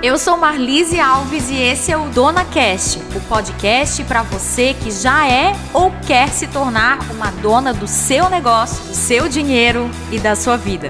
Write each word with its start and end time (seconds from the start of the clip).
Eu 0.00 0.16
sou 0.16 0.36
Marlise 0.36 1.00
Alves 1.00 1.50
e 1.50 1.56
esse 1.56 1.90
é 1.90 1.96
o 1.96 2.08
Dona 2.10 2.44
Cast, 2.44 3.00
o 3.16 3.20
podcast 3.22 4.04
para 4.04 4.22
você 4.22 4.72
que 4.72 4.92
já 4.92 5.28
é 5.28 5.52
ou 5.74 5.90
quer 6.06 6.28
se 6.28 6.46
tornar 6.46 7.00
uma 7.10 7.32
dona 7.32 7.74
do 7.74 7.88
seu 7.88 8.30
negócio, 8.30 8.80
do 8.84 8.94
seu 8.94 9.28
dinheiro 9.28 9.90
e 10.12 10.20
da 10.20 10.36
sua 10.36 10.56
vida. 10.56 10.88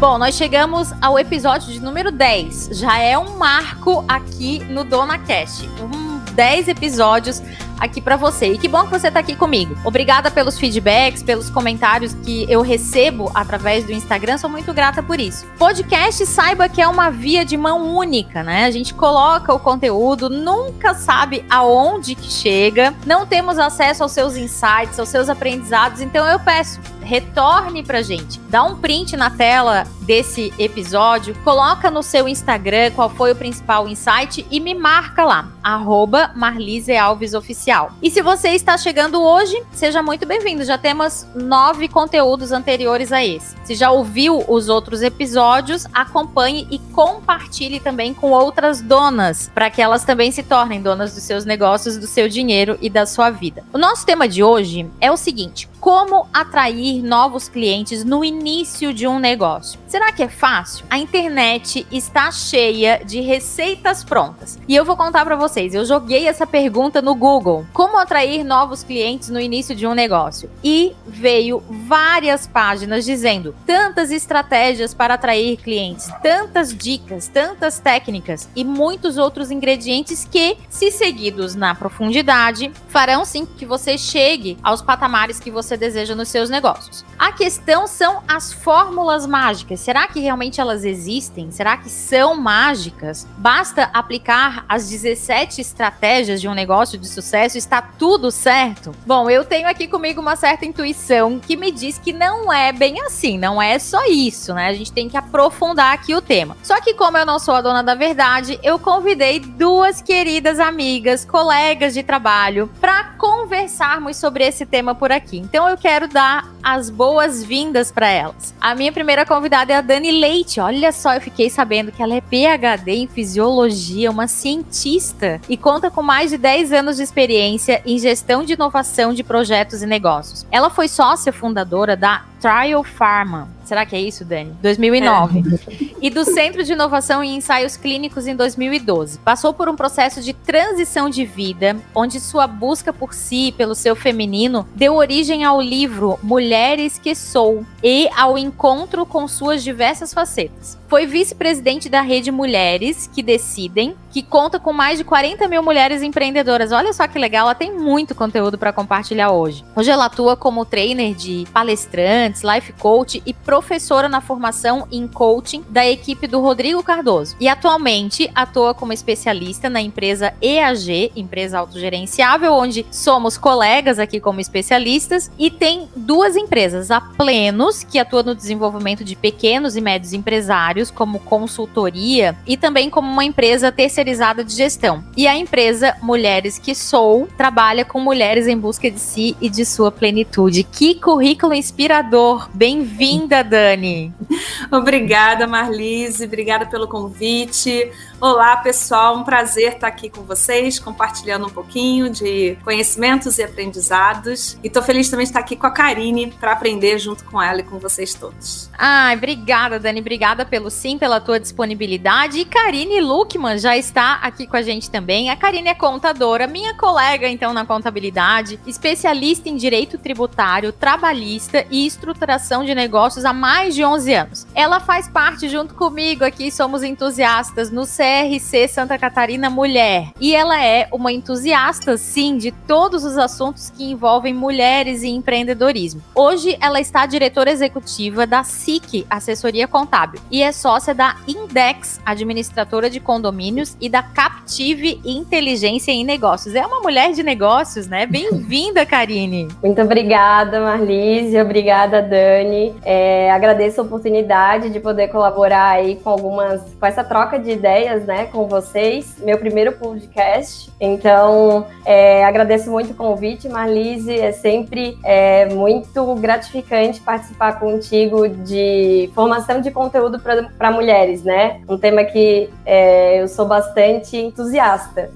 Bom, 0.00 0.16
nós 0.16 0.36
chegamos 0.36 0.90
ao 1.02 1.18
episódio 1.18 1.70
de 1.70 1.80
número 1.80 2.10
10. 2.10 2.70
Já 2.72 2.96
é 2.96 3.18
um 3.18 3.36
marco 3.36 4.02
aqui 4.08 4.64
no 4.70 4.84
Dona 4.84 5.18
Cast. 5.18 5.68
Um 5.82 6.18
10 6.32 6.68
episódios 6.68 7.42
aqui 7.78 8.00
para 8.00 8.16
você. 8.16 8.52
E 8.52 8.58
que 8.58 8.68
bom 8.68 8.84
que 8.84 8.90
você 8.90 9.10
tá 9.10 9.20
aqui 9.20 9.34
comigo. 9.34 9.76
Obrigada 9.84 10.30
pelos 10.30 10.58
feedbacks, 10.58 11.22
pelos 11.22 11.50
comentários 11.50 12.14
que 12.24 12.46
eu 12.48 12.60
recebo 12.62 13.30
através 13.34 13.84
do 13.84 13.92
Instagram. 13.92 14.38
Sou 14.38 14.50
muito 14.50 14.72
grata 14.72 15.02
por 15.02 15.20
isso. 15.20 15.46
Podcast, 15.58 16.24
saiba 16.26 16.68
que 16.68 16.80
é 16.80 16.88
uma 16.88 17.10
via 17.10 17.44
de 17.44 17.56
mão 17.56 17.96
única, 17.96 18.42
né? 18.42 18.64
A 18.64 18.70
gente 18.70 18.94
coloca 18.94 19.52
o 19.52 19.58
conteúdo, 19.58 20.28
nunca 20.28 20.94
sabe 20.94 21.44
aonde 21.48 22.14
que 22.14 22.30
chega, 22.30 22.94
não 23.06 23.26
temos 23.26 23.58
acesso 23.58 24.02
aos 24.02 24.12
seus 24.12 24.36
insights, 24.36 24.98
aos 24.98 25.08
seus 25.08 25.28
aprendizados. 25.28 26.00
Então 26.00 26.26
eu 26.26 26.38
peço, 26.38 26.80
retorne 27.02 27.82
pra 27.82 28.02
gente. 28.02 28.40
Dá 28.48 28.62
um 28.62 28.76
print 28.76 29.16
na 29.16 29.30
tela 29.30 29.84
desse 30.02 30.52
episódio, 30.58 31.34
coloca 31.44 31.90
no 31.90 32.02
seu 32.02 32.28
Instagram 32.28 32.90
qual 32.92 33.10
foi 33.10 33.32
o 33.32 33.36
principal 33.36 33.88
insight 33.88 34.46
e 34.50 34.58
me 34.58 34.74
marca 34.74 35.24
lá, 35.24 35.48
arroba 35.62 36.30
Marlise 36.34 36.96
Alves 36.96 37.34
Oficial. 37.34 37.67
E 38.00 38.10
se 38.10 38.22
você 38.22 38.48
está 38.52 38.78
chegando 38.78 39.22
hoje, 39.22 39.62
seja 39.72 40.02
muito 40.02 40.24
bem-vindo. 40.24 40.64
Já 40.64 40.78
temos 40.78 41.26
nove 41.34 41.86
conteúdos 41.86 42.50
anteriores 42.50 43.12
a 43.12 43.22
esse. 43.22 43.54
Se 43.62 43.74
já 43.74 43.90
ouviu 43.90 44.42
os 44.48 44.70
outros 44.70 45.02
episódios, 45.02 45.84
acompanhe 45.92 46.66
e 46.70 46.78
compartilhe 46.78 47.78
também 47.78 48.14
com 48.14 48.30
outras 48.30 48.80
donas, 48.80 49.50
para 49.54 49.68
que 49.68 49.82
elas 49.82 50.02
também 50.02 50.32
se 50.32 50.42
tornem 50.42 50.80
donas 50.80 51.12
dos 51.14 51.24
seus 51.24 51.44
negócios, 51.44 51.98
do 51.98 52.06
seu 52.06 52.26
dinheiro 52.26 52.78
e 52.80 52.88
da 52.88 53.04
sua 53.04 53.28
vida. 53.28 53.62
O 53.70 53.76
nosso 53.76 54.06
tema 54.06 54.26
de 54.26 54.42
hoje 54.42 54.88
é 54.98 55.10
o 55.10 55.16
seguinte: 55.18 55.68
como 55.80 56.28
atrair 56.32 57.02
novos 57.02 57.48
clientes 57.48 58.04
no 58.04 58.24
início 58.24 58.92
de 58.92 59.06
um 59.06 59.18
negócio. 59.18 59.78
Será 59.86 60.12
que 60.12 60.22
é 60.22 60.28
fácil? 60.28 60.84
A 60.90 60.98
internet 60.98 61.86
está 61.90 62.30
cheia 62.30 63.02
de 63.04 63.20
receitas 63.20 64.04
prontas. 64.04 64.58
E 64.68 64.74
eu 64.74 64.84
vou 64.84 64.96
contar 64.96 65.24
para 65.24 65.36
vocês, 65.36 65.74
eu 65.74 65.84
joguei 65.84 66.26
essa 66.26 66.46
pergunta 66.46 67.00
no 67.00 67.14
Google: 67.14 67.66
como 67.72 67.96
atrair 67.96 68.44
novos 68.44 68.82
clientes 68.82 69.28
no 69.28 69.40
início 69.40 69.74
de 69.74 69.86
um 69.86 69.94
negócio? 69.94 70.50
E 70.62 70.94
veio 71.06 71.62
várias 71.86 72.46
páginas 72.46 73.04
dizendo 73.04 73.54
tantas 73.66 74.10
estratégias 74.10 74.94
para 74.94 75.14
atrair 75.14 75.56
clientes, 75.56 76.08
tantas 76.22 76.74
dicas, 76.76 77.28
tantas 77.28 77.78
técnicas 77.78 78.48
e 78.54 78.64
muitos 78.64 79.16
outros 79.16 79.50
ingredientes 79.50 80.24
que, 80.24 80.56
se 80.68 80.90
seguidos 80.90 81.54
na 81.54 81.74
profundidade, 81.74 82.70
farão 82.88 83.24
sim 83.24 83.46
que 83.46 83.64
você 83.64 83.96
chegue 83.96 84.58
aos 84.62 84.82
patamares 84.82 85.38
que 85.38 85.50
você 85.50 85.67
deseja 85.76 86.14
nos 86.14 86.28
seus 86.28 86.48
negócios. 86.48 87.04
A 87.18 87.32
questão 87.32 87.86
são 87.86 88.22
as 88.28 88.52
fórmulas 88.52 89.26
mágicas 89.26 89.80
será 89.88 90.06
que 90.06 90.20
realmente 90.20 90.60
elas 90.60 90.84
existem? 90.84 91.50
Será 91.50 91.76
que 91.76 91.88
são 91.88 92.36
mágicas? 92.36 93.26
Basta 93.38 93.90
aplicar 93.92 94.64
as 94.68 94.88
17 94.88 95.60
estratégias 95.60 96.40
de 96.40 96.46
um 96.46 96.52
negócio 96.54 96.98
de 96.98 97.08
sucesso, 97.08 97.56
está 97.56 97.80
tudo 97.80 98.30
certo? 98.30 98.92
Bom, 99.06 99.30
eu 99.30 99.44
tenho 99.44 99.66
aqui 99.66 99.88
comigo 99.88 100.20
uma 100.20 100.36
certa 100.36 100.66
intuição 100.66 101.40
que 101.40 101.56
me 101.56 101.70
diz 101.70 101.98
que 101.98 102.12
não 102.12 102.52
é 102.52 102.70
bem 102.70 103.00
assim, 103.00 103.38
não 103.38 103.62
é 103.62 103.78
só 103.78 104.04
isso, 104.06 104.52
né? 104.52 104.68
A 104.68 104.74
gente 104.74 104.92
tem 104.92 105.08
que 105.08 105.16
aprofundar 105.16 105.94
aqui 105.94 106.14
o 106.14 106.20
tema. 106.20 106.54
Só 106.62 106.78
que 106.80 106.92
como 106.92 107.16
eu 107.16 107.24
não 107.24 107.38
sou 107.38 107.54
a 107.54 107.62
dona 107.62 107.82
da 107.82 107.94
verdade, 107.94 108.58
eu 108.62 108.78
convidei 108.78 109.40
duas 109.40 110.02
queridas 110.02 110.60
amigas, 110.60 111.24
colegas 111.24 111.94
de 111.94 112.02
trabalho, 112.02 112.70
para 112.78 113.04
conversarmos 113.16 114.18
sobre 114.18 114.44
esse 114.44 114.66
tema 114.66 114.94
por 114.94 115.10
aqui. 115.10 115.38
Então 115.38 115.57
eu 115.66 115.78
quero 115.78 116.06
dar 116.06 116.46
as 116.62 116.90
boas-vindas 116.90 117.90
para 117.90 118.08
elas. 118.08 118.54
A 118.60 118.74
minha 118.74 118.92
primeira 118.92 119.24
convidada 119.24 119.72
é 119.72 119.76
a 119.76 119.80
Dani 119.80 120.12
Leite. 120.12 120.60
Olha 120.60 120.92
só, 120.92 121.14
eu 121.14 121.20
fiquei 121.22 121.48
sabendo 121.48 121.90
que 121.90 122.02
ela 122.02 122.14
é 122.14 122.20
PhD 122.20 122.92
em 122.92 123.06
fisiologia, 123.06 124.10
uma 124.10 124.28
cientista 124.28 125.40
e 125.48 125.56
conta 125.56 125.90
com 125.90 126.02
mais 126.02 126.30
de 126.30 126.36
10 126.36 126.72
anos 126.72 126.96
de 126.98 127.02
experiência 127.02 127.80
em 127.86 127.98
gestão 127.98 128.44
de 128.44 128.52
inovação 128.52 129.14
de 129.14 129.24
projetos 129.24 129.82
e 129.82 129.86
negócios. 129.86 130.46
Ela 130.50 130.68
foi 130.68 130.86
sócia 130.86 131.32
fundadora 131.32 131.96
da 131.96 132.24
Trial 132.40 132.84
Pharma. 132.84 133.57
Será 133.68 133.84
que 133.84 133.94
é 133.94 134.00
isso, 134.00 134.24
Dani? 134.24 134.56
2009. 134.62 135.40
É. 135.84 135.88
E 136.00 136.10
do 136.10 136.24
Centro 136.24 136.62
de 136.62 136.72
Inovação 136.72 137.24
em 137.24 137.34
Ensaios 137.34 137.76
Clínicos 137.76 138.28
em 138.28 138.36
2012. 138.36 139.18
Passou 139.18 139.52
por 139.52 139.68
um 139.68 139.74
processo 139.74 140.22
de 140.22 140.32
transição 140.32 141.10
de 141.10 141.24
vida, 141.24 141.76
onde 141.92 142.20
sua 142.20 142.46
busca 142.46 142.92
por 142.92 143.12
si, 143.12 143.52
pelo 143.58 143.74
seu 143.74 143.96
feminino, 143.96 144.66
deu 144.76 144.94
origem 144.94 145.42
ao 145.42 145.60
livro 145.60 146.16
Mulheres 146.22 147.00
que 147.00 147.16
Sou 147.16 147.66
e 147.82 148.08
ao 148.16 148.38
encontro 148.38 149.04
com 149.04 149.26
suas 149.26 149.64
diversas 149.64 150.14
facetas. 150.14 150.77
Foi 150.88 151.04
vice-presidente 151.04 151.90
da 151.90 152.00
rede 152.00 152.30
Mulheres 152.30 153.10
que 153.12 153.22
Decidem, 153.22 153.94
que 154.10 154.22
conta 154.22 154.58
com 154.58 154.72
mais 154.72 154.96
de 154.96 155.04
40 155.04 155.46
mil 155.46 155.62
mulheres 155.62 156.02
empreendedoras. 156.02 156.72
Olha 156.72 156.94
só 156.94 157.06
que 157.06 157.18
legal, 157.18 157.44
ela 157.44 157.54
tem 157.54 157.70
muito 157.70 158.14
conteúdo 158.14 158.56
para 158.56 158.72
compartilhar 158.72 159.30
hoje. 159.30 159.62
Hoje 159.76 159.90
ela 159.90 160.06
atua 160.06 160.34
como 160.34 160.64
trainer 160.64 161.14
de 161.14 161.46
palestrantes, 161.52 162.42
life 162.42 162.72
coach 162.72 163.22
e 163.26 163.34
professora 163.34 164.08
na 164.08 164.22
formação 164.22 164.88
em 164.90 165.06
coaching 165.06 165.62
da 165.68 165.86
equipe 165.86 166.26
do 166.26 166.40
Rodrigo 166.40 166.82
Cardoso. 166.82 167.36
E 167.38 167.48
atualmente 167.48 168.30
atua 168.34 168.72
como 168.72 168.90
especialista 168.90 169.68
na 169.68 169.82
empresa 169.82 170.32
EAG, 170.40 171.12
empresa 171.14 171.58
autogerenciável, 171.58 172.54
onde 172.54 172.86
somos 172.90 173.36
colegas 173.36 173.98
aqui 173.98 174.20
como 174.20 174.40
especialistas, 174.40 175.30
e 175.38 175.50
tem 175.50 175.86
duas 175.94 176.34
empresas, 176.34 176.90
a 176.90 176.98
Plenos, 176.98 177.84
que 177.84 177.98
atua 177.98 178.22
no 178.22 178.34
desenvolvimento 178.34 179.04
de 179.04 179.14
pequenos 179.14 179.76
e 179.76 179.82
médios 179.82 180.14
empresários 180.14 180.77
como 180.90 181.18
consultoria 181.20 182.36
e 182.46 182.56
também 182.56 182.88
como 182.88 183.10
uma 183.10 183.24
empresa 183.24 183.72
terceirizada 183.72 184.44
de 184.44 184.54
gestão. 184.54 185.04
E 185.16 185.26
a 185.26 185.36
empresa 185.36 185.96
Mulheres 186.02 186.58
que 186.58 186.74
Sou 186.74 187.28
trabalha 187.36 187.84
com 187.84 188.00
mulheres 188.00 188.46
em 188.46 188.56
busca 188.56 188.90
de 188.90 189.00
si 189.00 189.36
e 189.40 189.50
de 189.50 189.64
sua 189.64 189.90
plenitude. 189.90 190.62
Que 190.62 190.94
currículo 190.94 191.54
inspirador! 191.54 192.48
Bem-vinda, 192.54 193.42
Dani! 193.42 194.12
Obrigada, 194.70 195.46
Marlise, 195.46 196.24
obrigada 196.24 196.66
pelo 196.66 196.86
convite. 196.86 197.90
Olá, 198.20 198.56
pessoal, 198.56 199.16
um 199.16 199.24
prazer 199.24 199.74
estar 199.74 199.86
aqui 199.86 200.10
com 200.10 200.22
vocês, 200.22 200.78
compartilhando 200.78 201.46
um 201.46 201.50
pouquinho 201.50 202.10
de 202.10 202.56
conhecimentos 202.64 203.38
e 203.38 203.42
aprendizados. 203.42 204.58
E 204.62 204.66
estou 204.66 204.82
feliz 204.82 205.08
também 205.08 205.24
de 205.24 205.30
estar 205.30 205.40
aqui 205.40 205.54
com 205.56 205.66
a 205.66 205.70
Karine 205.70 206.32
para 206.32 206.52
aprender 206.52 206.98
junto 206.98 207.24
com 207.24 207.40
ela 207.40 207.60
e 207.60 207.62
com 207.62 207.78
vocês 207.78 208.14
todos. 208.14 208.68
Ai, 208.76 209.16
obrigada, 209.16 209.78
Dani, 209.78 210.00
obrigada 210.00 210.44
pelo 210.44 210.67
sim, 210.70 210.98
pela 210.98 211.20
tua 211.20 211.38
disponibilidade. 211.38 212.38
E 212.38 212.44
Karine 212.44 213.00
Luckman 213.00 213.58
já 213.58 213.76
está 213.76 214.14
aqui 214.14 214.46
com 214.46 214.56
a 214.56 214.62
gente 214.62 214.90
também. 214.90 215.30
A 215.30 215.36
Karine 215.36 215.68
é 215.68 215.74
contadora, 215.74 216.46
minha 216.46 216.74
colega 216.74 217.28
então 217.28 217.52
na 217.52 217.64
contabilidade, 217.64 218.58
especialista 218.66 219.48
em 219.48 219.56
direito 219.56 219.98
tributário, 219.98 220.72
trabalhista 220.72 221.64
e 221.70 221.86
estruturação 221.86 222.64
de 222.64 222.74
negócios 222.74 223.24
há 223.24 223.32
mais 223.32 223.74
de 223.74 223.84
11 223.84 224.14
anos. 224.14 224.46
Ela 224.54 224.80
faz 224.80 225.08
parte 225.08 225.48
junto 225.48 225.74
comigo 225.74 226.24
aqui, 226.24 226.50
somos 226.50 226.82
entusiastas 226.82 227.70
no 227.70 227.82
CRC 227.86 228.68
Santa 228.68 228.98
Catarina 228.98 229.50
Mulher. 229.50 230.12
E 230.20 230.34
ela 230.34 230.62
é 230.62 230.88
uma 230.92 231.12
entusiasta, 231.12 231.96
sim, 231.96 232.36
de 232.36 232.52
todos 232.52 233.04
os 233.04 233.16
assuntos 233.16 233.70
que 233.70 233.84
envolvem 233.84 234.34
mulheres 234.34 235.02
e 235.02 235.08
empreendedorismo. 235.08 236.02
Hoje, 236.14 236.56
ela 236.60 236.80
está 236.80 237.06
diretora 237.06 237.50
executiva 237.50 238.26
da 238.26 238.44
SIC, 238.44 239.06
Assessoria 239.08 239.68
Contábil, 239.68 240.20
e 240.30 240.42
é 240.42 240.52
sócia 240.58 240.92
da 240.92 241.14
Index, 241.28 242.00
administradora 242.04 242.90
de 242.90 242.98
condomínios, 242.98 243.76
e 243.80 243.88
da 243.88 244.02
Captive 244.02 245.00
Inteligência 245.04 245.92
em 245.92 246.04
Negócios. 246.04 246.54
É 246.54 246.66
uma 246.66 246.80
mulher 246.80 247.12
de 247.12 247.22
negócios, 247.22 247.86
né? 247.86 248.06
Bem-vinda, 248.06 248.84
Karine. 248.84 249.46
Muito 249.62 249.80
obrigada, 249.80 250.60
Marlise. 250.60 251.40
Obrigada, 251.40 252.02
Dani. 252.02 252.74
É, 252.84 253.30
agradeço 253.30 253.80
a 253.80 253.84
oportunidade 253.84 254.70
de 254.70 254.80
poder 254.80 255.08
colaborar 255.08 255.70
aí 255.70 255.94
com 255.96 256.10
algumas, 256.10 256.60
com 256.78 256.86
essa 256.86 257.04
troca 257.04 257.38
de 257.38 257.52
ideias 257.52 258.04
né, 258.04 258.26
com 258.26 258.48
vocês, 258.48 259.16
meu 259.20 259.38
primeiro 259.38 259.72
podcast. 259.72 260.72
Então, 260.80 261.66
é, 261.84 262.24
agradeço 262.24 262.68
muito 262.68 262.90
o 262.90 262.94
convite, 262.94 263.48
Marlise. 263.48 264.18
É 264.18 264.32
sempre 264.32 264.98
é, 265.04 265.46
muito 265.54 266.14
gratificante 266.16 267.00
participar 267.00 267.60
contigo 267.60 268.28
de 268.28 269.08
formação 269.14 269.60
de 269.60 269.70
conteúdo 269.70 270.18
para 270.18 270.47
mulheres, 270.70 271.22
né? 271.22 271.60
Um 271.68 271.78
tema 271.78 272.04
que 272.04 272.48
é, 272.64 273.22
eu 273.22 273.28
sou 273.28 273.46
bastante 273.46 274.16
entusiasta. 274.16 275.10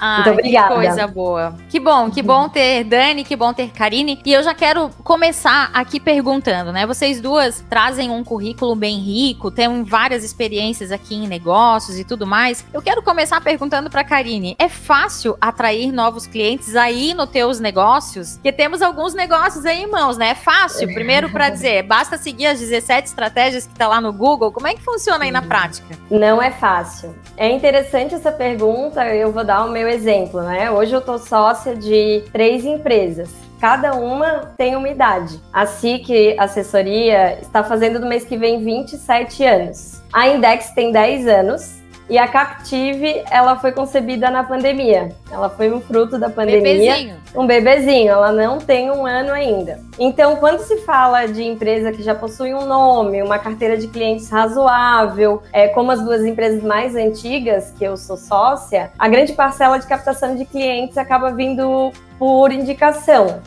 Ah, 0.00 0.16
Muito 0.16 0.30
obrigada. 0.30 0.68
Que 0.68 0.74
coisa 0.74 1.06
boa. 1.06 1.54
Que 1.68 1.80
bom, 1.80 2.10
que 2.10 2.22
bom 2.22 2.48
ter 2.48 2.84
Dani, 2.84 3.24
que 3.24 3.36
bom 3.36 3.52
ter 3.52 3.70
Karine. 3.70 4.20
E 4.24 4.32
eu 4.32 4.42
já 4.42 4.54
quero 4.54 4.90
começar 5.02 5.70
aqui 5.72 5.98
perguntando, 5.98 6.72
né? 6.72 6.86
Vocês 6.86 7.20
duas 7.20 7.64
trazem 7.68 8.10
um 8.10 8.22
currículo 8.22 8.74
bem 8.74 8.98
rico, 8.98 9.50
têm 9.50 9.82
várias 9.82 10.24
experiências 10.24 10.92
aqui 10.92 11.14
em 11.14 11.26
negócios 11.26 11.98
e 11.98 12.04
tudo 12.04 12.26
mais. 12.26 12.64
Eu 12.72 12.82
quero 12.82 13.02
começar 13.02 13.40
perguntando 13.40 13.90
para 13.90 14.04
Karine, 14.04 14.56
é 14.58 14.68
fácil 14.68 15.36
atrair 15.40 15.92
novos 15.92 16.26
clientes 16.26 16.76
aí 16.76 17.14
nos 17.14 17.28
teus 17.30 17.60
negócios? 17.60 18.34
Porque 18.34 18.52
temos 18.52 18.82
alguns 18.82 19.14
negócios 19.14 19.64
aí 19.66 19.82
em 19.82 19.86
mãos, 19.86 20.16
né? 20.16 20.30
É 20.30 20.34
fácil. 20.34 20.92
Primeiro 20.94 21.30
para 21.30 21.48
dizer, 21.48 21.82
basta 21.82 22.16
seguir 22.16 22.46
as 22.46 22.60
17 22.60 23.08
estratégias 23.08 23.66
que 23.66 23.74
tá 23.74 23.88
lá 23.88 24.00
no 24.00 24.12
Google. 24.12 24.52
Como 24.52 24.66
é 24.66 24.74
que 24.74 24.82
funciona 24.82 25.24
aí 25.24 25.30
na 25.30 25.42
prática? 25.42 25.98
Não 26.10 26.42
é 26.42 26.50
fácil. 26.50 27.14
É 27.36 27.50
interessante 27.50 28.14
essa 28.14 28.30
pergunta, 28.30 29.04
eu 29.14 29.32
vou 29.32 29.44
dar 29.44 29.64
o 29.64 29.70
meu 29.70 29.87
exemplo, 29.88 30.42
né? 30.42 30.70
Hoje 30.70 30.94
eu 30.94 31.00
tô 31.00 31.18
sócia 31.18 31.74
de 31.74 32.22
três 32.32 32.64
empresas. 32.64 33.30
Cada 33.60 33.94
uma 33.94 34.52
tem 34.56 34.76
uma 34.76 34.88
idade. 34.88 35.40
A 35.52 35.66
SIC 35.66 36.36
Assessoria 36.38 37.38
está 37.40 37.64
fazendo 37.64 37.98
no 37.98 38.06
mês 38.06 38.24
que 38.24 38.36
vem 38.36 38.64
27 38.64 39.44
anos. 39.44 40.00
A 40.12 40.28
Index 40.28 40.70
tem 40.70 40.92
10 40.92 41.26
anos 41.26 41.77
e 42.08 42.16
a 42.16 42.26
Captive, 42.26 43.22
ela 43.30 43.56
foi 43.56 43.70
concebida 43.70 44.30
na 44.30 44.42
pandemia. 44.42 45.10
Ela 45.30 45.50
foi 45.50 45.70
um 45.70 45.80
fruto 45.80 46.18
da 46.18 46.30
pandemia. 46.30 46.62
Bebezinho. 46.62 47.16
Um 47.34 47.46
bebezinho, 47.46 48.12
ela 48.12 48.32
não 48.32 48.58
tem 48.58 48.90
um 48.90 49.04
ano 49.04 49.30
ainda. 49.30 49.80
Então, 49.98 50.36
quando 50.36 50.60
se 50.60 50.78
fala 50.78 51.26
de 51.26 51.42
empresa 51.42 51.92
que 51.92 52.02
já 52.02 52.14
possui 52.14 52.54
um 52.54 52.64
nome, 52.64 53.22
uma 53.22 53.38
carteira 53.38 53.76
de 53.76 53.88
clientes 53.88 54.30
razoável, 54.30 55.42
é, 55.52 55.68
como 55.68 55.90
as 55.90 56.02
duas 56.02 56.24
empresas 56.24 56.62
mais 56.62 56.96
antigas, 56.96 57.74
que 57.76 57.84
eu 57.84 57.96
sou 57.96 58.16
sócia, 58.16 58.90
a 58.98 59.06
grande 59.06 59.34
parcela 59.34 59.78
de 59.78 59.86
captação 59.86 60.34
de 60.34 60.46
clientes 60.46 60.96
acaba 60.96 61.30
vindo 61.30 61.92
por 62.18 62.50
indicação. 62.50 63.42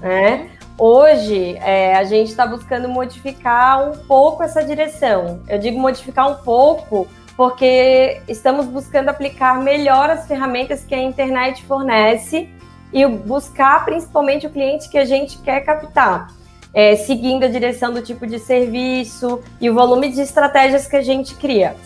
Né? 0.00 0.48
Hoje, 0.78 1.56
é, 1.56 1.96
a 1.96 2.04
gente 2.04 2.28
está 2.28 2.46
buscando 2.46 2.88
modificar 2.88 3.90
um 3.90 3.98
pouco 4.06 4.44
essa 4.44 4.64
direção. 4.64 5.42
Eu 5.48 5.58
digo 5.58 5.78
modificar 5.78 6.30
um 6.30 6.36
pouco 6.36 7.08
porque 7.38 8.20
estamos 8.26 8.66
buscando 8.66 9.10
aplicar 9.10 9.62
melhor 9.62 10.10
as 10.10 10.26
ferramentas 10.26 10.84
que 10.84 10.92
a 10.92 11.00
internet 11.00 11.64
fornece 11.66 12.48
e 12.92 13.06
buscar 13.06 13.84
principalmente 13.84 14.48
o 14.48 14.50
cliente 14.50 14.88
que 14.88 14.98
a 14.98 15.04
gente 15.04 15.38
quer 15.38 15.60
captar, 15.60 16.34
é, 16.74 16.96
seguindo 16.96 17.44
a 17.44 17.48
direção 17.48 17.94
do 17.94 18.02
tipo 18.02 18.26
de 18.26 18.40
serviço 18.40 19.40
e 19.60 19.70
o 19.70 19.74
volume 19.74 20.10
de 20.10 20.20
estratégias 20.20 20.88
que 20.88 20.96
a 20.96 21.00
gente 21.00 21.36
cria. 21.36 21.76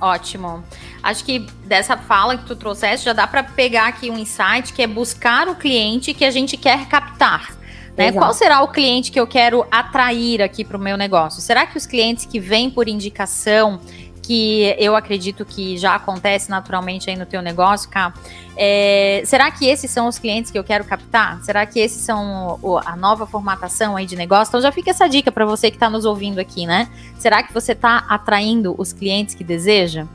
Ótimo. 0.00 0.64
Acho 1.02 1.22
que 1.22 1.40
dessa 1.66 1.98
fala 1.98 2.38
que 2.38 2.46
tu 2.46 2.56
trouxeste 2.56 3.04
já 3.04 3.12
dá 3.12 3.26
para 3.26 3.42
pegar 3.42 3.88
aqui 3.88 4.10
um 4.10 4.16
insight 4.16 4.72
que 4.72 4.80
é 4.80 4.86
buscar 4.86 5.48
o 5.48 5.54
cliente 5.54 6.14
que 6.14 6.24
a 6.24 6.30
gente 6.30 6.56
quer 6.56 6.88
captar. 6.88 7.54
Né? 7.96 8.10
Qual 8.10 8.32
será 8.32 8.60
o 8.62 8.68
cliente 8.68 9.12
que 9.12 9.20
eu 9.20 9.26
quero 9.26 9.64
atrair 9.70 10.42
aqui 10.42 10.64
para 10.64 10.76
o 10.76 10.80
meu 10.80 10.96
negócio? 10.96 11.40
Será 11.40 11.64
que 11.64 11.78
os 11.78 11.86
clientes 11.86 12.26
que 12.26 12.40
vêm 12.40 12.68
por 12.68 12.88
indicação, 12.88 13.80
que 14.24 14.74
eu 14.78 14.96
acredito 14.96 15.44
que 15.44 15.76
já 15.76 15.94
acontece 15.94 16.48
naturalmente 16.48 17.10
aí 17.10 17.16
no 17.16 17.26
teu 17.26 17.42
negócio, 17.42 17.90
Cá. 17.90 18.14
É, 18.56 19.22
será 19.26 19.50
que 19.50 19.66
esses 19.66 19.90
são 19.90 20.08
os 20.08 20.18
clientes 20.18 20.50
que 20.50 20.58
eu 20.58 20.64
quero 20.64 20.84
captar? 20.84 21.42
Será 21.42 21.66
que 21.66 21.78
esses 21.78 22.00
são 22.00 22.58
o, 22.62 22.78
a 22.78 22.96
nova 22.96 23.26
formatação 23.26 23.96
aí 23.96 24.06
de 24.06 24.16
negócio? 24.16 24.50
Então 24.50 24.62
já 24.62 24.72
fica 24.72 24.90
essa 24.90 25.06
dica 25.06 25.30
para 25.30 25.44
você 25.44 25.70
que 25.70 25.76
está 25.76 25.90
nos 25.90 26.06
ouvindo 26.06 26.38
aqui, 26.38 26.64
né? 26.64 26.88
Será 27.18 27.42
que 27.42 27.52
você 27.52 27.72
está 27.72 28.04
atraindo 28.08 28.74
os 28.78 28.92
clientes 28.94 29.34
que 29.34 29.44
deseja? 29.44 30.06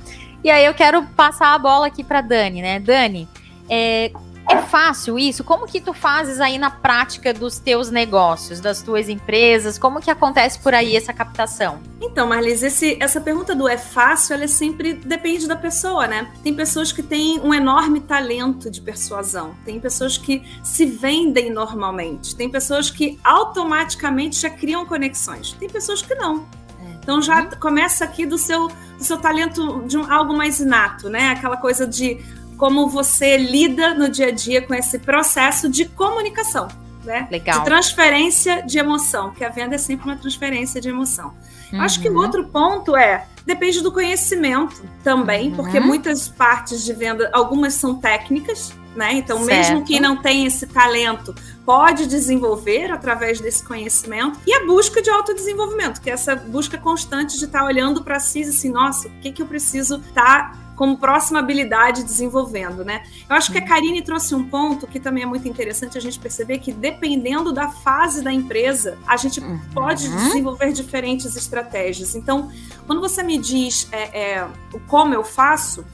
E 0.43 0.49
aí 0.49 0.65
eu 0.65 0.73
quero 0.73 1.03
passar 1.15 1.53
a 1.53 1.59
bola 1.59 1.85
aqui 1.85 2.03
para 2.03 2.21
Dani, 2.21 2.61
né? 2.61 2.79
Dani, 2.79 3.27
é, 3.69 4.11
é 4.49 4.61
fácil 4.63 5.19
isso? 5.19 5.43
Como 5.43 5.67
que 5.67 5.79
tu 5.79 5.93
fazes 5.93 6.39
aí 6.39 6.57
na 6.57 6.71
prática 6.71 7.33
dos 7.33 7.59
teus 7.59 7.91
negócios, 7.91 8.59
das 8.59 8.81
tuas 8.81 9.07
empresas? 9.07 9.77
Como 9.77 10.01
que 10.01 10.09
acontece 10.09 10.57
por 10.59 10.73
aí 10.73 10.95
essa 10.95 11.13
captação? 11.13 11.79
Então, 12.01 12.27
Marlise, 12.27 12.65
esse, 12.65 12.97
essa 12.99 13.21
pergunta 13.21 13.53
do 13.53 13.67
é 13.67 13.77
fácil, 13.77 14.33
ela 14.33 14.45
é 14.45 14.47
sempre 14.47 14.93
depende 14.93 15.47
da 15.47 15.55
pessoa, 15.55 16.07
né? 16.07 16.31
Tem 16.43 16.53
pessoas 16.53 16.91
que 16.91 17.03
têm 17.03 17.39
um 17.39 17.53
enorme 17.53 17.99
talento 17.99 18.71
de 18.71 18.81
persuasão, 18.81 19.55
tem 19.63 19.79
pessoas 19.79 20.17
que 20.17 20.43
se 20.63 20.85
vendem 20.85 21.51
normalmente, 21.51 22.35
tem 22.35 22.49
pessoas 22.49 22.89
que 22.89 23.19
automaticamente 23.23 24.39
já 24.39 24.49
criam 24.49 24.85
conexões, 24.85 25.53
tem 25.53 25.69
pessoas 25.69 26.01
que 26.01 26.15
não. 26.15 26.47
É. 26.81 26.93
Então 27.03 27.21
já 27.21 27.43
uhum. 27.43 27.49
começa 27.59 28.03
aqui 28.03 28.25
do 28.25 28.37
seu, 28.37 28.67
do 28.67 29.03
seu 29.03 29.17
talento 29.17 29.83
de 29.85 29.97
um, 29.97 30.11
algo 30.11 30.35
mais 30.35 30.59
inato, 30.59 31.07
né? 31.07 31.29
Aquela 31.29 31.57
coisa 31.57 31.85
de 31.85 32.19
como 32.59 32.89
você 32.89 33.37
lida 33.37 33.93
no 33.93 34.09
dia 34.09 34.27
a 34.27 34.31
dia 34.31 34.61
com 34.61 34.73
esse 34.75 34.99
processo 34.99 35.69
de 35.69 35.85
comunicação. 35.85 36.67
Né? 37.05 37.25
Legal. 37.31 37.59
De 37.59 37.65
transferência 37.65 38.61
de 38.61 38.77
emoção, 38.77 39.31
que 39.31 39.45
a 39.45 39.49
venda 39.49 39.75
é 39.75 39.77
sempre 39.77 40.05
uma 40.05 40.17
transferência 40.17 40.81
de 40.81 40.89
emoção. 40.89 41.33
Uhum. 41.71 41.81
Acho 41.81 42.01
que 42.01 42.09
o 42.09 42.15
outro 42.17 42.45
ponto 42.49 42.97
é 42.97 43.25
depende 43.45 43.81
do 43.81 43.91
conhecimento 43.91 44.83
também, 45.01 45.49
uhum. 45.49 45.55
porque 45.55 45.79
muitas 45.79 46.27
partes 46.27 46.83
de 46.83 46.91
venda, 46.91 47.29
algumas 47.31 47.75
são 47.75 47.95
técnicas, 47.95 48.73
né? 48.99 49.13
Então, 49.13 49.43
certo. 49.45 49.47
mesmo 49.47 49.85
quem 49.85 49.99
não 50.01 50.17
tem 50.17 50.45
esse 50.45 50.67
talento, 50.67 51.33
pode 51.65 52.05
desenvolver 52.05 52.91
através 52.91 53.39
desse 53.39 53.63
conhecimento 53.63 54.37
e 54.45 54.53
a 54.53 54.65
busca 54.65 55.01
de 55.01 55.09
autodesenvolvimento, 55.09 56.01
que 56.01 56.09
é 56.09 56.13
essa 56.13 56.35
busca 56.35 56.77
constante 56.77 57.37
de 57.39 57.45
estar 57.45 57.63
olhando 57.63 58.03
para 58.03 58.19
si 58.19 58.41
e 58.41 58.43
assim, 58.43 58.69
nossa, 58.69 59.07
o 59.07 59.11
que, 59.21 59.31
que 59.31 59.41
eu 59.41 59.45
preciso 59.45 59.95
estar 59.95 60.51
tá 60.51 60.59
como 60.75 60.97
próxima 60.97 61.39
habilidade 61.39 62.03
desenvolvendo, 62.03 62.85
né? 62.85 63.03
Eu 63.29 63.35
acho 63.35 63.51
que 63.51 63.57
a 63.57 63.61
Karine 63.61 64.01
trouxe 64.01 64.33
um 64.33 64.47
ponto 64.47 64.87
que 64.87 64.97
também 64.97 65.23
é 65.23 65.25
muito 65.25 65.45
interessante 65.45 65.97
a 65.97 66.01
gente 66.01 66.17
perceber 66.17 66.59
que 66.59 66.71
dependendo 66.71 67.51
da 67.51 67.67
fase 67.69 68.21
da 68.21 68.31
empresa, 68.31 68.97
a 69.05 69.17
gente 69.17 69.41
uhum. 69.41 69.59
pode 69.73 70.07
desenvolver 70.07 70.71
diferentes 70.71 71.35
estratégias. 71.35 72.15
Então, 72.15 72.49
quando 72.87 73.01
você 73.01 73.21
me 73.21 73.37
diz 73.37 73.89
é, 73.91 74.37
é, 74.37 74.47
o 74.73 74.79
como 74.81 75.13
eu 75.13 75.23
faço, 75.23 75.85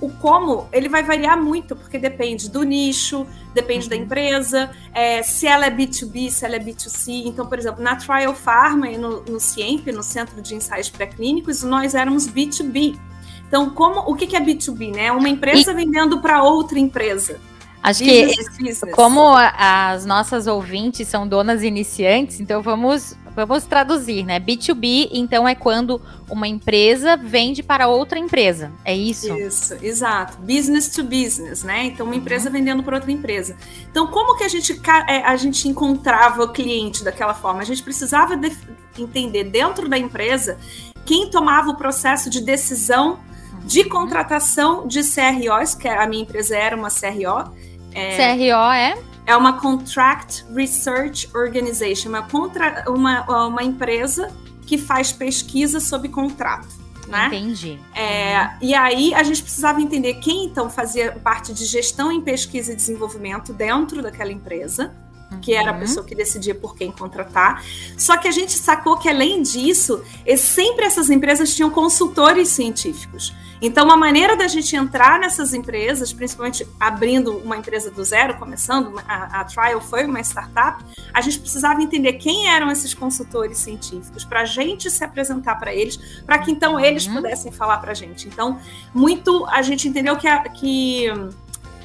o 0.00 0.10
como 0.10 0.68
ele 0.72 0.88
vai 0.88 1.02
variar 1.02 1.40
muito, 1.40 1.74
porque 1.74 1.98
depende 1.98 2.50
do 2.50 2.62
nicho, 2.62 3.26
depende 3.54 3.84
uhum. 3.84 3.90
da 3.90 3.96
empresa, 3.96 4.70
é, 4.92 5.22
se 5.22 5.46
ela 5.46 5.66
é 5.66 5.70
B2B, 5.70 6.30
se 6.30 6.44
ela 6.44 6.56
é 6.56 6.58
B2C. 6.58 7.26
Então, 7.26 7.46
por 7.46 7.58
exemplo, 7.58 7.82
na 7.82 7.96
Trial 7.96 8.34
Pharma 8.34 8.88
e 8.88 8.96
no, 8.96 9.22
no 9.22 9.40
CIEMP, 9.40 9.92
no 9.92 10.02
Centro 10.02 10.40
de 10.42 10.54
Ensaios 10.54 10.90
Pré-Clínicos, 10.90 11.62
nós 11.62 11.94
éramos 11.94 12.28
B2B. 12.28 12.98
Então, 13.46 13.70
como 13.70 14.00
o 14.00 14.14
que 14.14 14.36
é 14.36 14.40
B2B, 14.40 14.94
né? 14.94 15.12
Uma 15.12 15.28
empresa 15.28 15.72
e... 15.72 15.74
vendendo 15.74 16.20
para 16.20 16.42
outra 16.42 16.78
empresa. 16.78 17.40
Acho 17.82 18.02
business 18.02 18.48
que 18.48 18.64
business. 18.64 18.94
como 18.94 19.36
as 19.36 20.06
nossas 20.06 20.46
ouvintes 20.46 21.06
são 21.06 21.28
donas 21.28 21.62
iniciantes, 21.62 22.40
então 22.40 22.62
vamos 22.62 23.14
vamos 23.34 23.64
traduzir, 23.64 24.24
né? 24.24 24.38
B2B, 24.38 25.08
então 25.12 25.46
é 25.46 25.54
quando 25.54 26.00
uma 26.30 26.46
empresa 26.46 27.16
vende 27.16 27.62
para 27.62 27.88
outra 27.88 28.18
empresa. 28.18 28.72
É 28.84 28.94
isso? 28.94 29.36
Isso, 29.36 29.74
exato. 29.82 30.38
Business 30.38 30.88
to 30.88 31.02
business, 31.02 31.62
né? 31.62 31.86
Então 31.86 32.06
uma 32.06 32.14
empresa 32.14 32.46
uhum. 32.48 32.52
vendendo 32.52 32.82
para 32.82 32.96
outra 32.96 33.10
empresa. 33.10 33.56
Então 33.90 34.06
como 34.06 34.36
que 34.36 34.44
a 34.44 34.48
gente 34.48 34.80
é, 35.08 35.24
a 35.24 35.36
gente 35.36 35.68
encontrava 35.68 36.44
o 36.44 36.48
cliente 36.52 37.02
daquela 37.02 37.34
forma? 37.34 37.60
A 37.60 37.64
gente 37.64 37.82
precisava 37.82 38.36
de, 38.36 38.56
entender 38.98 39.44
dentro 39.44 39.88
da 39.88 39.98
empresa 39.98 40.58
quem 41.04 41.28
tomava 41.28 41.70
o 41.70 41.76
processo 41.76 42.30
de 42.30 42.40
decisão 42.40 43.18
de 43.64 43.84
contratação 43.84 44.86
de 44.86 45.00
CROs, 45.00 45.74
que 45.74 45.88
a 45.88 46.06
minha 46.06 46.22
empresa 46.22 46.56
era 46.56 46.76
uma 46.76 46.88
CRO. 46.88 47.52
É, 47.94 48.16
CRO 48.16 48.72
é? 48.72 49.13
É 49.26 49.36
uma 49.36 49.54
Contract 49.60 50.44
Research 50.54 51.28
Organization, 51.34 52.10
uma, 52.10 52.22
contra, 52.22 52.84
uma, 52.88 53.46
uma 53.46 53.62
empresa 53.62 54.30
que 54.66 54.78
faz 54.78 55.12
pesquisa 55.12 55.80
sob 55.80 56.08
contrato. 56.08 56.84
Né? 57.08 57.26
Entendi. 57.26 57.78
É. 57.94 58.50
E 58.62 58.74
aí 58.74 59.12
a 59.12 59.22
gente 59.22 59.42
precisava 59.42 59.80
entender 59.80 60.14
quem 60.14 60.46
então 60.46 60.70
fazia 60.70 61.12
parte 61.12 61.52
de 61.52 61.64
gestão 61.66 62.10
em 62.10 62.22
pesquisa 62.22 62.72
e 62.72 62.76
desenvolvimento 62.76 63.52
dentro 63.52 64.02
daquela 64.02 64.32
empresa 64.32 64.94
que 65.40 65.54
era 65.54 65.70
a 65.70 65.72
uhum. 65.74 65.80
pessoa 65.80 66.04
que 66.04 66.14
decidia 66.14 66.54
por 66.54 66.74
quem 66.76 66.90
contratar. 66.90 67.64
Só 67.96 68.16
que 68.16 68.28
a 68.28 68.32
gente 68.32 68.52
sacou 68.52 68.96
que, 68.96 69.08
além 69.08 69.42
disso, 69.42 70.02
sempre 70.36 70.84
essas 70.84 71.10
empresas 71.10 71.54
tinham 71.54 71.70
consultores 71.70 72.48
científicos. 72.48 73.32
Então, 73.60 73.86
uma 73.86 73.96
maneira 73.96 74.36
da 74.36 74.46
gente 74.46 74.76
entrar 74.76 75.18
nessas 75.18 75.54
empresas, 75.54 76.12
principalmente 76.12 76.66
abrindo 76.78 77.38
uma 77.38 77.56
empresa 77.56 77.90
do 77.90 78.04
zero, 78.04 78.34
começando, 78.34 79.00
a, 79.08 79.40
a 79.40 79.44
Trial 79.44 79.80
foi 79.80 80.04
uma 80.04 80.20
startup, 80.20 80.84
a 81.12 81.20
gente 81.22 81.40
precisava 81.40 81.80
entender 81.82 82.14
quem 82.14 82.48
eram 82.48 82.70
esses 82.70 82.92
consultores 82.92 83.56
científicos, 83.56 84.22
para 84.22 84.40
a 84.40 84.44
gente 84.44 84.90
se 84.90 85.02
apresentar 85.02 85.54
para 85.54 85.74
eles, 85.74 85.96
para 86.26 86.38
que 86.38 86.50
então 86.50 86.78
eles 86.78 87.06
uhum. 87.06 87.14
pudessem 87.14 87.50
falar 87.52 87.78
para 87.78 87.92
a 87.92 87.94
gente. 87.94 88.28
Então, 88.28 88.58
muito 88.92 89.46
a 89.46 89.62
gente 89.62 89.88
entendeu 89.88 90.16
que, 90.16 90.28
a, 90.28 90.40
que 90.48 91.06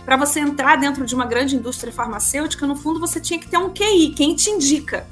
para 0.09 0.17
você 0.17 0.39
entrar 0.39 0.75
dentro 0.75 1.05
de 1.05 1.13
uma 1.13 1.27
grande 1.27 1.55
indústria 1.55 1.93
farmacêutica, 1.93 2.65
no 2.65 2.75
fundo 2.75 2.99
você 2.99 3.19
tinha 3.19 3.39
que 3.39 3.47
ter 3.47 3.59
um 3.59 3.69
QI, 3.69 4.09
quem 4.17 4.33
te 4.33 4.49
indica, 4.49 5.05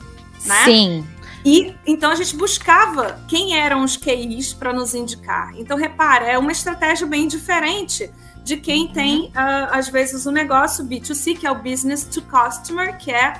né? 0.43 0.63
Sim. 0.65 1.07
E 1.45 1.75
então 1.85 2.09
a 2.09 2.15
gente 2.15 2.35
buscava 2.35 3.23
quem 3.27 3.55
eram 3.55 3.83
os 3.83 3.95
QIs 3.95 4.55
para 4.55 4.73
nos 4.73 4.95
indicar. 4.95 5.53
Então 5.55 5.77
repara, 5.77 6.25
é 6.25 6.35
uma 6.35 6.51
estratégia 6.51 7.05
bem 7.05 7.27
diferente 7.27 8.09
de 8.43 8.57
quem 8.57 8.87
tem, 8.87 9.25
uh, 9.27 9.69
às 9.69 9.87
vezes, 9.87 10.25
o 10.25 10.29
um 10.29 10.31
negócio 10.31 10.83
B2C, 10.83 11.37
que 11.37 11.45
é 11.45 11.51
o 11.51 11.61
Business 11.61 12.03
to 12.03 12.23
Customer, 12.23 12.97
que 12.97 13.11
é 13.11 13.39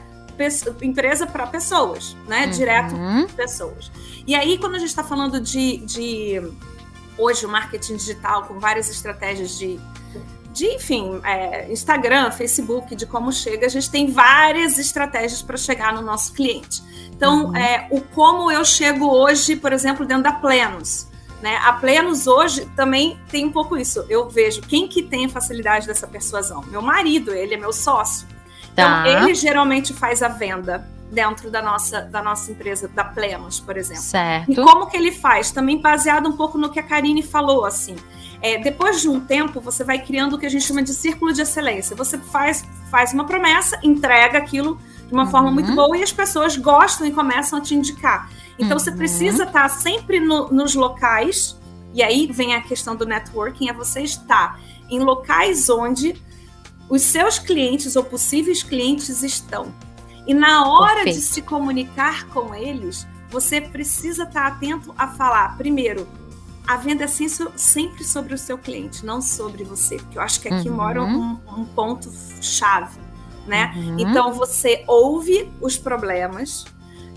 empresa 0.84 1.26
para 1.26 1.48
pessoas, 1.48 2.16
né? 2.28 2.46
Uhum. 2.46 2.52
Direto 2.52 2.96
pessoas. 3.36 3.92
E 4.28 4.36
aí, 4.36 4.60
quando 4.60 4.76
a 4.76 4.80
gente 4.80 4.90
está 4.90 5.04
falando 5.04 5.42
de, 5.42 5.78
de 5.78 6.40
hoje 7.18 7.48
o 7.48 7.50
marketing 7.50 7.96
digital 7.96 8.44
com 8.44 8.60
várias 8.60 8.92
estratégias 8.92 9.58
de 9.58 9.80
de, 10.58 10.66
enfim, 10.66 11.22
é, 11.24 11.72
Instagram, 11.72 12.32
Facebook, 12.32 12.96
de 12.96 13.06
como 13.06 13.32
chega, 13.32 13.68
a 13.68 13.70
gente 13.70 13.92
tem 13.92 14.10
várias 14.10 14.80
estratégias 14.80 15.44
para 15.44 15.56
chegar 15.56 15.94
no 15.94 16.02
nosso 16.02 16.34
cliente. 16.34 16.82
Então, 17.16 17.50
uhum. 17.50 17.56
é, 17.56 17.88
o 17.92 18.02
como 18.02 18.50
eu 18.52 18.66
chego 18.66 19.06
hoje, 19.08 19.56
por 19.56 19.72
exemplo, 19.72 20.04
dentro 20.04 20.24
da 20.24 20.32
Plenos. 20.32 21.08
Né? 21.44 21.56
A 21.58 21.74
Plenos 21.74 22.26
hoje 22.26 22.66
também 22.76 23.20
tem 23.30 23.46
um 23.46 23.52
pouco 23.52 23.78
isso. 23.78 24.04
Eu 24.10 24.28
vejo 24.28 24.62
quem 24.62 24.88
que 24.88 25.04
tem 25.04 25.28
a 25.28 25.30
facilidade 25.30 25.86
dessa 25.86 26.08
persuasão. 26.08 26.64
Meu 26.72 26.82
marido, 26.82 27.32
ele 27.32 27.54
é 27.54 27.58
meu 27.58 27.72
sócio. 27.72 28.28
Então, 28.74 28.90
tá. 28.90 29.08
ele 29.08 29.36
geralmente 29.36 29.94
faz 29.94 30.24
a 30.24 30.28
venda 30.28 30.88
dentro 31.12 31.52
da 31.52 31.62
nossa, 31.62 32.02
da 32.02 32.24
nossa 32.24 32.52
empresa, 32.52 32.88
da 32.88 33.04
Plenos, 33.04 33.60
por 33.60 33.78
exemplo. 33.78 34.02
Certo. 34.02 34.52
E 34.52 34.56
como 34.56 34.88
que 34.88 34.98
ele 34.98 35.12
faz? 35.12 35.52
Também 35.52 35.80
baseado 35.80 36.28
um 36.28 36.36
pouco 36.36 36.58
no 36.58 36.72
que 36.72 36.80
a 36.80 36.84
Karine 36.84 37.22
falou, 37.22 37.64
assim. 37.64 37.96
É, 38.42 38.60
depois 38.60 39.02
de 39.02 39.10
um 39.10 39.20
tempo, 39.20 39.60
você 39.60 39.84
vai 39.84 40.00
criando 40.00 40.36
o 40.36 40.40
que 40.40 40.46
a 40.46 40.50
gente 40.50 40.66
chama 40.66 40.84
de 40.84 40.94
círculo 40.94 41.34
de 41.34 41.42
excelência. 41.42 41.96
Você 41.96 42.18
faz, 42.18 42.64
faz 42.92 43.14
uma 43.14 43.26
promessa, 43.26 43.80
entrega 43.84 44.38
aquilo 44.38 44.80
de 45.08 45.14
uma 45.14 45.24
uhum. 45.24 45.32
forma 45.32 45.52
muito 45.52 45.74
boa 45.74 45.98
e 45.98 46.04
as 46.04 46.12
pessoas 46.12 46.56
gostam 46.58 47.08
e 47.08 47.12
começam 47.12 47.58
a 47.58 47.62
te 47.62 47.74
indicar. 47.74 48.30
Então, 48.60 48.78
uhum. 48.78 48.80
você 48.80 48.92
precisa 48.92 49.44
estar 49.44 49.70
sempre 49.70 50.20
no, 50.20 50.50
nos 50.50 50.76
locais, 50.76 51.58
e 51.94 52.04
aí 52.04 52.28
vem 52.32 52.54
a 52.54 52.62
questão 52.62 52.96
do 52.96 53.06
networking, 53.06 53.70
é 53.70 53.74
você 53.74 54.02
estar 54.02 54.60
em 54.90 55.00
locais 55.00 55.70
onde 55.70 56.16
os 56.90 57.02
seus 57.02 57.40
clientes 57.40 57.96
ou 57.96 58.04
possíveis 58.04 58.64
clientes 58.64 59.24
estão. 59.24 59.74
E 60.26 60.34
na 60.34 60.68
hora 60.68 60.96
Perfeito. 60.96 61.16
de 61.16 61.22
se 61.22 61.42
comunicar 61.42 62.28
com 62.28 62.54
eles, 62.54 63.08
você 63.30 63.62
precisa 63.62 64.24
estar 64.24 64.48
atento 64.48 64.94
a 64.98 65.08
falar, 65.08 65.58
primeiro, 65.58 66.08
a 66.68 66.76
venda 66.76 67.06
é 67.06 67.08
sempre 67.08 68.04
sobre 68.04 68.34
o 68.34 68.38
seu 68.38 68.58
cliente, 68.58 69.06
não 69.06 69.22
sobre 69.22 69.64
você. 69.64 69.96
Porque 69.96 70.18
eu 70.18 70.22
acho 70.22 70.42
que 70.42 70.50
aqui 70.50 70.68
uhum. 70.68 70.76
mora 70.76 71.02
um, 71.02 71.40
um 71.48 71.64
ponto 71.64 72.12
chave, 72.42 73.00
né? 73.48 73.74
Uhum. 73.76 73.96
Então 73.98 74.34
você 74.34 74.84
ouve 74.86 75.50
os 75.62 75.78
problemas, 75.78 76.66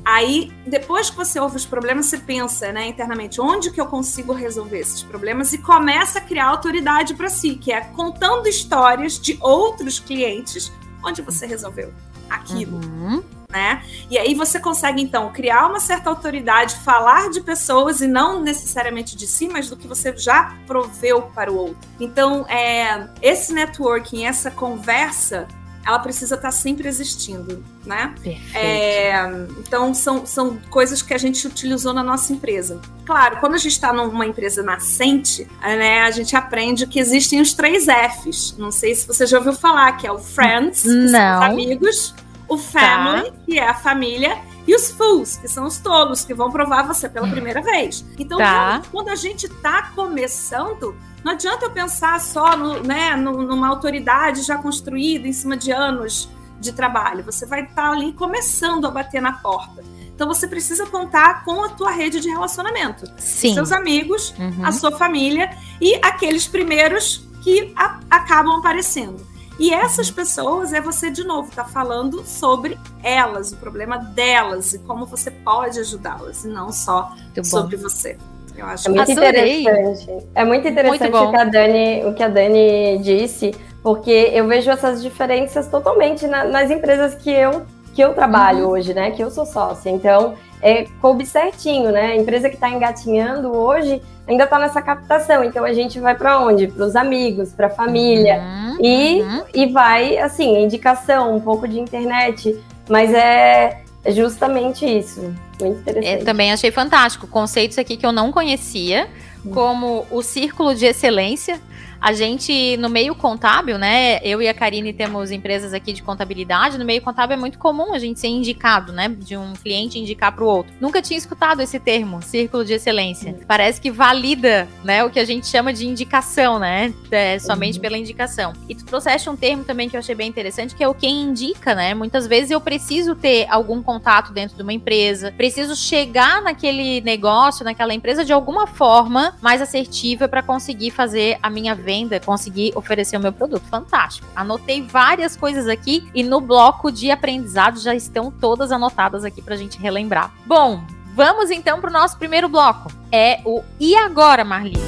aí 0.05 0.53
depois 0.65 1.11
que 1.11 1.17
você 1.17 1.41
ouve 1.41 1.57
os 1.57 1.67
problemas, 1.67 2.07
você 2.07 2.19
pensa, 2.19 2.71
né, 2.71 2.87
internamente, 2.87 3.41
onde 3.41 3.73
que 3.73 3.81
eu 3.81 3.87
consigo 3.87 4.33
resolver 4.33 4.79
esses 4.79 5.03
problemas 5.03 5.53
e 5.53 5.59
começa 5.59 6.21
a 6.21 6.23
criar 6.23 6.47
autoridade 6.47 7.15
para 7.15 7.29
si, 7.29 7.57
que 7.57 7.73
é 7.73 7.81
contando 7.81 8.47
histórias 8.47 9.19
de 9.19 9.37
outros 9.41 9.99
clientes 9.99 10.73
onde 11.05 11.23
você 11.23 11.45
resolveu 11.45 11.93
aquilo. 12.29 12.77
Uhum 12.77 13.40
né? 13.51 13.83
E 14.09 14.17
aí 14.17 14.35
você 14.35 14.59
consegue, 14.59 15.03
então, 15.03 15.31
criar 15.33 15.67
uma 15.67 15.81
certa 15.81 16.09
autoridade, 16.09 16.77
falar 16.77 17.31
de 17.31 17.41
pessoas 17.41 18.01
e 18.01 18.07
não 18.07 18.41
necessariamente 18.41 19.17
de 19.17 19.27
si, 19.27 19.49
mas 19.49 19.69
do 19.69 19.77
que 19.77 19.87
você 19.87 20.17
já 20.17 20.57
proveu 20.67 21.23
para 21.23 21.53
o 21.53 21.57
outro. 21.57 21.89
Então, 21.99 22.47
é, 22.49 23.09
esse 23.21 23.53
networking, 23.53 24.25
essa 24.25 24.51
conversa, 24.51 25.49
ela 25.85 25.99
precisa 25.99 26.35
estar 26.35 26.51
sempre 26.51 26.87
existindo, 26.87 27.65
né? 27.85 28.15
É, 28.55 29.13
então, 29.59 29.95
são, 29.95 30.27
são 30.27 30.59
coisas 30.71 31.01
que 31.01 31.15
a 31.15 31.19
gente 31.19 31.47
utilizou 31.47 31.93
na 31.93 32.03
nossa 32.03 32.33
empresa. 32.33 32.81
Claro, 33.07 33.39
quando 33.39 33.55
a 33.55 33.59
gente 33.59 33.73
está 33.73 33.93
numa 33.93 34.27
empresa 34.27 34.63
nascente, 34.63 35.49
né, 35.61 36.03
a 36.03 36.11
gente 36.11 36.37
aprende 36.37 36.87
que 36.87 37.01
existem 37.01 37.41
os 37.41 37.55
três 37.55 37.87
Fs. 37.87 38.55
Não 38.59 38.71
sei 38.71 38.95
se 38.95 39.07
você 39.07 39.27
já 39.27 39.39
ouviu 39.39 39.55
falar, 39.55 39.93
que 39.93 40.07
é 40.07 40.13
o 40.13 40.19
Friends, 40.19 40.83
que 40.83 40.89
Não. 40.89 41.11
são 41.11 41.39
os 41.39 41.45
amigos, 41.45 42.15
o 42.51 42.59
family, 42.59 43.31
tá. 43.31 43.37
que 43.47 43.59
é 43.59 43.69
a 43.69 43.75
família, 43.75 44.37
e 44.67 44.75
os 44.75 44.91
fools, 44.91 45.39
que 45.39 45.49
são 45.49 45.65
os 45.67 45.79
tolos, 45.79 46.25
que 46.25 46.35
vão 46.35 46.51
provar 46.51 46.83
você 46.83 47.09
pela 47.09 47.27
primeira 47.29 47.63
vez. 47.63 48.05
Então, 48.19 48.37
tá. 48.39 48.83
quando 48.91 49.09
a 49.09 49.15
gente 49.15 49.47
está 49.47 49.91
começando, 49.95 50.95
não 51.25 51.33
adianta 51.33 51.65
eu 51.65 51.71
pensar 51.71 52.21
só 52.21 52.57
no, 52.57 52.83
né, 52.83 53.17
numa 53.17 53.69
autoridade 53.69 54.43
já 54.43 54.59
construída 54.59 55.27
em 55.27 55.33
cima 55.33 55.57
de 55.57 55.71
anos 55.71 56.29
de 56.61 56.73
trabalho. 56.73 57.25
Você 57.25 57.47
vai 57.47 57.63
estar 57.63 57.75
tá 57.75 57.91
ali 57.91 58.13
começando 58.13 58.87
a 58.87 58.91
bater 58.91 59.23
na 59.23 59.33
porta. 59.33 59.83
Então 60.15 60.29
você 60.29 60.47
precisa 60.47 60.87
contar 60.87 61.45
com 61.45 61.65
a 61.65 61.71
tua 61.71 61.91
rede 61.91 62.21
de 62.21 62.29
relacionamento. 62.29 63.11
Sim. 63.17 63.55
Seus 63.55 63.73
amigos, 63.73 64.35
uhum. 64.39 64.67
a 64.67 64.71
sua 64.71 64.93
família 64.93 65.57
e 65.81 65.95
aqueles 66.03 66.47
primeiros 66.47 67.27
que 67.43 67.73
a, 67.75 68.01
acabam 68.11 68.59
aparecendo. 68.59 69.30
E 69.61 69.75
essas 69.75 70.11
pessoas 70.11 70.73
é 70.73 70.81
você, 70.81 71.11
de 71.11 71.23
novo, 71.23 71.55
tá 71.55 71.67
falando 71.67 72.25
sobre 72.25 72.79
elas, 73.03 73.53
o 73.53 73.57
problema 73.59 73.99
delas 73.99 74.73
e 74.73 74.79
como 74.79 75.05
você 75.05 75.31
pode 75.31 75.79
ajudá-las, 75.79 76.45
e 76.45 76.49
não 76.49 76.73
só 76.73 77.13
sobre 77.45 77.77
você. 77.77 78.17
Eu 78.57 78.65
acho 78.65 78.89
é 78.89 78.91
muito 78.91 79.13
interessante. 79.13 80.27
É 80.35 80.45
muito 80.47 80.67
interessante 80.67 81.11
muito 81.11 81.17
o, 81.17 81.31
que 81.31 81.37
a 81.37 81.45
Dani, 81.45 82.05
o 82.07 82.15
que 82.15 82.23
a 82.23 82.29
Dani 82.29 82.99
disse, 83.03 83.55
porque 83.83 84.31
eu 84.33 84.49
vejo 84.49 84.71
essas 84.71 85.03
diferenças 85.03 85.69
totalmente 85.69 86.27
na, 86.27 86.45
nas 86.45 86.71
empresas 86.71 87.15
que 87.15 87.31
eu, 87.31 87.67
que 87.95 88.01
eu 88.01 88.15
trabalho 88.15 88.65
uhum. 88.65 88.71
hoje, 88.71 88.95
né? 88.95 89.11
Que 89.11 89.23
eu 89.23 89.31
sou 89.31 89.45
sócia. 89.45 89.91
Então, 89.91 90.37
é, 90.63 90.87
coube 91.03 91.27
certinho, 91.27 91.93
né? 91.93 92.13
A 92.13 92.17
empresa 92.17 92.49
que 92.49 92.55
está 92.55 92.71
engatinhando 92.71 93.55
hoje 93.55 94.01
ainda 94.31 94.45
está 94.45 94.59
nessa 94.59 94.81
captação. 94.81 95.43
Então 95.43 95.65
a 95.65 95.73
gente 95.73 95.99
vai 95.99 96.15
para 96.15 96.39
onde? 96.39 96.69
Para 96.69 96.87
os 96.87 96.97
amigos, 96.97 97.53
para 97.53 97.67
a 97.67 97.71
família. 97.71 98.41
Uhum, 98.41 98.77
e, 98.81 99.23
uhum. 99.23 99.43
e 99.53 99.67
vai, 99.67 100.19
assim, 100.19 100.63
indicação, 100.63 101.35
um 101.37 101.41
pouco 101.41 101.67
de 101.67 101.79
internet. 101.79 102.59
Mas 102.89 103.13
é 103.13 103.83
justamente 104.07 104.87
isso. 104.87 105.35
Muito 105.61 105.77
é, 105.77 105.81
interessante. 105.81 106.21
Eu 106.21 106.25
também 106.25 106.53
achei 106.53 106.71
fantástico. 106.71 107.27
Conceitos 107.27 107.77
aqui 107.77 107.97
que 107.97 108.07
eu 108.07 108.13
não 108.13 108.31
conhecia, 108.31 109.09
uhum. 109.45 109.53
como 109.53 110.07
o 110.11 110.23
círculo 110.23 110.75
de 110.75 110.87
excelência 110.87 111.61
a 112.01 112.15
gente, 112.15 112.77
no 112.79 112.89
meio 112.89 113.15
contábil, 113.15 113.77
né? 113.77 114.21
Eu 114.23 114.41
e 114.41 114.49
a 114.49 114.55
Karine 114.55 114.93
temos 114.93 115.31
empresas 115.31 115.75
aqui 115.75 115.93
de 115.93 116.03
contabilidade. 116.03 116.79
No 116.79 116.85
meio 116.85 117.03
contábil 117.03 117.35
é 117.35 117.39
muito 117.39 117.59
comum 117.59 117.93
a 117.93 117.99
gente 117.99 118.19
ser 118.19 118.29
indicado, 118.29 118.91
né? 118.93 119.09
De 119.09 119.37
um 119.37 119.53
cliente 119.53 119.99
indicar 119.99 120.33
para 120.33 120.43
o 120.43 120.47
outro. 120.47 120.73
Nunca 120.81 121.03
tinha 121.03 121.19
escutado 121.19 121.61
esse 121.61 121.79
termo, 121.79 122.23
círculo 122.23 122.65
de 122.65 122.73
excelência. 122.73 123.33
Uhum. 123.33 123.41
Parece 123.47 123.81
que 123.81 123.91
valida, 123.91 124.67
né? 124.83 125.05
O 125.05 125.11
que 125.11 125.21
a 125.21 125.25
gente 125.27 125.47
chama 125.47 125.75
de 125.75 125.87
indicação, 125.87 126.59
né? 126.59 126.95
É, 127.11 127.39
somente 127.39 127.77
uhum. 127.77 127.83
pela 127.83 127.99
indicação. 127.99 128.55
E 128.67 128.75
tu 128.75 128.87
trouxeste 128.87 129.29
um 129.29 129.37
termo 129.37 129.65
também 129.65 129.89
que 129.89 129.95
eu 129.95 130.01
achei 130.01 130.15
bem 130.15 130.29
interessante, 130.29 130.75
que 130.75 130.83
é 130.83 130.89
o 130.89 130.95
quem 130.95 131.21
indica, 131.21 131.75
né? 131.75 131.93
Muitas 131.93 132.27
vezes 132.27 132.51
eu 132.51 132.61
preciso 132.63 133.15
ter 133.15 133.47
algum 133.51 133.83
contato 133.83 134.33
dentro 134.33 134.57
de 134.57 134.63
uma 134.63 134.73
empresa, 134.73 135.35
preciso 135.37 135.77
chegar 135.77 136.41
naquele 136.41 137.03
negócio, 137.03 137.63
naquela 137.63 137.93
empresa 137.93 138.25
de 138.25 138.33
alguma 138.33 138.67
forma 138.67 139.37
mais 139.43 139.61
assertiva 139.61 140.27
para 140.27 140.43
conseguir 140.43 140.91
fazer 140.93 141.39
a 141.43 141.51
minha 141.51 141.75
venda 141.75 141.90
venda, 141.91 142.21
conseguir 142.21 142.73
oferecer 142.77 143.17
o 143.17 143.21
meu 143.21 143.33
produto. 143.33 143.65
Fantástico. 143.69 144.29
Anotei 144.37 144.81
várias 144.81 145.37
coisas 145.37 145.67
aqui 145.67 146.09
e 146.15 146.23
no 146.23 146.41
bloco 146.41 146.93
de 146.93 147.11
aprendizado 147.11 147.81
já 147.81 147.93
estão 147.93 148.31
todas 148.31 148.71
anotadas 148.71 149.25
aqui 149.25 149.43
para 149.43 149.55
a 149.55 149.57
gente 149.57 149.77
relembrar. 149.77 150.33
Bom, 150.47 150.85
vamos 151.17 151.51
então 151.51 151.81
para 151.81 151.91
o 151.91 151.93
nosso 151.93 152.17
primeiro 152.17 152.49
bloco. 152.49 152.93
É 153.11 153.41
o 153.45 153.65
E 153.81 153.97
agora, 153.97 154.45
Marlise? 154.45 154.81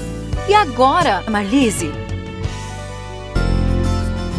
E 0.49 0.55
agora, 0.55 1.25
Marlise? 1.29 1.91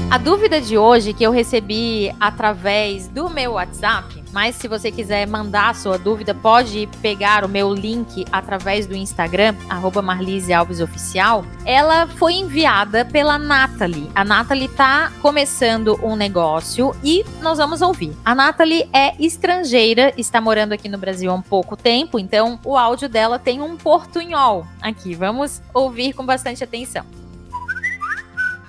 A 0.10 0.18
dúvida 0.18 0.62
de 0.62 0.78
hoje 0.78 1.12
que 1.12 1.24
eu 1.24 1.32
recebi 1.32 2.16
através 2.18 3.10
do 3.10 3.30
meu 3.30 3.54
WhatsApp 3.54 4.23
mas 4.34 4.56
se 4.56 4.68
você 4.68 4.92
quiser 4.92 5.28
mandar 5.28 5.70
a 5.70 5.74
sua 5.74 5.98
dúvida, 5.98 6.34
pode 6.34 6.90
pegar 7.02 7.46
o 7.46 7.48
meu 7.48 7.74
link 7.74 8.26
através 8.32 8.88
do 8.88 8.96
Instagram, 8.96 9.56
arroba 9.70 10.02
Marlise 10.02 10.52
Alves 10.52 10.82
Oficial. 10.82 11.46
Ela 11.64 12.08
foi 12.08 12.34
enviada 12.34 13.06
pela 13.06 13.38
Nathalie. 13.38 14.10
A 14.16 14.26
Nathalie 14.26 14.68
tá 14.68 15.12
começando 15.22 16.00
um 16.04 16.16
negócio 16.16 16.96
e 17.04 17.24
nós 17.42 17.60
vamos 17.60 17.82
ouvir. 17.82 18.14
A 18.26 18.34
Nathalie 18.34 18.90
é 18.92 19.14
estrangeira, 19.24 20.12
está 20.18 20.42
morando 20.42 20.74
aqui 20.74 20.90
no 20.90 20.98
Brasil 20.98 21.30
há 21.32 21.36
um 21.36 21.42
pouco 21.42 21.78
tempo, 21.78 22.18
então 22.18 22.60
o 22.66 22.76
áudio 22.76 23.08
dela 23.08 23.38
tem 23.38 23.62
um 23.62 23.78
portunhol 23.78 24.66
aqui. 24.82 25.14
Vamos 25.14 25.62
ouvir 25.74 26.14
com 26.14 26.26
bastante 26.26 26.64
atenção. 26.64 27.23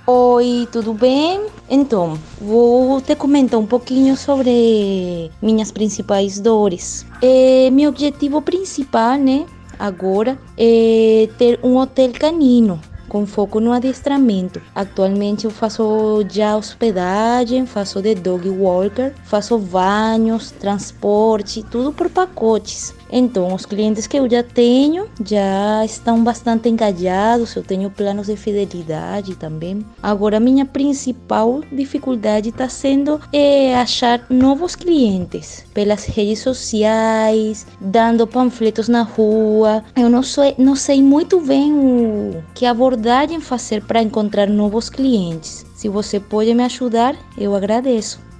Oi, 0.06 0.68
tudo 0.70 0.92
bem? 0.92 1.46
Então, 1.66 2.18
vou 2.38 3.00
te 3.00 3.14
comentar 3.14 3.58
um 3.58 3.64
pouquinho 3.64 4.18
sobre 4.18 5.30
minhas 5.40 5.72
principais 5.72 6.38
dores. 6.38 7.06
É, 7.22 7.70
meu 7.70 7.88
objetivo 7.88 8.42
principal, 8.42 9.16
né, 9.16 9.46
agora, 9.78 10.38
é 10.58 11.26
ter 11.38 11.58
um 11.62 11.78
hotel 11.78 12.12
canino 12.12 12.78
com 13.08 13.24
foco 13.24 13.60
no 13.60 13.72
adestramento. 13.72 14.60
Atualmente 14.74 15.44
eu 15.44 15.50
faço 15.50 16.22
já 16.28 16.54
hospedagem, 16.54 17.64
faço 17.64 18.02
de 18.02 18.14
dog 18.14 18.48
walker, 18.50 19.12
faço 19.24 19.56
banhos, 19.56 20.50
transporte, 20.50 21.62
tudo 21.62 21.92
por 21.92 22.10
pacotes. 22.10 22.92
Então, 23.16 23.54
os 23.54 23.64
clientes 23.64 24.08
que 24.08 24.18
eu 24.18 24.28
já 24.28 24.42
tenho 24.42 25.08
já 25.24 25.84
estão 25.84 26.24
bastante 26.24 26.68
engajados, 26.68 27.54
eu 27.54 27.62
tenho 27.62 27.88
planos 27.88 28.26
de 28.26 28.34
fidelidade 28.34 29.36
também. 29.36 29.86
Agora, 30.02 30.40
minha 30.40 30.64
principal 30.64 31.60
dificuldade 31.70 32.48
está 32.48 32.68
sendo 32.68 33.20
é, 33.32 33.76
achar 33.76 34.26
novos 34.28 34.74
clientes 34.74 35.64
pelas 35.72 36.06
redes 36.06 36.40
sociais, 36.40 37.64
dando 37.80 38.26
panfletos 38.26 38.88
na 38.88 39.02
rua. 39.02 39.84
Eu 39.94 40.08
não 40.08 40.24
sei, 40.24 40.56
não 40.58 40.74
sei 40.74 41.00
muito 41.00 41.40
bem 41.40 41.72
o 41.72 42.42
que 42.52 42.66
abordagem 42.66 43.38
fazer 43.38 43.84
para 43.84 44.02
encontrar 44.02 44.48
novos 44.48 44.90
clientes. 44.90 45.64
Se 45.76 45.88
você 45.88 46.18
pode 46.18 46.52
me 46.52 46.64
ajudar, 46.64 47.14
eu 47.38 47.54
agradeço. 47.54 48.33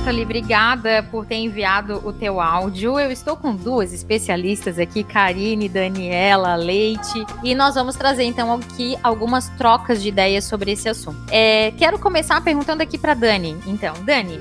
Nathalie, 0.00 0.24
obrigada 0.24 1.02
por 1.10 1.26
ter 1.26 1.36
enviado 1.36 2.00
o 2.04 2.12
teu 2.12 2.40
áudio. 2.40 2.98
Eu 2.98 3.12
estou 3.12 3.36
com 3.36 3.54
duas 3.54 3.92
especialistas 3.92 4.78
aqui, 4.78 5.04
Karine, 5.04 5.68
Daniela, 5.68 6.54
Leite, 6.56 7.24
e 7.44 7.54
nós 7.54 7.74
vamos 7.74 7.96
trazer 7.96 8.24
então 8.24 8.54
aqui 8.54 8.96
algumas 9.02 9.48
trocas 9.50 10.02
de 10.02 10.08
ideias 10.08 10.44
sobre 10.44 10.72
esse 10.72 10.88
assunto. 10.88 11.18
É, 11.30 11.72
quero 11.72 11.98
começar 11.98 12.40
perguntando 12.40 12.82
aqui 12.82 12.96
para 12.96 13.14
Dani. 13.14 13.56
Então, 13.66 13.94
Dani, 14.04 14.40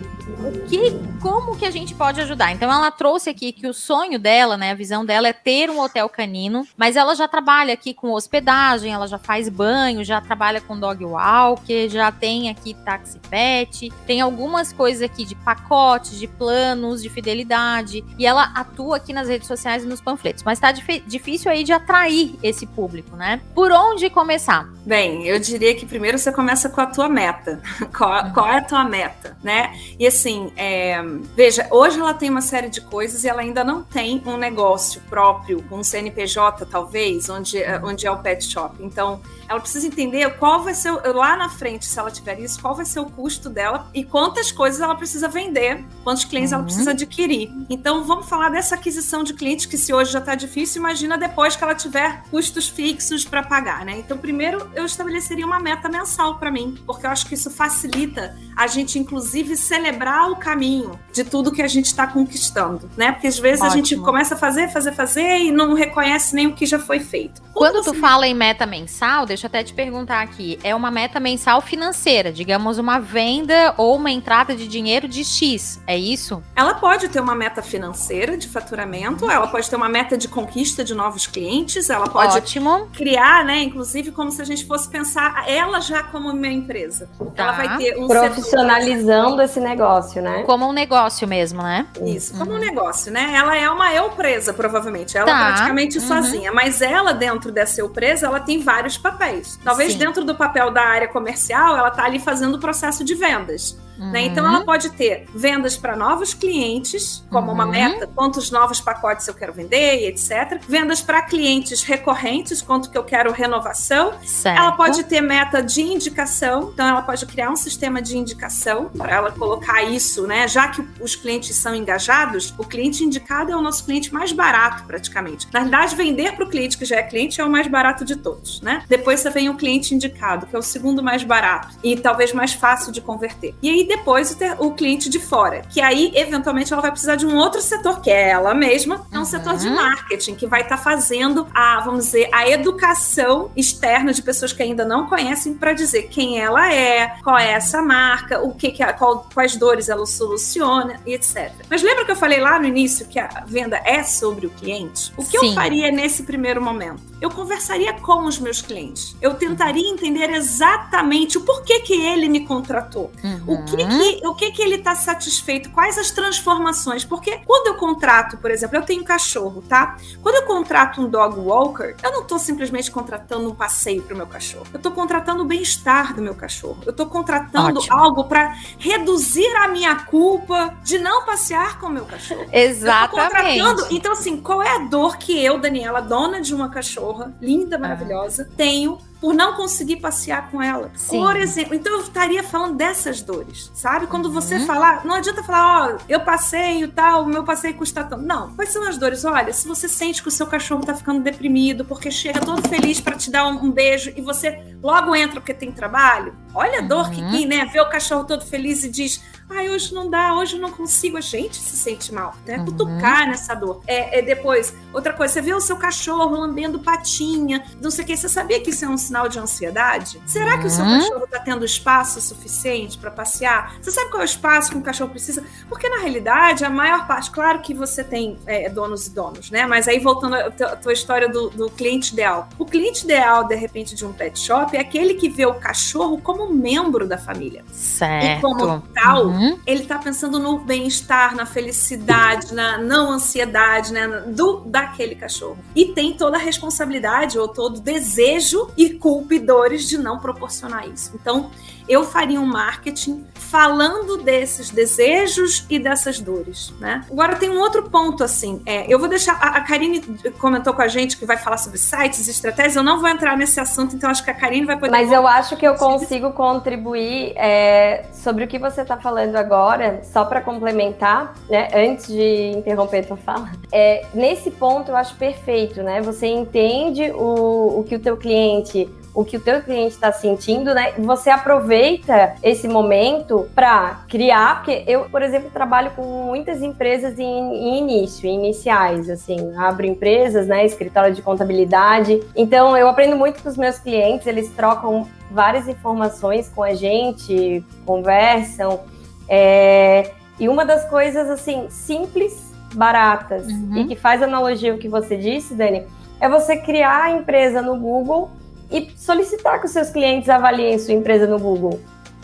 que, 0.68 0.92
como 1.22 1.58
que 1.58 1.66
a 1.66 1.72
gente 1.72 1.94
pode 1.94 2.22
ajudar? 2.22 2.52
Então, 2.52 2.72
ela 2.72 2.92
trouxe 2.92 3.30
aqui 3.30 3.52
que 3.52 3.68
o 3.68 3.74
sonho 3.74 4.20
dela, 4.20 4.58
né, 4.58 4.72
a 4.72 4.76
visão 4.76 5.06
dela 5.06 5.28
é 5.28 5.34
ter 5.34 5.70
um 5.70 5.80
hotel 5.80 6.08
canino, 6.08 6.68
mas 6.78 6.96
ela 6.96 7.16
já 7.16 7.28
trabalha 7.28 7.74
aqui 7.74 7.94
com 7.94 8.12
hospedagem, 8.12 8.94
ela 8.94 9.08
já 9.08 9.18
faz 9.18 9.50
banho, 9.50 10.04
já 10.04 10.22
trabalha 10.22 10.62
com 10.62 10.80
dog 10.80 11.04
walk, 11.04 11.90
já 11.90 12.12
tem 12.12 12.50
aqui 12.50 12.74
taxi 12.74 13.20
pet, 13.30 13.92
tem 14.06 14.22
algumas 14.22 14.72
coisas 14.72 15.02
aqui 15.02 15.26
de 15.26 15.36
pacotes, 15.36 16.18
de 16.20 16.28
planos, 16.28 17.02
de 17.02 17.10
fidelidade, 17.10 18.04
e 18.18 18.26
ela 18.26 18.52
atua 18.56 18.98
aqui 18.98 19.14
nas 19.14 19.28
redes 19.28 19.48
sociais 19.48 19.84
e 19.84 19.88
nos 19.88 20.02
panfletos, 20.02 20.44
mas 20.44 20.60
tá 20.60 20.72
difícil 20.72 21.52
aí 21.52 21.64
de 21.64 21.74
atrair 21.74 22.36
esse 22.42 22.66
público, 22.66 23.16
né? 23.16 23.42
Por 23.54 23.72
onde 23.72 24.10
começar? 24.10 24.70
Bem, 24.86 25.26
eu 25.28 25.40
diria 25.40 25.76
que 25.76 25.86
primeiro 25.86 26.18
você 26.18 26.32
começa 26.32 26.70
com 26.70 26.82
a 26.82 26.86
tua 26.86 27.08
meta. 27.08 27.62
qual, 27.96 28.32
qual 28.32 28.48
é 28.48 28.58
a 28.58 28.62
tua 28.64 28.84
meta, 28.84 29.38
né? 29.44 29.72
E 30.00 30.08
assim, 30.08 30.29
assim, 30.30 30.52
é, 30.56 31.02
veja, 31.36 31.68
hoje 31.72 32.00
ela 32.00 32.14
tem 32.14 32.30
uma 32.30 32.42
série 32.42 32.70
de 32.70 32.82
coisas 32.82 33.24
e 33.24 33.28
ela 33.28 33.42
ainda 33.42 33.64
não 33.64 33.84
tem 33.84 34.22
um 34.26 34.38
negócio 34.38 35.02
próprio, 35.10 35.64
um 35.72 35.84
CNPJ 35.84 36.66
talvez, 36.68 37.30
onde, 37.30 37.58
onde 37.84 38.06
é 38.06 38.12
o 38.12 38.18
pet 38.20 38.44
shop. 38.44 38.76
Então, 38.80 39.20
ela 39.48 39.60
precisa 39.60 39.88
entender 39.88 40.38
qual 40.38 40.64
vai 40.64 40.76
ser, 40.76 40.92
lá 40.92 41.36
na 41.36 41.50
frente, 41.50 41.86
se 41.86 41.98
ela 41.98 42.12
tiver 42.12 42.40
isso, 42.40 42.62
qual 42.62 42.76
vai 42.76 42.86
ser 42.86 43.00
o 43.00 43.06
custo 43.06 43.50
dela 43.50 43.90
e 43.94 44.04
quantas 44.04 44.52
coisas 44.52 44.80
ela 44.80 44.94
precisa 44.94 45.28
vender, 45.28 45.84
quantos 46.04 46.24
clientes 46.24 46.52
uhum. 46.52 46.60
ela 46.60 46.66
precisa 46.66 46.92
adquirir. 46.92 47.52
Então, 47.68 48.04
vamos 48.04 48.30
falar 48.30 48.50
dessa 48.50 48.76
aquisição 48.76 49.24
de 49.24 49.34
clientes, 49.34 49.66
que 49.66 49.78
se 49.78 49.92
hoje 49.92 50.12
já 50.12 50.20
está 50.20 50.36
difícil, 50.36 50.80
imagina 50.80 51.18
depois 51.18 51.56
que 51.56 51.64
ela 51.64 51.74
tiver 51.74 52.24
custos 52.30 52.70
fixos 52.70 53.26
para 53.26 53.42
pagar, 53.42 53.84
né? 53.84 53.98
Então, 53.98 54.18
primeiro, 54.18 54.70
eu 54.76 54.86
estabeleceria 54.86 55.46
uma 55.46 55.60
meta 55.60 55.90
mensal 55.90 56.38
para 56.38 56.52
mim, 56.52 56.78
porque 56.86 57.08
eu 57.08 57.10
acho 57.10 57.26
que 57.26 57.34
isso 57.34 57.50
facilita 57.50 58.38
a 58.56 58.68
gente, 58.68 59.00
inclusive, 59.00 59.56
celebrar 59.56 60.19
o 60.28 60.36
caminho 60.36 61.00
de 61.12 61.24
tudo 61.24 61.52
que 61.52 61.62
a 61.62 61.68
gente 61.68 61.88
está 61.88 62.06
conquistando, 62.06 62.90
né? 62.96 63.12
Porque 63.12 63.28
às 63.28 63.40
vezes 63.40 63.62
Ótimo. 63.62 63.74
a 63.74 63.76
gente 63.76 63.96
começa 63.98 64.36
a 64.36 64.38
fazer, 64.38 64.70
fazer, 64.70 64.92
fazer 64.94 65.40
e 65.40 65.52
não 65.52 65.74
reconhece 65.74 66.36
nem 66.36 66.48
o 66.48 66.54
que 66.54 66.66
já 66.66 66.78
foi 66.78 67.00
feito. 67.00 67.42
Quando, 67.54 67.74
Quando 67.74 67.84
tu 67.84 67.92
assim... 67.92 68.00
fala 68.00 68.28
em 68.28 68.34
meta 68.34 68.66
mensal, 68.66 69.26
deixa 69.26 69.40
deixa 69.40 69.48
eu 69.48 69.50
até 69.50 69.64
te 69.64 69.74
perguntar 69.74 70.22
aqui. 70.22 70.60
É 70.62 70.76
uma 70.76 70.92
meta 70.92 71.18
mensal 71.18 71.62
financeira, 71.62 72.30
digamos, 72.30 72.78
uma 72.78 73.00
venda 73.00 73.74
ou 73.78 73.96
uma 73.96 74.12
entrada 74.12 74.54
de 74.54 74.68
dinheiro 74.68 75.08
de 75.08 75.24
X, 75.24 75.82
é 75.88 75.98
isso? 75.98 76.44
Ela 76.56 76.74
pode 76.74 77.08
ter 77.08 77.22
uma 77.22 77.34
meta 77.34 77.62
financeira 77.62 78.38
de 78.38 78.50
faturamento, 78.50 79.32
ela 79.32 79.48
pode 79.48 79.70
ter 79.70 79.78
uma 79.78 79.88
meta 79.88 80.18
de 80.18 80.28
conquista 80.28 80.84
de 80.84 80.94
novos 80.94 81.26
clientes, 81.26 81.90
ela 81.90 82.10
pode 82.10 82.36
Ótimo. 82.36 82.90
criar, 82.94 83.46
né, 83.46 83.64
inclusive 83.64 84.12
como 84.12 84.30
se 84.30 84.42
a 84.42 84.46
gente 84.46 84.66
fosse 84.66 84.90
pensar 84.90 85.46
ela 85.48 85.80
já 85.80 86.04
como 86.04 86.30
uma 86.30 86.48
empresa. 86.48 87.10
Tá. 87.34 87.44
Ela 87.44 87.52
vai 87.54 87.78
ter 87.78 87.98
um 87.98 88.08
profissionalizando 88.08 89.30
setor... 89.30 89.44
esse 89.44 89.60
negócio, 89.62 90.09
né? 90.16 90.44
Como 90.44 90.68
um 90.68 90.74
negócio 90.74 91.28
mesmo, 91.28 91.62
né? 91.62 91.86
Isso, 92.02 92.38
como 92.38 92.52
uhum. 92.52 92.58
um 92.58 92.60
negócio, 92.60 93.12
né? 93.12 93.34
Ela 93.36 93.56
é 93.56 93.70
uma 93.70 93.94
eu 93.94 94.10
presa, 94.12 94.54
provavelmente. 94.54 95.18
Ela 95.18 95.26
tá. 95.26 95.46
praticamente 95.48 96.00
uhum. 96.00 96.08
sozinha, 96.08 96.52
mas 96.52 96.82
ela 96.82 97.14
dentro 97.14 97.52
dessa 97.52 97.82
eu 97.82 97.90
presa, 97.90 98.28
ela 98.28 98.40
tem 98.40 98.62
vários 98.62 98.98
papéis 98.98 99.20
papéis. 99.20 99.60
Talvez 99.64 99.94
Sim. 99.94 100.00
dentro 100.00 100.24
do 100.24 100.36
papel 100.36 100.72
da 100.72 100.82
área 100.82 101.08
comercial, 101.08 101.78
ela 101.78 101.92
tá 101.92 102.04
ali 102.06 102.20
fazendo 102.20 102.56
o 102.56 102.60
processo 102.60 103.04
de 103.04 103.14
vendas. 103.14 103.78
Uhum. 104.00 104.12
Né? 104.12 104.22
Então 104.22 104.48
ela 104.48 104.64
pode 104.64 104.90
ter 104.92 105.26
vendas 105.36 105.76
para 105.76 105.96
novos 105.96 106.34
clientes, 106.34 107.24
como 107.30 107.48
uhum. 107.48 107.54
uma 107.54 107.66
meta, 107.66 108.08
quantos 108.08 108.50
novos 108.50 108.80
pacotes 108.80 109.28
eu 109.28 109.34
quero 109.34 109.54
vender 109.54 110.02
e 110.02 110.08
etc. 110.08 110.62
Vendas 110.68 111.02
para 111.02 111.22
clientes 111.22 111.84
recorrentes, 111.84 112.62
quanto 112.62 112.90
que 112.90 112.98
eu 112.98 113.04
quero 113.04 113.32
renovação. 113.32 114.14
Certo. 114.24 114.58
Ela 114.58 114.72
pode 114.72 115.04
ter 115.04 115.22
meta 115.22 115.62
de 115.62 115.82
indicação, 115.82 116.72
então 116.74 116.88
ela 116.88 117.02
pode 117.02 117.26
criar 117.26 117.50
um 117.52 117.56
sistema 117.56 118.02
de 118.02 118.18
indicação 118.18 118.90
para 118.98 119.14
ela 119.14 119.32
colocar 119.32 119.84
isso, 119.84 120.26
né? 120.26 120.48
Já 120.48 120.70
que 120.70 120.86
os 121.00 121.16
clientes 121.16 121.56
são 121.56 121.76
engajados, 121.76 122.54
o 122.58 122.64
cliente 122.64 123.04
indicado 123.04 123.52
é 123.52 123.56
o 123.56 123.62
nosso 123.62 123.84
cliente 123.84 124.14
mais 124.14 124.32
barato, 124.32 124.86
praticamente. 124.86 125.48
Na 125.52 125.60
realidade, 125.60 125.96
vender 125.96 126.34
para 126.34 126.46
o 126.46 126.50
cliente 126.50 126.78
que 126.78 126.86
já 126.86 126.98
é 126.98 127.04
cliente 127.04 127.42
é 127.42 127.44
o 127.44 127.50
mais 127.50 127.68
barato 127.68 128.06
de 128.06 128.16
todos, 128.16 128.62
né? 128.62 128.84
Depois 128.88 129.20
você 129.20 129.30
vem 129.30 129.50
o 129.50 129.56
cliente 129.56 129.94
indicado, 129.94 130.46
que 130.46 130.56
é 130.56 130.60
o 130.60 130.62
segundo 130.62 131.04
mais 131.04 131.24
barato 131.24 131.76
e 131.84 131.98
talvez 131.98 132.32
mais 132.32 132.54
fácil 132.54 132.92
de 132.92 133.02
converter. 133.02 133.54
E 133.62 133.70
aí 133.70 133.89
depois 133.90 134.38
o, 134.60 134.68
o, 134.68 134.74
cliente 134.76 135.10
de 135.10 135.20
fora, 135.20 135.64
que 135.68 135.82
aí 135.82 136.12
eventualmente 136.14 136.72
ela 136.72 136.82
vai 136.82 136.92
precisar 136.92 137.16
de 137.16 137.26
um 137.26 137.36
outro 137.36 137.60
setor, 137.60 138.00
que 138.02 138.12
é 138.12 138.30
ela 138.30 138.54
mesma, 138.54 139.08
é 139.12 139.16
um 139.16 139.20
uhum. 139.20 139.26
setor 139.26 139.58
de 139.58 139.68
marketing, 139.68 140.36
que 140.36 140.46
vai 140.46 140.62
estar 140.62 140.78
tá 140.78 140.84
fazendo 140.84 141.48
a, 141.54 141.82
vamos 141.82 142.06
dizer, 142.06 142.30
a 142.32 142.48
educação 142.48 143.52
externa 143.56 144.14
de 144.14 144.22
pessoas 144.22 144.54
que 144.54 144.62
ainda 144.62 144.86
não 144.86 145.08
conhecem 145.08 145.56
para 145.56 145.74
dizer 145.74 146.04
quem 146.04 146.40
ela 146.40 146.72
é, 146.72 147.16
qual 147.24 147.38
é 147.38 147.52
essa 147.52 147.82
marca, 147.82 148.40
o 148.40 148.54
que, 148.54 148.72
que 148.72 148.86
qual, 148.94 149.28
quais 149.34 149.56
dores 149.56 149.90
ela 149.90 150.06
soluciona 150.06 151.00
e 151.06 151.14
etc. 151.16 151.52
Mas 151.68 151.82
lembra 151.82 152.06
que 152.06 152.12
eu 152.12 152.16
falei 152.16 152.40
lá 152.40 152.60
no 152.60 152.68
início 152.68 153.08
que 153.08 153.18
a 153.18 153.44
venda 153.48 153.82
é 153.84 154.04
sobre 154.04 154.46
o 154.46 154.52
cliente? 154.52 155.12
O 155.18 155.26
que 155.26 155.40
Sim. 155.40 155.50
eu 155.50 155.54
faria 155.56 155.92
nesse 155.92 156.24
primeiro 156.24 156.62
momento? 156.62 157.02
Eu 157.20 157.32
conversaria 157.32 157.94
com 157.94 158.26
os 158.26 158.40
meus 158.40 158.62
clientes. 158.62 159.16
Eu 159.20 159.34
tentaria 159.34 159.90
entender 159.90 160.30
exatamente 160.30 161.38
o 161.38 161.42
porquê 161.42 161.80
que 161.80 161.94
ele 161.94 162.30
me 162.30 162.46
contratou. 162.46 163.12
Uhum. 163.24 163.42
O 163.48 163.66
que 163.66 163.79
que, 163.88 164.28
o 164.28 164.36
que 164.36 164.52
que 164.52 164.62
ele 164.62 164.76
está 164.76 164.96
satisfeito? 164.96 165.70
Quais 165.72 165.98
as 165.98 166.12
transformações? 166.12 167.06
Porque 167.06 167.40
quando 167.46 167.68
eu 167.68 167.76
contrato, 167.76 168.38
por 168.38 168.52
exemplo, 168.52 168.78
eu 168.78 168.84
tenho 168.84 169.02
um 169.02 169.06
cachorro, 169.06 169.64
tá? 169.68 169.98
Quando 170.22 170.36
eu 170.36 170.44
contrato 170.44 171.02
um 171.02 171.10
dog 171.10 171.40
walker, 171.40 171.96
eu 172.04 172.12
não 172.12 172.22
estou 172.22 172.40
simplesmente 172.40 172.92
contratando 172.92 173.50
um 173.50 173.56
passeio 173.56 174.02
para 174.02 174.14
o 174.14 174.18
meu 174.18 174.28
cachorro. 174.28 174.66
Eu 174.74 174.78
estou 174.78 174.92
contratando 174.92 175.44
o 175.44 175.46
bem-estar 175.46 176.14
do 176.16 176.22
meu 176.22 176.36
cachorro. 176.36 176.80
Eu 176.86 176.92
estou 176.92 177.06
contratando 177.06 177.80
Ótimo. 177.80 177.98
algo 177.98 178.24
para 178.26 178.56
reduzir 178.78 179.56
a 179.58 179.68
minha 179.68 179.96
culpa 179.96 180.76
de 180.84 180.98
não 181.00 181.26
passear 181.26 181.80
com 181.80 181.88
o 181.88 181.90
meu 181.90 182.06
cachorro. 182.06 182.46
Exatamente. 182.52 183.60
Então, 183.92 184.14
assim, 184.14 184.38
qual 184.38 184.62
é 184.62 184.76
a 184.76 184.80
dor 184.80 185.18
que 185.18 185.44
eu, 185.44 185.60
Daniela, 185.60 186.02
dona 186.02 186.42
de 186.42 186.54
uma 186.54 186.70
cachorra 186.70 187.34
linda, 187.42 187.78
maravilhosa, 187.78 188.50
tenho 188.56 188.98
por 189.20 189.34
não 189.34 189.54
conseguir 189.54 189.98
passear 189.98 190.50
com 190.50 190.62
ela. 190.62 190.92
Sim. 190.96 191.20
Por 191.20 191.36
exemplo, 191.36 191.76
então 191.76 191.94
eu 191.94 192.02
estaria 192.02 192.42
falando 192.44 192.76
dessas 192.76 193.22
dores, 193.22 193.70
sabe? 193.74 194.08
Quando 194.08 194.32
você 194.32 194.56
uhum. 194.56 194.66
falar, 194.66 195.06
não 195.06 195.16
adianta 195.16 195.44
falar, 195.44 195.90
ó, 195.90 195.94
oh, 195.94 196.04
eu 196.08 196.22
passeio 196.22 196.88
tal, 196.90 197.24
o 197.24 197.28
meu 197.28 197.44
passeio 197.44 197.76
custa 197.76 198.04
tanto. 198.04 198.24
Não, 198.24 198.56
quais 198.56 198.72
são 198.72 198.88
as 198.88 198.98
dores? 198.98 199.26
Olha, 199.26 199.52
se 199.52 199.68
você 199.68 199.90
sente 199.90 200.22
que 200.22 200.30
o 200.30 200.32
seu 200.32 200.48
cachorro 200.48 200.86
tá 200.86 200.94
ficando 200.94 201.22
deprimido 201.22 201.84
porque 201.84 202.10
chega 202.10 202.40
todo 202.40 202.68
feliz 202.68 203.02
para 203.02 203.18
te 203.18 203.30
dar 203.30 203.48
um, 203.48 203.66
um, 203.66 203.72
beijo 203.72 204.14
e 204.16 204.22
você 204.22 204.76
logo 204.82 205.16
entra 205.16 205.42
porque 205.42 205.54
tem 205.54 205.72
trabalho, 205.72 206.34
olha 206.54 206.80
a 206.80 206.82
dor 206.82 207.08
uhum. 207.10 207.32
que 207.32 207.46
né? 207.46 207.66
Ver 207.66 207.82
o 207.82 207.90
cachorro 207.90 208.24
todo 208.24 208.46
feliz 208.46 208.84
e 208.84 208.90
diz, 208.90 209.22
ai, 209.50 209.70
hoje 209.70 209.94
não 209.94 210.10
dá, 210.10 210.36
hoje 210.36 210.56
eu 210.56 210.62
não 210.62 210.72
consigo. 210.72 211.18
A 211.18 211.22
gente 211.22 211.58
se 211.58 211.76
sente 211.76 212.14
mal, 212.14 212.36
né? 212.46 212.58
Uhum. 212.58 212.66
Cutucar 212.66 213.28
nessa 213.28 213.56
dor. 213.56 213.82
É, 213.88 214.20
é, 214.20 214.22
depois, 214.22 214.74
outra 214.94 215.14
coisa, 215.14 215.34
você 215.34 215.42
vê 215.42 215.54
o 215.54 215.60
seu 215.60 215.78
cachorro 215.78 216.36
lambendo 216.36 216.80
patinha, 216.80 217.64
não 217.82 217.90
sei 217.90 218.04
o 218.04 218.08
que, 218.08 218.16
você 218.16 218.30
sabia 218.30 218.60
que 218.62 218.70
isso 218.70 218.86
é 218.86 218.88
um 218.88 218.98
sinal 218.98 219.28
de 219.28 219.40
ansiedade? 219.40 220.22
Será 220.26 220.58
que 220.58 220.68
o 220.68 220.70
seu 220.70 220.86
uhum. 220.86 221.00
cachorro 221.00 221.24
está 221.24 221.40
tendo 221.40 221.66
espaço 221.66 222.22
suficiente 222.22 222.98
para 222.98 223.12
passear? 223.12 223.76
Você 223.82 223.92
sabe 223.92 224.10
qual 224.10 224.22
é 224.22 224.24
o 224.24 224.26
espaço 224.26 224.72
que 224.72 224.78
um 224.78 224.82
cachorro 224.82 225.10
precisa? 225.10 225.44
Porque 225.68 225.90
na 225.90 226.00
realidade, 226.00 226.64
a 226.64 226.70
maior 226.70 227.08
parte, 227.08 227.32
claro 227.32 227.60
que 227.60 227.74
você 227.74 228.04
tem 228.04 228.38
é, 228.46 228.70
donos 228.70 229.08
e 229.08 229.12
donos, 229.12 229.50
né? 229.50 229.66
Mas 229.66 229.88
aí 229.88 230.00
voltando 230.00 230.36
à 230.36 230.76
tua 230.76 230.94
história 230.94 231.28
do, 231.28 231.50
do 231.50 231.70
cliente 231.70 232.14
ideal. 232.14 232.48
O 232.58 232.66
cliente 232.66 233.04
ideal, 233.04 233.46
de 233.46 233.56
repente, 233.56 233.96
de 233.96 234.06
um 234.06 234.14
pet 234.14 234.38
shop 234.40 234.76
é 234.76 234.80
aquele 234.80 235.16
que 235.16 235.30
vê 235.30 235.46
o 235.46 235.54
cachorro 235.56 236.20
como 236.22 236.52
membro 236.54 237.08
da 237.08 237.18
família. 237.18 237.64
Certo. 237.72 238.38
E 238.38 238.42
como 238.42 238.82
tal, 238.94 239.28
uhum. 239.28 239.39
Ele 239.66 239.84
está 239.84 239.98
pensando 239.98 240.40
no 240.40 240.60
bem-estar, 240.60 241.36
na 241.36 241.46
felicidade, 241.46 242.54
na 242.54 242.78
não 242.78 243.12
ansiedade, 243.12 243.94
né, 243.94 244.08
do 244.28 244.62
daquele 244.66 245.16
cachorro. 245.16 245.58
E 245.76 245.86
tem 245.94 246.14
toda 246.14 246.38
a 246.38 246.40
responsabilidade 246.40 247.38
ou 247.38 247.48
todo 247.48 247.80
desejo 247.80 248.70
e 248.78 248.92
culpa 248.92 249.36
e 249.36 249.40
dores 249.40 249.88
de 249.88 249.98
não 249.98 250.20
proporcionar 250.20 250.88
isso. 250.88 251.12
Então, 251.16 251.52
eu 251.90 252.04
faria 252.04 252.40
um 252.40 252.46
marketing 252.46 253.26
falando 253.34 254.18
desses 254.18 254.70
desejos 254.70 255.66
e 255.68 255.80
dessas 255.80 256.20
dores, 256.20 256.72
né? 256.80 257.04
Agora 257.10 257.36
tem 257.36 257.50
um 257.50 257.60
outro 257.60 257.90
ponto 257.90 258.24
assim, 258.24 258.62
é, 258.64 258.86
eu 258.88 259.00
vou 259.00 259.08
deixar 259.08 259.34
a, 259.42 259.58
a 259.58 259.62
Karine 259.62 260.00
comentou 260.38 260.72
com 260.72 260.84
a 260.84 260.88
gente 260.88 261.18
que 261.18 261.26
vai 261.26 261.36
falar 261.36 261.58
sobre 261.58 261.80
sites 261.80 262.28
e 262.28 262.32
estratégias, 262.32 262.76
eu 262.76 262.84
não 262.84 263.00
vou 263.00 263.10
entrar 263.10 263.36
nesse 263.36 263.60
assunto, 263.60 263.96
então 263.96 264.08
acho 264.08 264.24
que 264.24 264.30
a 264.30 264.36
Karine 264.36 264.68
vai 264.68 264.78
poder. 264.78 264.92
Mas 264.92 265.12
eu 265.12 265.28
acho 265.28 265.58
que 265.58 265.68
eu 265.68 265.74
consigo 265.76 266.32
contribuir 266.32 267.34
é, 267.36 268.06
sobre 268.14 268.44
o 268.44 268.48
que 268.48 268.60
você 268.60 268.82
está 268.82 268.98
falando 268.98 269.36
agora, 269.36 270.02
só 270.04 270.24
para 270.26 270.42
complementar, 270.42 271.34
né? 271.50 271.70
Antes 271.74 272.08
de 272.08 272.52
interromper 272.56 273.00
a 273.00 273.04
tua 273.04 273.18
fala, 273.18 273.52
é, 273.72 274.06
nesse 274.14 274.52
ponto 274.52 274.92
eu 274.92 274.96
acho 274.96 275.16
perfeito, 275.16 275.82
né? 275.82 276.02
Você 276.02 276.28
entende 276.28 277.12
o, 277.12 277.80
o 277.80 277.84
que 277.84 277.96
o 277.96 278.00
teu 278.00 278.16
cliente 278.16 278.88
o 279.20 279.26
que 279.26 279.36
o 279.36 279.40
teu 279.42 279.62
cliente 279.62 279.96
está 279.96 280.14
sentindo, 280.14 280.74
né? 280.74 280.94
Você 280.98 281.30
aproveita 281.30 282.36
esse 282.42 282.70
momento 282.70 283.50
para 283.54 284.06
criar, 284.08 284.56
porque 284.56 284.86
eu, 284.88 285.10
por 285.10 285.22
exemplo, 285.22 285.50
trabalho 285.52 285.92
com 285.92 286.04
muitas 286.24 286.62
empresas 286.62 287.20
em, 287.20 287.26
em 287.26 287.80
início, 287.80 288.30
em 288.30 288.36
iniciais, 288.36 289.10
assim, 289.10 289.54
abro 289.58 289.86
empresas, 289.86 290.48
né? 290.48 290.66
Escritório 290.66 291.14
de 291.14 291.22
contabilidade. 291.22 292.24
Então, 292.34 292.78
eu 292.78 292.88
aprendo 292.88 293.18
muito 293.18 293.44
com 293.44 293.50
os 293.50 293.58
meus 293.58 293.78
clientes, 293.78 294.26
eles 294.26 294.50
trocam 294.52 295.06
várias 295.30 295.68
informações 295.68 296.48
com 296.48 296.64
a 296.64 296.74
gente, 296.74 297.62
conversam. 297.86 298.80
É... 299.28 300.12
E 300.40 300.48
uma 300.48 300.64
das 300.64 300.86
coisas, 300.90 301.30
assim, 301.30 301.68
simples, 301.70 302.54
baratas, 302.74 303.46
uhum. 303.48 303.80
e 303.80 303.86
que 303.86 303.98
faz 303.98 304.24
analogia 304.24 304.72
ao 304.72 304.78
que 304.78 304.88
você 304.88 305.18
disse, 305.18 305.56
Dani, 305.56 305.84
é 306.22 306.30
você 306.30 306.56
criar 306.56 307.04
a 307.04 307.12
empresa 307.12 307.62
no 307.62 307.78
Google 307.78 308.32
e 308.72 308.92
solicitar 308.96 309.60
que 309.60 309.66
os 309.66 309.72
seus 309.72 309.90
clientes 309.90 310.30
avaliem 310.30 310.78
sua 310.78 310.94
empresa 310.94 311.26
no 311.26 311.40
Google. 311.40 311.80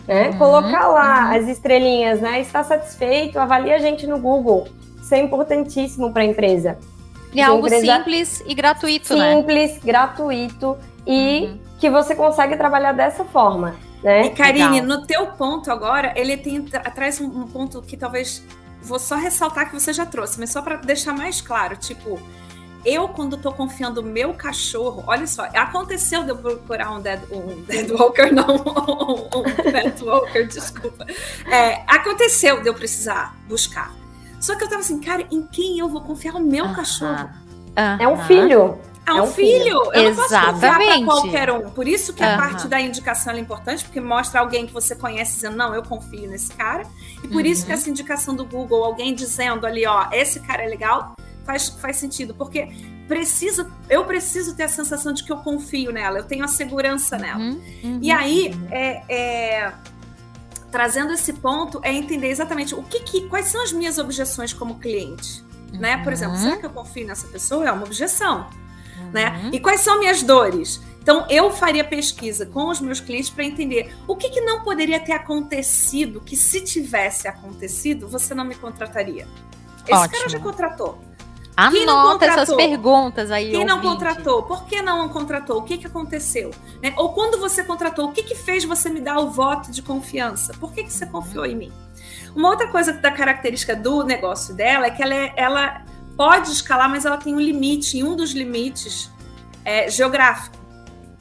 Né? 0.06 0.28
Uhum, 0.28 0.38
Colocar 0.38 0.88
lá 0.88 1.30
uhum. 1.30 1.36
as 1.36 1.48
estrelinhas, 1.48 2.20
né? 2.20 2.40
Está 2.40 2.62
satisfeito? 2.62 3.38
Avalie 3.38 3.72
a 3.72 3.78
gente 3.78 4.06
no 4.06 4.18
Google. 4.18 4.68
Isso 5.00 5.14
é 5.14 5.20
importantíssimo 5.20 6.12
para 6.12 6.22
a 6.22 6.24
empresa. 6.24 6.78
E 7.32 7.40
é 7.40 7.44
algo 7.44 7.66
empresa... 7.66 7.96
simples 7.96 8.42
e 8.46 8.54
gratuito, 8.54 9.08
simples, 9.08 9.24
né? 9.24 9.36
Simples, 9.36 9.78
gratuito 9.84 10.76
e 11.06 11.46
uhum. 11.46 11.58
que 11.78 11.90
você 11.90 12.14
consegue 12.14 12.56
trabalhar 12.56 12.92
dessa 12.92 13.24
forma. 13.24 13.74
Né? 14.02 14.26
E 14.26 14.30
Karine, 14.30 14.80
Legal. 14.80 14.98
no 14.98 15.06
teu 15.06 15.26
ponto 15.28 15.70
agora, 15.70 16.12
ele 16.16 16.36
tem 16.36 16.62
traz 16.62 17.20
um, 17.20 17.26
um 17.26 17.46
ponto 17.46 17.82
que 17.82 17.96
talvez 17.96 18.44
vou 18.80 18.98
só 18.98 19.16
ressaltar 19.16 19.68
que 19.68 19.78
você 19.78 19.92
já 19.92 20.06
trouxe, 20.06 20.38
mas 20.38 20.50
só 20.50 20.62
para 20.62 20.76
deixar 20.76 21.12
mais 21.12 21.40
claro, 21.40 21.76
tipo, 21.76 22.20
eu, 22.86 23.08
quando 23.08 23.36
tô 23.36 23.52
confiando 23.52 24.00
o 24.00 24.04
meu 24.04 24.32
cachorro, 24.32 25.02
olha 25.08 25.26
só, 25.26 25.42
aconteceu 25.52 26.22
de 26.22 26.30
eu 26.30 26.36
procurar 26.36 26.92
um 26.92 27.00
dead, 27.00 27.20
um 27.32 27.62
dead 27.62 27.90
walker, 27.90 28.30
não, 28.32 28.46
um, 28.46 29.40
um 29.40 29.72
pet 29.72 30.04
walker, 30.04 30.44
desculpa. 30.46 31.04
É, 31.50 31.82
aconteceu 31.88 32.62
de 32.62 32.68
eu 32.68 32.74
precisar 32.74 33.34
buscar. 33.48 33.92
Só 34.40 34.54
que 34.54 34.62
eu 34.62 34.68
tava 34.68 34.82
assim, 34.82 35.00
cara, 35.00 35.26
em 35.32 35.42
quem 35.42 35.80
eu 35.80 35.88
vou 35.88 36.00
confiar 36.00 36.36
o 36.36 36.40
meu 36.40 36.64
uh 36.64 36.68
-huh. 36.68 36.76
cachorro? 36.76 37.24
Uh 37.24 37.80
-huh. 37.80 38.00
É 38.00 38.06
um 38.06 38.18
filho. 38.18 38.78
É 39.04 39.12
um, 39.12 39.18
é 39.18 39.22
um 39.22 39.26
filho. 39.26 39.64
filho. 39.64 39.92
Eu 39.92 40.10
Exatamente. 40.10 41.00
não 41.00 41.06
posso 41.06 41.22
confiar 41.22 41.46
pra 41.46 41.52
qualquer 41.52 41.52
um. 41.52 41.70
Por 41.70 41.88
isso 41.88 42.12
que 42.12 42.22
a 42.22 42.36
parte 42.36 42.68
da 42.68 42.80
indicação 42.80 43.34
é 43.34 43.38
importante, 43.38 43.84
porque 43.84 44.00
mostra 44.00 44.40
alguém 44.40 44.66
que 44.66 44.72
você 44.72 44.94
conhece 44.94 45.34
dizendo, 45.34 45.56
não, 45.56 45.74
eu 45.74 45.82
confio 45.82 46.28
nesse 46.28 46.52
cara. 46.52 46.84
E 47.22 47.28
por 47.28 47.44
isso 47.44 47.66
que 47.66 47.72
essa 47.72 47.88
indicação 47.90 48.34
do 48.34 48.44
Google, 48.44 48.84
alguém 48.84 49.14
dizendo 49.14 49.66
ali, 49.66 49.86
ó, 49.86 50.08
esse 50.12 50.40
cara 50.40 50.64
é 50.64 50.68
legal, 50.68 51.16
faz, 51.46 51.68
faz 51.68 51.96
sentido, 51.96 52.34
porque 52.34 52.68
precisa, 53.06 53.70
eu 53.88 54.04
preciso 54.04 54.54
ter 54.56 54.64
a 54.64 54.68
sensação 54.68 55.12
de 55.12 55.24
que 55.24 55.32
eu 55.32 55.38
confio 55.38 55.92
nela, 55.92 56.18
eu 56.18 56.24
tenho 56.24 56.44
a 56.44 56.48
segurança 56.48 57.16
nela. 57.16 57.38
Uhum, 57.38 57.62
uhum, 57.84 57.98
e 58.02 58.10
aí, 58.10 58.52
é, 58.70 59.02
é, 59.08 59.72
trazendo 60.70 61.12
esse 61.12 61.32
ponto, 61.34 61.80
é 61.82 61.92
entender 61.92 62.28
exatamente 62.28 62.74
o 62.74 62.82
que, 62.82 63.00
que 63.00 63.28
quais 63.28 63.46
são 63.46 63.62
as 63.62 63.72
minhas 63.72 63.96
objeções 63.96 64.52
como 64.52 64.78
cliente. 64.78 65.44
Uhum. 65.72 65.78
Né? 65.80 65.96
Por 65.98 66.12
exemplo, 66.12 66.36
será 66.36 66.56
que 66.56 66.66
eu 66.66 66.70
confio 66.70 67.06
nessa 67.06 67.28
pessoa? 67.28 67.66
É 67.66 67.72
uma 67.72 67.84
objeção. 67.84 68.48
Né? 69.12 69.42
Uhum. 69.44 69.50
E 69.52 69.60
quais 69.60 69.80
são 69.80 69.98
minhas 69.98 70.22
dores? 70.22 70.80
Então, 71.00 71.24
eu 71.30 71.52
faria 71.52 71.84
pesquisa 71.84 72.44
com 72.44 72.68
os 72.68 72.80
meus 72.80 72.98
clientes 72.98 73.30
para 73.30 73.44
entender 73.44 73.94
o 74.08 74.16
que, 74.16 74.28
que, 74.28 74.40
não 74.40 74.64
poderia 74.64 74.98
ter 74.98 75.12
acontecido, 75.12 76.20
que 76.20 76.36
se 76.36 76.60
tivesse 76.60 77.28
acontecido, 77.28 78.08
você 78.08 78.34
não 78.34 78.44
me 78.44 78.56
contrataria. 78.56 79.28
Esse 79.86 79.92
Ótimo. 79.92 80.18
cara 80.18 80.28
já 80.28 80.40
contratou. 80.40 80.98
Anota 81.56 82.26
essas 82.26 82.54
perguntas 82.54 83.30
aí. 83.30 83.50
Quem 83.50 83.60
ouvinte. 83.60 83.74
não 83.74 83.80
contratou? 83.80 84.42
Por 84.42 84.66
que 84.66 84.82
não 84.82 85.08
contratou? 85.08 85.58
O 85.58 85.62
que, 85.62 85.78
que 85.78 85.86
aconteceu? 85.86 86.50
Né? 86.82 86.92
Ou 86.96 87.14
quando 87.14 87.38
você 87.38 87.64
contratou, 87.64 88.10
o 88.10 88.12
que, 88.12 88.22
que 88.22 88.34
fez 88.34 88.64
você 88.64 88.90
me 88.90 89.00
dar 89.00 89.18
o 89.20 89.30
voto 89.30 89.70
de 89.70 89.80
confiança? 89.80 90.52
Por 90.60 90.72
que, 90.72 90.84
que 90.84 90.92
você 90.92 91.06
confiou 91.06 91.46
em 91.46 91.56
mim? 91.56 91.72
Uma 92.34 92.50
outra 92.50 92.68
coisa 92.68 92.92
da 92.92 93.10
característica 93.10 93.74
do 93.74 94.02
negócio 94.02 94.54
dela 94.54 94.86
é 94.86 94.90
que 94.90 95.02
ela, 95.02 95.14
é, 95.14 95.32
ela 95.36 95.82
pode 96.14 96.50
escalar, 96.50 96.90
mas 96.90 97.06
ela 97.06 97.16
tem 97.16 97.34
um 97.34 97.40
limite, 97.40 97.96
e 97.98 98.04
um 98.04 98.14
dos 98.14 98.32
limites 98.32 99.10
é 99.64 99.88
geográfico 99.88 100.65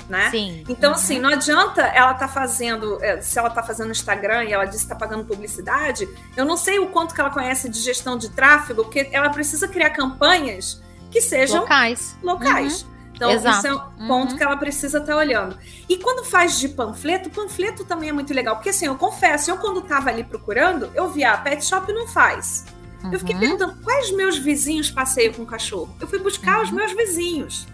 né? 0.09 0.29
Sim. 0.29 0.63
Então, 0.69 0.91
uhum. 0.91 0.95
assim, 0.95 1.19
não 1.19 1.29
adianta 1.29 1.81
ela 1.81 2.13
tá 2.13 2.27
fazendo, 2.27 3.03
é, 3.03 3.21
se 3.21 3.37
ela 3.37 3.49
tá 3.49 3.63
fazendo 3.63 3.91
Instagram 3.91 4.43
e 4.45 4.53
ela 4.53 4.65
disse 4.65 4.83
que 4.83 4.89
tá 4.89 4.95
pagando 4.95 5.25
publicidade, 5.25 6.07
eu 6.35 6.45
não 6.45 6.57
sei 6.57 6.79
o 6.79 6.87
quanto 6.87 7.13
que 7.13 7.21
ela 7.21 7.29
conhece 7.29 7.69
de 7.69 7.79
gestão 7.79 8.17
de 8.17 8.29
tráfego, 8.29 8.83
porque 8.83 9.09
ela 9.11 9.29
precisa 9.29 9.67
criar 9.67 9.89
campanhas 9.91 10.81
que 11.09 11.21
sejam 11.21 11.61
locais. 11.61 12.17
locais. 12.21 12.81
Uhum. 12.83 12.95
Então, 13.15 13.31
Exato. 13.31 13.57
isso 13.57 13.67
é 13.67 13.73
um 13.73 14.07
ponto 14.07 14.31
uhum. 14.31 14.37
que 14.37 14.43
ela 14.43 14.57
precisa 14.57 14.97
estar 14.97 15.13
tá 15.13 15.17
olhando. 15.17 15.57
E 15.87 15.97
quando 15.97 16.25
faz 16.25 16.59
de 16.59 16.67
panfleto, 16.67 17.29
panfleto 17.29 17.85
também 17.85 18.09
é 18.09 18.11
muito 18.11 18.33
legal. 18.33 18.57
Porque, 18.57 18.69
assim, 18.69 18.87
eu 18.87 18.95
confesso, 18.95 19.49
eu 19.49 19.57
quando 19.57 19.81
tava 19.81 20.09
ali 20.09 20.23
procurando, 20.23 20.91
eu 20.93 21.09
vi, 21.09 21.23
a 21.23 21.33
ah, 21.33 21.37
Pet 21.37 21.63
Shop 21.63 21.91
não 21.93 22.07
faz. 22.07 22.65
Eu 23.11 23.19
fiquei 23.19 23.35
uhum. 23.35 23.39
perguntando, 23.39 23.77
quais 23.83 24.11
meus 24.11 24.37
vizinhos 24.37 24.91
passeiam 24.91 25.33
com 25.33 25.45
cachorro? 25.45 25.95
Eu 25.99 26.07
fui 26.07 26.19
buscar 26.19 26.61
os 26.61 26.69
uhum. 26.69 26.75
meus 26.75 26.91
vizinhos. 26.91 27.67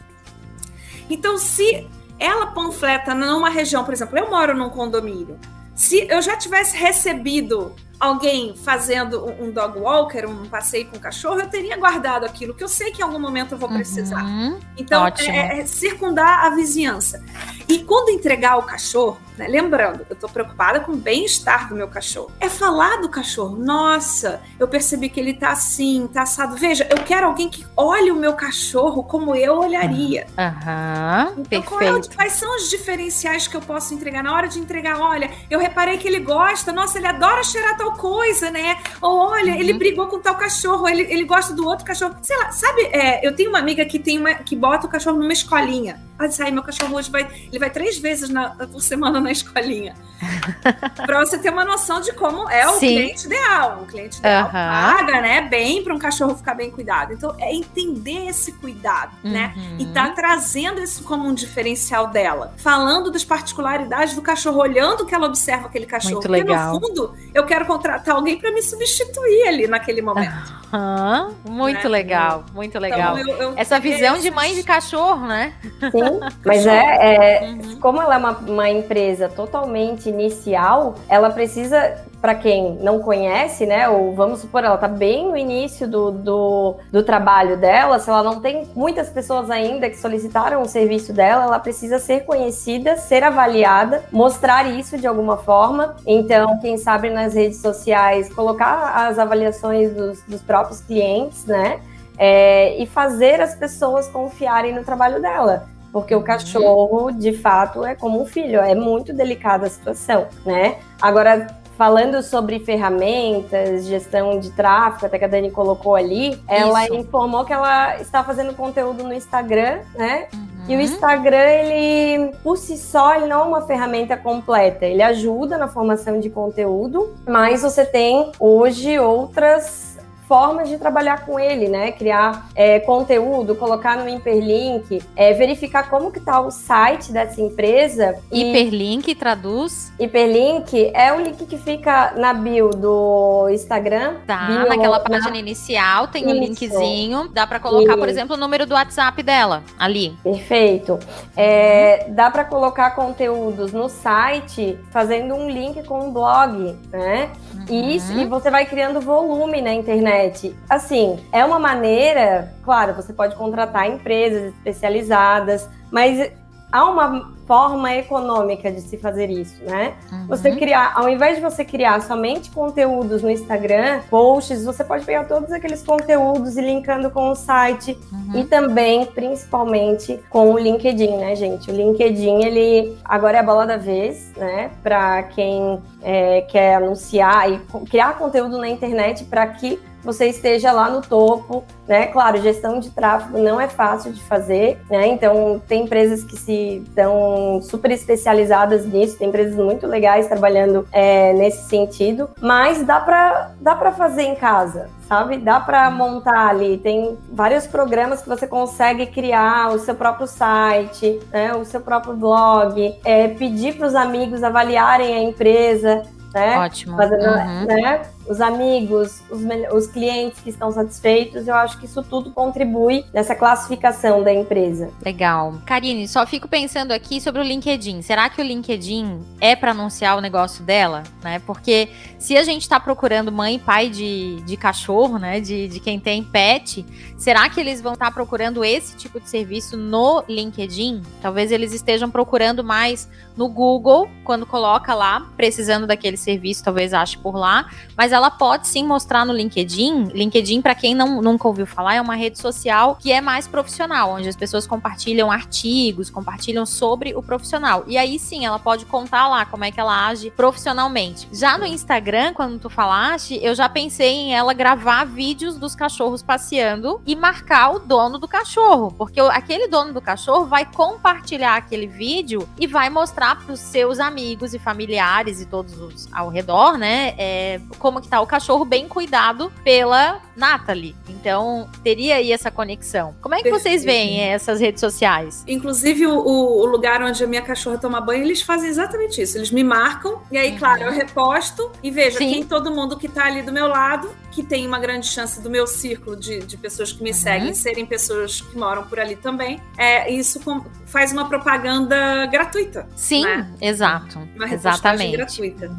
Então, 1.10 1.38
se 1.38 1.88
ela 2.22 2.46
panfleta 2.48 3.16
numa 3.16 3.50
região, 3.50 3.84
por 3.84 3.94
exemplo, 3.94 4.18
eu 4.18 4.30
moro 4.30 4.56
num 4.56 4.70
condomínio. 4.70 5.40
Se 5.74 6.08
eu 6.08 6.22
já 6.22 6.38
tivesse 6.38 6.78
recebido 6.78 7.74
alguém 8.00 8.56
fazendo 8.56 9.26
um 9.40 9.52
dog 9.52 9.80
walker, 9.80 10.28
um 10.28 10.48
passeio 10.48 10.88
com 10.88 11.00
cachorro, 11.00 11.40
eu 11.40 11.48
teria 11.48 11.76
guardado 11.78 12.24
aquilo, 12.24 12.54
que 12.54 12.64
eu 12.64 12.68
sei 12.68 12.92
que 12.92 13.02
em 13.02 13.04
algum 13.04 13.20
momento 13.20 13.54
eu 13.54 13.58
vou 13.58 13.70
precisar. 13.70 14.24
Uhum. 14.24 14.60
Então, 14.78 15.06
é, 15.08 15.60
é, 15.62 15.66
circundar 15.66 16.46
a 16.46 16.50
vizinhança. 16.52 17.24
E 17.68 17.80
quando 17.80 18.10
entregar 18.10 18.58
o 18.58 18.64
cachorro, 18.64 19.18
né, 19.38 19.48
lembrando, 19.48 20.06
eu 20.10 20.14
estou 20.14 20.30
preocupada 20.30 20.80
com 20.80 20.94
o 20.94 20.96
bem-estar 20.96 21.70
do 21.70 21.76
meu 21.76 21.88
cachorro. 21.88 22.32
É 22.40 22.50
falar 22.50 23.02
do 23.02 23.10
cachorro. 23.10 23.56
Nossa, 23.58 24.42
eu 24.60 24.68
percebi 24.68 25.10
que 25.10 25.20
ele 25.20 25.34
tá 25.34 25.52
assim, 25.52 26.08
tá 26.12 26.24
assado. 26.24 26.56
Veja, 26.56 26.88
eu 26.90 26.98
quero 27.04 27.28
alguém 27.28 27.50
que 27.50 27.66
olhe 27.76 28.12
o 28.12 28.16
meu 28.16 28.34
cachorro 28.34 29.04
como 29.04 29.36
eu 29.36 29.60
olharia. 29.60 30.28
Aham, 30.38 31.34
uhum. 31.36 31.44
então, 31.48 31.62
perfeito. 31.62 32.12
É, 32.12 32.16
quais 32.16 32.34
são 32.34 32.56
os 32.56 32.70
diferenciais 32.70 33.48
que 33.48 33.56
eu 33.56 33.62
posso 33.62 33.94
entregar? 33.94 34.24
Na 34.24 34.34
hora 34.34 34.48
de 34.48 34.60
entregar, 34.60 35.00
olha, 35.00 35.32
eu 35.50 35.60
reparei 35.60 35.98
que 35.98 36.08
ele 36.08 36.20
gosta, 36.20 36.72
nossa, 36.72 36.98
ele 36.98 37.08
adora 37.08 37.44
cheirar 37.44 37.78
tal 37.78 37.94
coisa, 37.94 38.52
né? 38.52 38.78
Ou 39.02 39.18
olha, 39.18 39.54
uhum. 39.54 39.60
ele 39.60 39.74
brigou 39.74 40.08
com 40.08 40.20
tal 40.20 40.36
cachorro, 40.36 40.88
ele, 40.88 41.04
ele 41.04 41.24
gosta 41.24 41.54
do 41.54 41.66
outro 41.66 41.86
cachorro. 41.86 42.16
Sei 42.22 42.38
lá, 42.38 42.52
sabe? 42.52 42.82
É, 42.92 43.26
eu 43.26 43.36
tenho 43.36 43.50
uma 43.50 43.60
amiga 43.60 43.86
que 43.86 44.00
tem 44.00 44.20
uma 44.20 44.36
que 44.36 44.56
bota 44.56 44.88
o 44.88 44.90
cachorro 44.90 45.18
numa 45.18 45.34
escolinha. 45.34 46.00
Ela 46.18 46.28
disse, 46.28 46.44
ai, 46.44 46.52
meu 46.52 46.62
cachorro 46.62 46.96
hoje 46.96 47.10
vai. 47.10 47.28
Ele 47.48 47.58
vai 47.58 47.70
três 47.70 47.98
vezes 47.98 48.30
na, 48.30 48.50
por 48.50 48.82
semana 48.82 49.20
na 49.22 49.32
escolinha. 49.32 49.96
para 51.06 51.20
você 51.20 51.38
ter 51.38 51.50
uma 51.50 51.66
noção 51.66 52.00
de 52.00 52.14
como 52.14 52.50
é 52.50 52.68
o 52.68 52.74
Sim. 52.74 52.96
cliente 52.96 53.26
ideal. 53.26 53.80
O 53.82 53.86
cliente 53.86 54.20
ideal 54.20 54.46
uhum. 54.46 54.52
paga, 54.52 55.22
né? 55.22 55.42
Bem 55.42 55.84
para 55.84 55.94
um 55.94 56.00
cachorro 56.00 56.36
ficar 56.36 56.54
bem 56.54 56.70
cuidado. 56.70 57.14
Então, 57.14 57.36
é 57.40 57.54
entender 57.54 58.28
esse 58.28 58.54
cuidado, 58.54 59.12
né? 59.24 59.54
uhum. 59.56 59.62
né? 59.62 59.76
E 59.80 59.86
tá 59.88 60.10
trazendo 60.10 60.82
isso 60.82 61.04
como 61.04 61.28
um 61.28 61.34
diferencial 61.34 62.08
dela. 62.08 62.54
Falando 62.58 63.12
das 63.12 63.24
particularidades 63.24 64.16
do 64.16 64.22
cachorro, 64.22 64.60
olhando 64.60 65.06
que 65.06 65.16
ela 65.16 65.28
observa 65.28 65.68
aquele 65.68 65.86
cachorro. 65.86 66.16
Muito 66.16 66.32
legal. 66.32 66.72
Porque, 66.72 66.88
no 66.88 66.96
fundo, 66.96 67.16
eu 67.34 67.46
quero 67.46 67.66
contratar 67.66 68.16
alguém 68.16 68.38
para 68.38 68.52
me 68.52 68.62
substituir 68.62 69.48
ali 69.48 69.68
naquele 69.68 70.02
momento. 70.02 70.62
Uhum. 70.72 71.52
Muito 71.52 71.84
né? 71.84 71.90
legal, 71.90 72.46
muito 72.54 72.78
então, 72.78 72.82
legal. 72.82 73.18
Então, 73.18 73.36
eu, 73.36 73.42
eu 73.42 73.54
Essa 73.58 73.80
visão 73.80 74.18
de 74.18 74.32
mãe 74.32 74.56
de 74.56 74.64
cachorro, 74.64 75.28
né? 75.28 75.54
Sim, 75.64 76.20
mas 76.46 76.66
é, 76.66 77.42
é 77.42 77.50
uhum. 77.50 77.80
como 77.80 78.02
ela 78.02 78.16
é 78.16 78.18
uma, 78.18 78.32
uma 78.32 78.70
empresa 78.70 79.11
totalmente 79.30 80.10
inicial, 80.10 80.96
ela 81.08 81.30
precisa 81.30 81.98
para 82.22 82.36
quem 82.36 82.76
não 82.76 83.00
conhece, 83.00 83.66
né? 83.66 83.90
Ou 83.90 84.14
vamos 84.14 84.42
supor, 84.42 84.64
ela 84.64 84.76
está 84.76 84.88
bem 84.88 85.28
no 85.28 85.36
início 85.36 85.88
do, 85.88 86.12
do, 86.12 86.76
do, 86.92 87.04
trabalho 87.04 87.58
dela, 87.58 87.98
se 87.98 88.10
ela 88.10 88.22
não 88.22 88.40
tem 88.40 88.68
muitas 88.76 89.10
pessoas 89.10 89.50
ainda 89.50 89.90
que 89.90 89.98
solicitaram 89.98 90.62
o 90.62 90.68
serviço 90.68 91.12
dela, 91.12 91.46
ela 91.46 91.60
precisa 91.60 91.98
ser 91.98 92.24
conhecida, 92.24 92.96
ser 92.96 93.24
avaliada, 93.24 94.04
mostrar 94.12 94.70
isso 94.70 94.98
de 94.98 95.08
alguma 95.08 95.38
forma. 95.38 95.96
Então, 96.06 96.60
quem 96.60 96.78
sabe 96.78 97.10
nas 97.10 97.34
redes 97.34 97.60
sociais, 97.60 98.32
colocar 98.32 99.08
as 99.08 99.18
avaliações 99.18 99.92
dos, 99.92 100.22
dos 100.24 100.42
próprios 100.44 100.80
clientes, 100.82 101.46
né? 101.46 101.80
É, 102.18 102.78
e 102.78 102.86
fazer 102.86 103.42
as 103.42 103.56
pessoas 103.56 104.08
confiarem 104.08 104.76
no 104.76 104.84
trabalho 104.84 105.20
dela. 105.20 105.68
Porque 105.92 106.16
o 106.16 106.20
uhum. 106.20 106.24
cachorro, 106.24 107.12
de 107.12 107.34
fato, 107.34 107.86
é 107.86 107.96
como 107.96 108.22
um 108.22 108.26
filho, 108.26 108.60
é 108.60 108.74
muito 108.74 109.14
delicada 109.14 109.68
a 109.68 109.70
situação, 109.70 110.28
né? 110.46 110.78
Agora, 111.02 111.48
falando 111.78 112.22
sobre 112.22 112.60
ferramentas, 112.60 113.86
gestão 113.86 114.40
de 114.40 114.52
tráfego, 114.52 115.08
até 115.08 115.18
que 115.18 115.26
a 115.26 115.28
Dani 115.28 115.50
colocou 115.50 115.96
ali, 115.96 116.40
ela 116.48 116.86
Isso. 116.86 116.94
informou 116.94 117.44
que 117.44 117.52
ela 117.52 117.98
está 117.98 118.24
fazendo 118.24 118.54
conteúdo 118.54 119.04
no 119.04 119.14
Instagram, 119.14 119.80
né? 119.96 120.28
Uhum. 120.34 120.52
E 120.68 120.76
o 120.76 120.80
Instagram, 120.80 121.50
ele, 121.50 122.36
por 122.44 122.56
si 122.56 122.78
só, 122.78 123.16
ele 123.16 123.26
não 123.26 123.42
é 123.42 123.44
uma 123.44 123.62
ferramenta 123.62 124.16
completa. 124.16 124.86
Ele 124.86 125.02
ajuda 125.02 125.58
na 125.58 125.68
formação 125.68 126.20
de 126.20 126.30
conteúdo, 126.30 127.16
mas 127.28 127.64
você 127.64 127.84
tem 127.84 128.32
hoje 128.40 129.00
outras 129.00 129.91
formas 130.32 130.70
de 130.70 130.78
trabalhar 130.78 131.26
com 131.26 131.38
ele, 131.38 131.68
né? 131.68 131.92
Criar 131.92 132.48
é, 132.56 132.80
conteúdo, 132.80 133.54
colocar 133.54 133.98
no 133.98 134.08
hiperlink, 134.08 135.04
é, 135.14 135.34
verificar 135.34 135.90
como 135.90 136.10
que 136.10 136.22
tá 136.22 136.40
o 136.40 136.50
site 136.50 137.12
dessa 137.12 137.42
empresa. 137.42 138.16
Hiperlink, 138.32 139.14
traduz? 139.14 139.92
Hiperlink 140.00 140.90
é 140.96 141.12
o 141.12 141.20
link 141.20 141.46
que 141.46 141.58
fica 141.58 142.14
na 142.16 142.34
bio 142.34 142.70
do 142.70 143.50
Instagram. 143.52 144.20
Tá, 144.26 144.48
bio, 144.48 144.70
naquela 144.70 145.02
página 145.02 145.32
na... 145.32 145.38
inicial 145.38 146.08
tem 146.08 146.24
Isso. 146.24 146.34
um 146.34 146.40
linkzinho. 146.40 147.28
Dá 147.28 147.46
para 147.46 147.60
colocar, 147.60 147.92
Isso. 147.92 148.00
por 148.00 148.08
exemplo, 148.08 148.38
o 148.38 148.40
número 148.40 148.66
do 148.66 148.74
WhatsApp 148.74 149.22
dela 149.22 149.64
ali. 149.78 150.18
Perfeito. 150.24 150.98
É, 151.36 152.06
dá 152.08 152.32
para 152.32 152.46
colocar 152.46 152.92
conteúdos 152.92 153.74
no 153.74 153.90
site 153.90 154.80
fazendo 154.92 155.36
um 155.36 155.50
link 155.50 155.84
com 155.84 156.08
um 156.08 156.14
blog, 156.14 156.74
né? 156.90 157.30
Uhum. 157.54 157.90
Isso, 157.90 158.14
e 158.14 158.26
você 158.26 158.50
vai 158.50 158.66
criando 158.66 159.02
volume 159.02 159.62
na 159.62 159.74
internet 159.74 160.21
internet. 160.22 160.56
Assim, 160.70 161.20
é 161.32 161.44
uma 161.44 161.60
maneira, 161.60 162.54
claro, 162.64 162.94
você 162.94 163.14
pode 163.14 163.36
contratar 163.36 163.88
empresas 163.88 164.54
especializadas, 164.56 165.68
mas 165.92 166.32
há 166.72 166.86
uma 166.86 167.34
forma 167.46 167.94
econômica 167.94 168.72
de 168.72 168.80
se 168.80 168.98
fazer 168.98 169.30
isso, 169.30 169.62
né? 169.66 169.94
Uhum. 170.10 170.28
Você 170.28 170.56
criar, 170.56 170.94
ao 170.96 171.10
invés 171.10 171.36
de 171.36 171.42
você 171.42 171.66
criar 171.66 172.02
somente 172.02 172.50
conteúdos 172.50 173.22
no 173.22 173.30
Instagram, 173.30 174.00
posts, 174.10 174.64
você 174.64 174.84
pode 174.84 175.04
pegar 175.04 175.26
todos 175.26 175.52
aqueles 175.52 175.84
conteúdos 175.84 176.56
e 176.56 176.62
linkando 176.62 177.12
com 177.12 177.30
o 177.30 177.36
site 177.36 177.98
uhum. 178.10 178.40
e 178.40 178.46
também, 178.46 179.06
principalmente, 179.06 180.18
com 180.30 180.54
o 180.54 180.58
LinkedIn, 180.58 181.18
né, 181.18 181.36
gente? 181.36 181.70
O 181.70 181.76
LinkedIn, 181.76 182.42
ele 182.42 182.98
agora 183.04 183.36
é 183.38 183.40
a 183.42 183.44
bola 183.44 183.68
da 183.68 183.76
vez, 183.76 184.32
né? 184.38 184.72
Para 184.82 185.24
quem 185.24 185.78
é, 186.02 186.42
quer 186.42 186.76
anunciar 186.76 187.52
e 187.52 187.60
criar 187.90 188.18
conteúdo 188.18 188.58
na 188.58 188.70
internet 188.70 189.26
para 189.26 189.46
que 189.48 189.78
você 190.04 190.28
esteja 190.28 190.72
lá 190.72 190.90
no 190.90 191.02
topo, 191.02 191.64
né? 191.88 192.08
Claro, 192.08 192.42
gestão 192.42 192.80
de 192.80 192.90
tráfego 192.90 193.38
não 193.38 193.60
é 193.60 193.68
fácil 193.68 194.12
de 194.12 194.22
fazer, 194.24 194.80
né? 194.90 195.08
Então 195.08 195.62
tem 195.68 195.84
empresas 195.84 196.24
que 196.24 196.38
se 196.38 196.84
estão 196.88 197.62
super 197.62 197.92
especializadas 197.92 198.86
nisso, 198.86 199.18
tem 199.18 199.30
empresas 199.30 199.56
muito 199.56 199.86
legais 199.88 200.28
trabalhando 200.28 200.88
é, 200.92 201.34
nesse 201.34 201.68
sentido, 201.68 202.30
mas 202.42 202.84
dá 202.84 203.00
para 203.00 203.52
dá 203.60 203.76
para 203.76 203.92
fazer 203.92 204.24
em 204.24 204.36
casa, 204.36 204.90
sabe? 205.08 205.38
Dá 205.38 205.60
para 205.60 205.90
montar 205.92 206.48
ali, 206.48 206.78
tem 206.78 207.18
vários 207.32 207.68
programas 207.68 208.22
que 208.22 208.30
você 208.30 208.48
consegue 208.48 209.06
criar 209.08 209.72
o 209.74 209.80
seu 209.80 209.96
próprio 209.96 210.28
site, 210.28 211.20
né? 211.32 211.54
O 211.54 211.66
seu 211.66 211.82
próprio 211.82 212.16
blog, 212.16 212.96
é, 213.04 213.28
pedir 213.28 213.78
para 213.78 213.88
os 213.88 213.96
amigos 213.96 214.44
avaliarem 214.44 215.14
a 215.14 215.22
empresa, 215.22 216.04
né? 216.34 216.58
Ótimo. 216.60 216.98
Fazendo, 216.98 217.26
uhum. 217.26 217.66
né? 217.66 218.02
Os 218.28 218.40
amigos, 218.40 219.22
os, 219.30 219.42
os 219.74 219.88
clientes 219.88 220.40
que 220.40 220.50
estão 220.50 220.72
satisfeitos, 220.72 221.48
eu 221.48 221.56
acho 221.56 221.80
que 221.80 221.86
isso 221.86 222.04
tudo 222.04 222.32
contribui 222.32 223.06
nessa 223.14 223.36
classificação 223.36 224.24
da 224.24 224.34
empresa. 224.34 224.90
Legal. 225.04 225.56
Karine, 225.66 226.08
só 226.08 226.26
fico 226.26 226.48
pensando 226.48 226.92
aqui 226.92 227.20
sobre 227.20 227.42
o 227.42 227.44
LinkedIn. 227.44 228.02
Será 228.02 228.30
que 228.30 228.42
o 228.42 228.44
LinkedIn 228.44 229.22
é 229.40 229.56
para 229.56 229.72
anunciar 229.72 230.18
o 230.18 230.22
negócio 230.22 230.64
dela? 230.64 231.04
Né? 231.24 231.40
Porque 231.46 231.90
se 232.18 232.38
a 232.38 232.44
gente 232.44 232.62
está 232.62 232.80
procurando 232.80 233.32
mãe 233.32 233.56
e 233.56 233.60
pai 233.60 233.90
de, 233.90 234.42
de 234.42 234.58
cachorro, 234.58 235.18
né? 235.18 235.40
De, 235.40 235.68
de 235.68 235.80
quem 235.80 236.00
tem 236.00 236.24
pet, 236.24 236.86
será 237.18 237.50
que 237.50 237.60
eles 237.60 237.82
vão 237.82 237.94
estar 237.94 238.08
tá 238.08 238.12
procurando 238.12 238.64
esse 238.64 238.96
tipo 238.98 239.20
de 239.20 239.30
serviço 239.30 239.78
no 239.78 240.24
LinkedIn? 240.28 241.02
Talvez 241.22 241.52
eles 241.52 241.74
estejam 241.74 242.10
procurando 242.10 242.64
mais 242.64 243.10
no 243.36 243.50
Google, 243.50 244.10
quando 244.24 244.46
coloca 244.46 244.94
lá, 244.94 245.28
precisando 245.36 245.88
daquele 245.88 246.18
serviço, 246.18 246.64
talvez 246.64 246.94
ache 246.94 247.18
por 247.18 247.36
lá, 247.36 247.70
mas 247.98 248.14
ela 248.22 248.30
pode 248.30 248.68
sim 248.68 248.86
mostrar 248.86 249.26
no 249.26 249.34
LinkedIn. 249.34 250.10
LinkedIn, 250.14 250.62
para 250.62 250.76
quem 250.76 250.94
não, 250.94 251.22
nunca 251.22 251.48
ouviu 251.48 251.66
falar, 251.66 251.96
é 251.96 252.02
uma 252.02 252.16
rede 252.16 252.40
social 252.40 252.96
que 253.00 253.12
é 253.12 253.20
mais 253.20 253.48
profissional, 253.48 254.12
onde 254.12 254.30
as 254.30 254.36
pessoas 254.36 254.68
compartilham 254.68 255.32
artigos, 255.32 256.10
compartilham 256.10 256.66
sobre 256.66 257.16
o 257.16 257.24
profissional. 257.24 257.84
E 257.88 257.98
aí 257.98 258.20
sim, 258.20 258.46
ela 258.46 258.60
pode 258.60 258.86
contar 258.86 259.28
lá 259.28 259.46
como 259.46 259.64
é 259.64 259.72
que 259.72 259.80
ela 259.80 260.08
age 260.08 260.30
profissionalmente. 260.32 261.28
Já 261.32 261.58
no 261.58 261.66
Instagram, 261.66 262.34
quando 262.34 262.60
tu 262.60 262.70
falaste, 262.70 263.40
eu 263.42 263.56
já 263.56 263.68
pensei 263.68 264.12
em 264.12 264.36
ela 264.36 264.54
gravar 264.54 265.06
vídeos 265.06 265.58
dos 265.58 265.74
cachorros 265.74 266.22
passeando 266.22 267.02
e 267.06 267.16
marcar 267.16 267.72
o 267.72 267.80
dono 267.80 268.20
do 268.20 268.28
cachorro, 268.28 268.94
porque 268.98 269.20
aquele 269.20 269.68
dono 269.68 269.94
do 269.94 270.02
cachorro 270.02 270.46
vai 270.46 270.66
compartilhar 270.66 271.56
aquele 271.56 271.88
vídeo 271.88 272.48
e 272.60 272.68
vai 272.68 272.90
mostrar 272.90 273.36
para 273.36 273.54
os 273.54 273.60
seus 273.60 274.00
amigos 274.00 274.54
e 274.54 274.60
familiares 274.60 275.42
e 275.42 275.46
todos 275.46 275.80
os 275.80 276.12
ao 276.12 276.30
redor, 276.30 276.78
né, 276.78 277.16
é, 277.18 277.62
como 277.80 278.01
que 278.02 278.08
tá 278.08 278.20
o 278.20 278.28
cachorro 278.28 278.66
bem 278.66 278.88
cuidado 278.88 279.52
pela 279.64 280.22
Natalie. 280.36 280.96
Então, 281.08 281.70
teria 281.84 282.16
aí 282.16 282.32
essa 282.32 282.50
conexão. 282.50 283.16
Como 283.22 283.36
é 283.36 283.42
que 283.42 283.50
vocês 283.50 283.84
veem 283.84 284.22
essas 284.22 284.60
redes 284.60 284.80
sociais? 284.80 285.44
Inclusive, 285.48 286.08
o, 286.08 286.18
o, 286.18 286.66
lugar 286.66 287.02
onde 287.04 287.24
a 287.24 287.28
minha 287.28 287.42
cachorra 287.42 287.78
toma 287.78 288.02
banho, 288.02 288.24
eles 288.24 288.42
fazem 288.42 288.70
exatamente 288.70 289.22
isso. 289.22 289.38
Eles 289.38 289.52
me 289.52 289.64
marcam, 289.64 290.22
e 290.32 290.38
aí, 290.38 290.52
uhum. 290.52 290.58
claro, 290.58 290.84
eu 290.84 290.92
reposto 290.92 291.72
e 291.84 291.92
vejo 291.92 292.18
Sim. 292.18 292.30
quem 292.30 292.44
todo 292.44 292.72
mundo 292.72 292.98
que 292.98 293.08
tá 293.08 293.26
ali 293.26 293.42
do 293.42 293.52
meu 293.52 293.68
lado, 293.68 294.10
que 294.32 294.42
tem 294.42 294.66
uma 294.66 294.80
grande 294.80 295.08
chance 295.08 295.42
do 295.42 295.50
meu 295.50 295.68
círculo 295.68 296.16
de, 296.16 296.40
de 296.40 296.58
pessoas 296.58 296.92
que 296.92 297.04
me 297.04 297.12
uhum. 297.12 297.16
seguem 297.16 297.54
serem 297.54 297.86
pessoas 297.86 298.42
que 298.42 298.58
moram 298.58 298.84
por 298.84 299.00
ali 299.00 299.16
também. 299.16 299.62
É, 299.78 300.12
isso 300.12 300.40
com, 300.40 300.64
faz 300.86 301.12
uma 301.12 301.28
propaganda 301.28 302.26
gratuita. 302.28 302.88
Sim, 302.96 303.24
né? 303.24 303.50
exato. 303.62 304.20
Uma 304.36 304.52
Exatamente. 304.52 305.16
gratuita. 305.16 305.72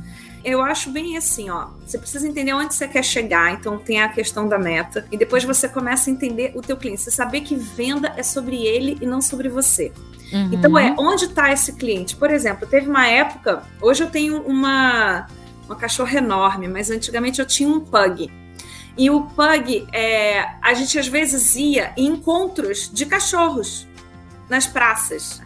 Eu 0.44 0.60
acho 0.62 0.90
bem 0.90 1.16
assim, 1.16 1.50
ó. 1.50 1.68
Você 1.86 1.98
precisa 1.98 2.26
entender 2.26 2.52
onde 2.52 2.74
você 2.74 2.88
quer 2.88 3.04
chegar, 3.04 3.52
então 3.52 3.78
tem 3.78 4.00
a 4.00 4.08
questão 4.08 4.48
da 4.48 4.58
meta. 4.58 5.06
E 5.10 5.16
depois 5.16 5.44
você 5.44 5.68
começa 5.68 6.10
a 6.10 6.12
entender 6.12 6.52
o 6.54 6.60
teu 6.60 6.76
cliente. 6.76 7.02
Você 7.02 7.10
saber 7.10 7.42
que 7.42 7.54
venda 7.54 8.12
é 8.16 8.22
sobre 8.22 8.64
ele 8.64 8.98
e 9.00 9.06
não 9.06 9.20
sobre 9.20 9.48
você. 9.48 9.92
Uhum. 10.32 10.50
Então 10.52 10.78
é, 10.78 10.94
onde 10.98 11.26
está 11.26 11.52
esse 11.52 11.74
cliente? 11.74 12.16
Por 12.16 12.30
exemplo, 12.30 12.66
teve 12.66 12.88
uma 12.88 13.06
época, 13.06 13.62
hoje 13.80 14.02
eu 14.02 14.10
tenho 14.10 14.40
uma, 14.42 15.26
uma 15.66 15.76
cachorra 15.76 16.18
enorme, 16.18 16.66
mas 16.66 16.90
antigamente 16.90 17.38
eu 17.38 17.46
tinha 17.46 17.68
um 17.68 17.80
pug. 17.80 18.30
E 18.96 19.10
o 19.10 19.22
pug, 19.22 19.86
é, 19.92 20.40
a 20.60 20.74
gente 20.74 20.98
às 20.98 21.06
vezes 21.06 21.54
ia 21.54 21.92
em 21.96 22.06
encontros 22.06 22.90
de 22.92 23.06
cachorros 23.06 23.86
nas 24.48 24.66
praças. 24.66 25.40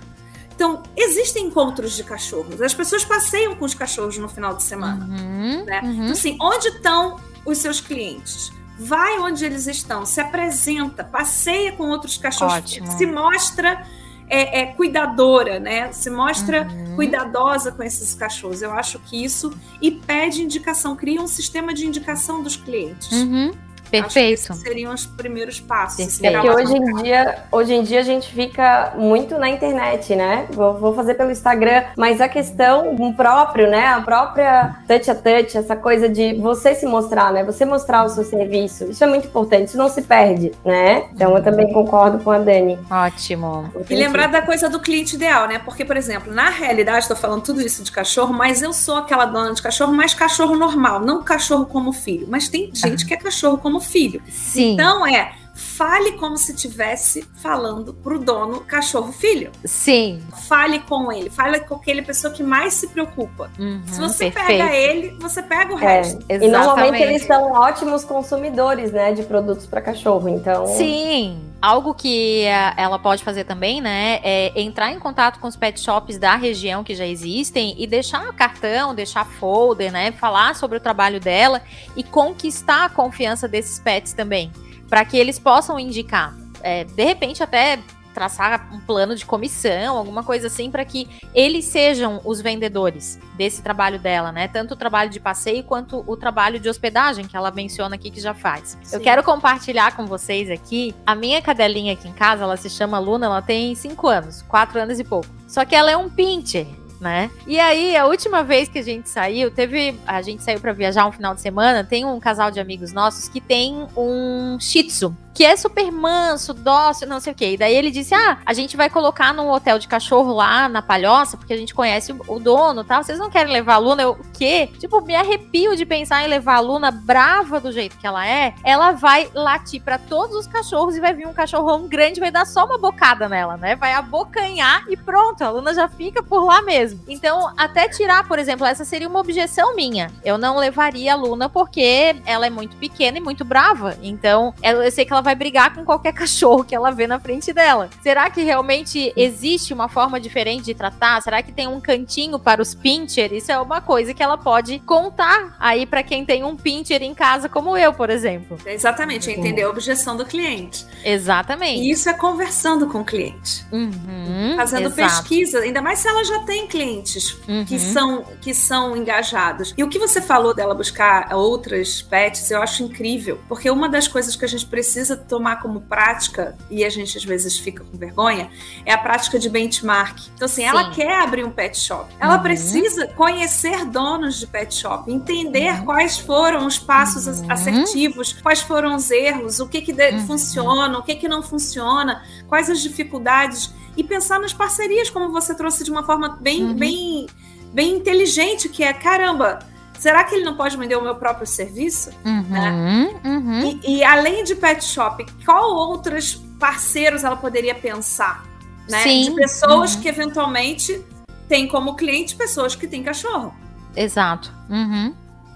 Então, 0.57 0.83
existem 0.97 1.47
encontros 1.47 1.95
de 1.95 2.03
cachorros. 2.03 2.63
As 2.63 2.73
pessoas 2.73 3.05
passeiam 3.05 3.55
com 3.55 3.67
os 3.67 3.75
cachorros 3.75 4.17
no 4.17 4.27
final 4.27 4.55
de 4.55 4.63
semana. 4.63 5.05
Uhum, 5.05 5.65
né? 5.67 5.83
Uhum. 5.83 5.93
Então, 5.93 6.13
assim, 6.13 6.37
onde 6.41 6.69
estão 6.69 7.21
os 7.45 7.59
seus 7.59 7.79
clientes? 7.79 8.51
Vai 8.79 9.19
onde 9.19 9.45
eles 9.45 9.67
estão, 9.67 10.07
se 10.07 10.19
apresenta, 10.19 11.05
passeia 11.05 11.73
com 11.73 11.85
outros 11.91 12.17
cachorros, 12.17 12.55
Ótimo. 12.55 12.91
se 12.91 13.07
mostra 13.07 13.87
é, 14.29 14.61
é, 14.61 14.67
cuidadora, 14.67 15.61
né? 15.61 15.93
Se 15.93 16.09
mostra 16.09 16.67
uhum. 16.67 16.97
cuidadosa 16.97 17.71
com 17.71 17.83
esses 17.83 18.15
cachorros. 18.15 18.63
Eu 18.63 18.73
acho 18.73 18.99
que 19.01 19.23
isso 19.23 19.53
e 19.81 19.91
pede 19.91 20.43
indicação, 20.43 20.97
cria 20.97 21.21
um 21.21 21.29
sistema 21.29 21.75
de 21.75 21.87
indicação 21.87 22.43
dos 22.43 22.57
clientes. 22.57 23.13
Uhum. 23.13 23.53
Perfeito. 23.91 24.55
seriam 24.55 24.93
os 24.93 25.07
primeiros 25.07 25.61
passos. 25.61 26.07
Assim, 26.07 26.27
é 26.27 26.41
que 26.41 26.51
hoje 26.51 26.77
em, 26.77 27.03
dia, 27.03 27.45
hoje 27.51 27.75
em 27.75 27.83
dia 27.83 28.01
a 28.01 28.03
gente 28.03 28.33
fica 28.33 28.93
muito 28.97 29.39
na 29.39 29.49
internet, 29.49 30.15
né? 30.15 30.47
Vou, 30.51 30.75
vou 30.79 30.95
fazer 30.95 31.15
pelo 31.15 31.31
Instagram, 31.31 31.85
mas 31.97 32.21
a 32.21 32.29
questão 32.29 32.91
um 32.91 33.13
próprio, 33.13 33.71
né? 33.71 33.87
A 33.87 34.01
própria 34.01 34.77
touch 34.87 35.11
a 35.11 35.15
touch, 35.15 35.57
essa 35.57 35.77
coisa 35.77 36.09
de 36.09 36.35
você 36.35 36.75
se 36.75 36.87
mostrar, 36.87 37.33
né? 37.33 37.45
Você 37.45 37.65
mostrar 37.65 38.05
o 38.05 38.09
seu 38.09 38.25
serviço. 38.25 38.85
Isso 38.91 39.03
é 39.03 39.07
muito 39.07 39.27
importante, 39.29 39.69
isso 39.69 39.79
não 39.79 39.89
se 39.89 40.03
perde, 40.03 40.53
né? 40.65 41.09
Então 41.15 41.37
eu 41.37 41.43
também 41.43 41.73
concordo 41.73 42.23
com 42.23 42.31
a 42.31 42.39
Dani. 42.39 42.79
Ótimo. 42.91 43.71
E 43.89 43.95
lembrar 43.95 44.29
da 44.29 44.43
coisa 44.43 44.69
do 44.69 44.81
cliente 44.81 45.17
ideal, 45.17 45.49
né? 45.49 45.59
Porque, 45.59 45.85
por 45.85 45.97
exemplo, 45.97 46.33
na 46.33 46.51
realidade, 46.51 47.01
estou 47.01 47.17
falando 47.17 47.43
tudo 47.43 47.61
isso 47.61 47.83
de 47.83 47.93
cachorro, 47.93 48.33
mas 48.33 48.63
eu 48.63 48.73
sou 48.73 48.97
aquela 48.97 49.27
dona 49.27 49.55
de 49.55 49.63
cachorro, 49.63 49.93
mas 49.93 50.15
cachorro 50.15 50.57
normal, 50.57 51.01
não 51.01 51.23
cachorro 51.23 51.67
como 51.67 51.93
filho. 51.93 52.27
Mas 52.29 52.49
tem 52.49 52.71
gente 52.73 53.07
que 53.07 53.15
é 53.15 53.17
cachorro 53.17 53.59
como 53.59 53.76
filho. 53.81 54.23
Sim. 54.29 54.73
Então 54.73 55.07
é 55.07 55.33
fale 55.57 56.13
como 56.13 56.37
se 56.37 56.53
estivesse 56.53 57.27
falando 57.37 57.95
pro 57.95 58.19
dono 58.19 58.61
cachorro 58.61 59.11
filho. 59.11 59.51
Sim. 59.65 60.23
Fale 60.47 60.81
com 60.81 61.11
ele, 61.11 61.31
fale 61.31 61.61
com 61.61 61.77
aquele 61.77 62.03
pessoa 62.03 62.33
que 62.33 62.43
mais 62.43 62.75
se 62.75 62.89
preocupa. 62.89 63.51
Uhum, 63.59 63.83
se 63.87 63.99
você 63.99 64.31
perfeito. 64.31 64.63
pega 64.63 64.77
ele, 64.77 65.17
você 65.19 65.43
pega 65.43 65.73
o 65.73 65.77
resto. 65.77 66.23
É, 66.29 66.37
e 66.37 66.49
normalmente 66.49 67.03
eles 67.03 67.23
são 67.23 67.53
ótimos 67.53 68.05
consumidores, 68.05 68.93
né, 68.93 69.13
de 69.13 69.23
produtos 69.23 69.67
para 69.67 69.81
cachorro, 69.81 70.29
então. 70.29 70.67
Sim. 70.67 71.41
Algo 71.61 71.95
que 71.95 72.45
ela 72.77 72.99
pode 72.99 73.25
fazer 73.25 73.45
também, 73.45 73.81
né, 73.81 74.21
é 74.23 74.61
entrar 74.61 74.93
em 74.93 74.99
contato 74.99 75.41
com 75.41 75.49
os 75.49 75.57
pet 75.57 75.81
shops 75.81 76.19
da 76.19 76.37
região 76.37 76.85
que 76.85 76.95
já 76.95 77.07
existem 77.07 77.75
e 77.79 77.87
deixar 77.87 78.31
cartão, 78.35 78.95
deixar 78.95 79.25
folder, 79.25 79.91
né, 79.91 80.13
falar 80.13 80.55
sobre 80.55 80.77
o 80.77 80.81
trabalho 80.81 81.19
dela 81.19 81.63
e 81.97 82.05
conquistar 82.05 82.85
a 82.85 82.89
confiança 82.91 83.49
desses 83.49 83.79
pets 83.79 84.13
também 84.13 84.53
para 84.89 85.05
que 85.05 85.17
eles 85.17 85.39
possam 85.39 85.79
indicar. 85.79 86.37
É, 86.63 86.85
de 86.85 87.05
repente, 87.05 87.43
até 87.43 87.79
traçar 88.17 88.71
um 88.73 88.81
plano 88.81 89.15
de 89.15 89.27
comissão, 89.27 89.99
alguma 89.99 90.23
coisa 90.25 90.47
assim, 90.47 90.71
para 90.71 90.83
que 90.87 91.07
eles 91.35 91.67
sejam 91.67 92.19
os 92.25 92.41
vendedores 92.41 93.19
desse 93.35 93.61
trabalho 93.61 93.99
dela, 93.99 94.33
né? 94.33 94.49
Tanto 94.49 94.73
o 94.73 94.77
trabalho 94.77 95.11
de 95.11 95.21
passeio 95.21 95.63
quanto 95.63 96.03
o 96.07 96.17
trabalho 96.17 96.59
de 96.59 96.67
hospedagem 96.67 97.27
que 97.27 97.37
ela 97.37 97.51
menciona 97.51 97.95
aqui 97.95 98.11
que 98.11 98.19
já 98.19 98.33
faz. 98.33 98.79
Sim. 98.83 98.97
Eu 98.97 99.03
quero 99.03 99.23
compartilhar 99.23 99.95
com 99.95 100.07
vocês 100.07 100.51
aqui 100.51 100.95
a 101.05 101.15
minha 101.15 101.43
cadelinha 101.43 101.93
aqui 101.93 102.09
em 102.09 102.13
casa, 102.15 102.45
ela 102.45 102.57
se 102.57 102.71
chama 102.71 102.99
Luna, 102.99 103.27
ela 103.27 103.43
tem 103.43 103.75
5 103.75 104.09
anos, 104.09 104.41
4 104.49 104.81
anos 104.81 104.99
e 104.99 105.05
pouco. 105.05 105.29
Só 105.47 105.67
que 105.67 105.75
ela 105.75 105.91
é 105.91 105.97
um 105.97 106.09
pincher 106.09 106.67
né? 107.01 107.31
E 107.47 107.59
aí, 107.59 107.97
a 107.97 108.07
última 108.07 108.43
vez 108.43 108.69
que 108.69 108.79
a 108.79 108.83
gente 108.83 109.09
saiu, 109.09 109.51
teve. 109.51 109.99
A 110.07 110.23
gente 110.23 110.43
saiu 110.43 110.61
para 110.61 110.73
viajar 110.73 111.07
um 111.07 111.13
final 111.13 111.35
de 111.35 111.41
semana. 111.41 111.85
Tem 111.85 112.05
um 112.05 112.19
casal 112.19 112.51
de 112.51 112.61
amigos 112.61 112.93
nossos 112.93 113.29
que 113.29 113.41
tem 113.41 113.87
um 113.97 114.59
Shih 114.61 114.85
Tzu 114.85 115.17
que 115.37 115.45
é 115.45 115.55
super 115.55 115.93
manso, 115.93 116.55
dócil, 116.55 117.07
não 117.07 117.21
sei 117.21 117.35
o 117.35 117.37
quê. 117.37 117.53
E 117.53 117.57
daí 117.59 117.77
ele 117.77 117.91
disse: 117.91 118.15
Ah, 118.15 118.39
a 118.47 118.55
gente 118.55 118.75
vai 118.75 118.89
colocar 118.89 119.35
num 119.35 119.51
hotel 119.51 119.79
de 119.79 119.87
cachorro 119.87 120.33
lá 120.33 120.67
na 120.67 120.81
Palhoça, 120.81 121.37
porque 121.37 121.53
a 121.53 121.57
gente 121.59 121.75
conhece 121.75 122.11
o, 122.27 122.41
dono 122.41 122.83
tal. 122.83 123.05
Vocês 123.05 123.19
não 123.19 123.29
querem 123.29 123.53
levar 123.53 123.75
a 123.75 123.79
Luna? 123.79 124.03
Eu, 124.03 124.19
o 124.37 124.39
quê? 124.39 124.69
Tipo, 124.79 125.01
me 125.01 125.15
arrepio 125.15 125.75
de 125.75 125.87
pensar 125.87 126.23
em 126.23 126.29
levar 126.29 126.57
a 126.57 126.61
Luna 126.61 126.91
brava 126.91 127.59
do 127.59 127.73
jeito 127.73 127.97
que 127.97 128.07
ela 128.07 128.27
é. 128.27 128.55
Ela 128.63 128.93
vai 128.93 129.31
latir 129.35 129.83
para 129.83 129.99
todos 129.99 130.37
os 130.37 130.47
cachorros 130.47 130.95
e 130.95 131.01
vai 131.01 131.15
vir 131.15 131.27
um 131.27 131.33
cachorrão 131.33 131.89
grande, 131.89 132.21
vai 132.21 132.31
dar 132.31 132.45
só 132.45 132.67
uma 132.67 132.77
bocada 132.79 133.29
nela, 133.29 133.57
né? 133.57 133.75
Vai 133.75 133.95
abocanhar 133.95 134.85
e 134.89 134.97
pronto, 134.97 135.43
a 135.43 135.51
Luna 135.51 135.73
já 135.73 135.89
fica 135.89 136.23
por 136.23 136.45
lá 136.45 136.61
mesmo. 136.61 137.01
Então, 137.09 137.53
até 137.57 137.89
tirar, 137.89 138.29
por 138.29 138.39
exemplo, 138.39 138.67
essa 138.67 138.85
seria 138.85 139.09
uma 139.09 139.21
objeção 139.21 139.75
minha. 139.75 140.13
Eu 140.23 140.37
não 140.37 140.59
levaria 140.59 141.15
a 141.15 141.17
Luna 141.17 141.49
porque 141.49 142.17
ela 142.27 142.47
é 142.47 142.51
muito 142.51 142.77
pequena 142.77 143.17
e 143.17 143.21
muito 143.21 143.45
brava. 143.45 143.97
Então, 144.03 144.53
eu 144.63 144.91
sei 144.91 145.07
que 145.07 145.13
ela 145.13 145.23
vai 145.23 145.35
brigar 145.35 145.75
com 145.75 145.85
qualquer 145.85 146.13
cachorro 146.15 146.65
que 146.65 146.75
ela 146.75 146.91
vê 146.91 147.07
na 147.07 147.19
frente 147.19 147.53
dela. 147.53 147.89
Será 148.03 148.29
que 148.29 148.43
realmente 148.43 149.13
existe 149.17 149.73
uma 149.73 149.89
forma 149.89 150.21
diferente 150.21 150.65
de 150.65 150.75
tratar? 150.75 151.23
Será 151.23 151.43
que 151.43 151.53
tem 151.53 151.67
um 151.67 151.81
cantinho 151.81 152.39
para 152.39 152.61
os 152.61 152.75
pincher? 152.75 153.33
Isso 153.33 153.51
é 153.51 153.59
uma 153.59 153.81
coisa 153.81 154.13
que 154.13 154.26
ela 154.27 154.37
pode 154.37 154.79
contar 154.81 155.57
aí 155.59 155.87
para 155.87 156.03
quem 156.03 156.25
tem 156.25 156.45
um 156.45 156.57
pincher 156.57 157.03
em 157.03 157.15
casa, 157.15 157.49
como 157.49 157.77
eu, 157.77 157.93
por 157.93 158.11
exemplo. 158.11 158.59
Exatamente, 158.67 159.31
entender 159.31 159.63
a 159.63 159.71
objeção 159.71 160.17
do 160.17 160.27
cliente. 160.27 160.85
Exatamente. 161.05 161.83
E 161.83 161.91
isso 161.91 162.09
é 162.09 162.13
conversando 162.13 162.89
com 162.89 163.01
o 163.01 163.05
cliente. 163.05 163.65
Uhum, 163.73 164.55
fazendo 164.57 164.89
exato. 164.89 164.97
pesquisa, 164.97 165.61
ainda 165.61 165.81
mais 165.81 166.01
se 166.01 166.09
ela 166.09 166.25
já 166.25 166.41
tem 166.41 166.67
clientes 166.67 167.39
uhum. 167.49 167.65
que, 167.65 167.79
são, 167.79 168.25
que 168.41 168.53
são 168.53 168.97
engajados. 168.97 169.73
E 169.77 169.85
o 169.85 169.89
que 169.89 169.99
você 169.99 170.21
falou 170.21 170.55
dela 170.55 170.75
buscar 170.75 171.33
outras 171.35 172.03
pets, 172.03 172.51
eu 172.51 172.61
acho 172.61 172.83
incrível, 172.83 173.41
porque 173.49 173.71
uma 173.71 173.89
das 173.89 174.09
coisas 174.09 174.35
que 174.35 174.45
a 174.45 174.49
gente 174.49 174.67
precisa 174.67 175.17
tomar 175.17 175.61
como 175.63 175.81
prática, 175.81 176.57
e 176.71 176.85
a 176.85 176.91
gente 176.91 177.17
às 177.17 177.25
vezes 177.25 177.59
fica 177.59 177.85
com 177.85 177.97
vergonha, 177.97 178.51
é 178.85 178.93
a 178.93 178.99
prática 178.99 179.39
de 179.39 179.49
benchmark. 179.49 180.19
Então, 180.35 180.47
assim, 180.47 180.63
Sim. 180.63 180.69
ela 180.69 180.91
quer 180.91 181.21
abrir 181.21 181.45
um 181.45 181.51
pet 181.51 181.79
shop. 181.79 182.13
Ela 182.19 182.37
uhum. 182.37 182.43
precisa 182.43 183.07
conhecer 183.09 183.85
donos 183.85 184.16
de 184.19 184.47
pet 184.47 184.75
shop, 184.75 185.11
entender 185.11 185.73
uhum. 185.73 185.85
quais 185.85 186.19
foram 186.19 186.67
os 186.67 186.79
passos 186.79 187.27
uhum. 187.27 187.51
assertivos, 187.51 188.33
quais 188.33 188.61
foram 188.61 188.97
os 188.97 189.11
erros, 189.11 189.61
o 189.61 189.69
que, 189.69 189.81
que 189.81 189.93
uhum. 189.93 190.27
funciona, 190.27 190.99
o 190.99 191.03
que, 191.03 191.15
que 191.15 191.29
não 191.29 191.43
funciona, 191.43 192.23
quais 192.49 192.71
as 192.71 192.81
dificuldades, 192.81 193.73
e 193.97 194.03
pensar 194.03 194.41
nas 194.41 194.53
parcerias, 194.53 195.11
como 195.11 195.31
você 195.31 195.55
trouxe 195.55 195.85
de 195.85 195.91
uma 195.91 196.03
forma 196.05 196.39
bem, 196.41 196.65
uhum. 196.65 196.75
bem, 196.75 197.27
bem 197.73 197.97
inteligente, 197.97 198.69
que 198.69 198.83
é 198.83 198.93
caramba 198.93 199.59
será 199.99 200.25
que 200.25 200.35
ele 200.35 200.45
não 200.45 200.57
pode 200.57 200.77
vender 200.77 200.97
o 200.97 201.03
meu 201.03 201.15
próprio 201.17 201.47
serviço? 201.47 202.11
Uhum, 202.25 202.43
né? 202.43 203.21
uhum. 203.25 203.81
E, 203.83 203.99
e, 203.99 204.05
além 204.05 204.45
de 204.45 204.55
pet 204.55 204.85
shop, 204.85 205.25
qual 205.45 205.75
outros 205.75 206.35
parceiros 206.59 207.25
ela 207.25 207.37
poderia 207.37 207.75
pensar? 207.75 208.45
Né? 208.89 209.03
De 209.03 209.31
pessoas 209.33 209.95
uhum. 209.95 210.01
que 210.03 210.09
eventualmente 210.09 211.05
têm 211.49 211.67
como 211.67 211.97
cliente 211.97 212.37
pessoas 212.37 212.75
que 212.75 212.87
têm 212.87 213.03
cachorro. 213.03 213.55
Exato. 213.97 214.53
Uhum. 214.69 215.15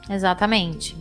Exatamente. 0.09 0.97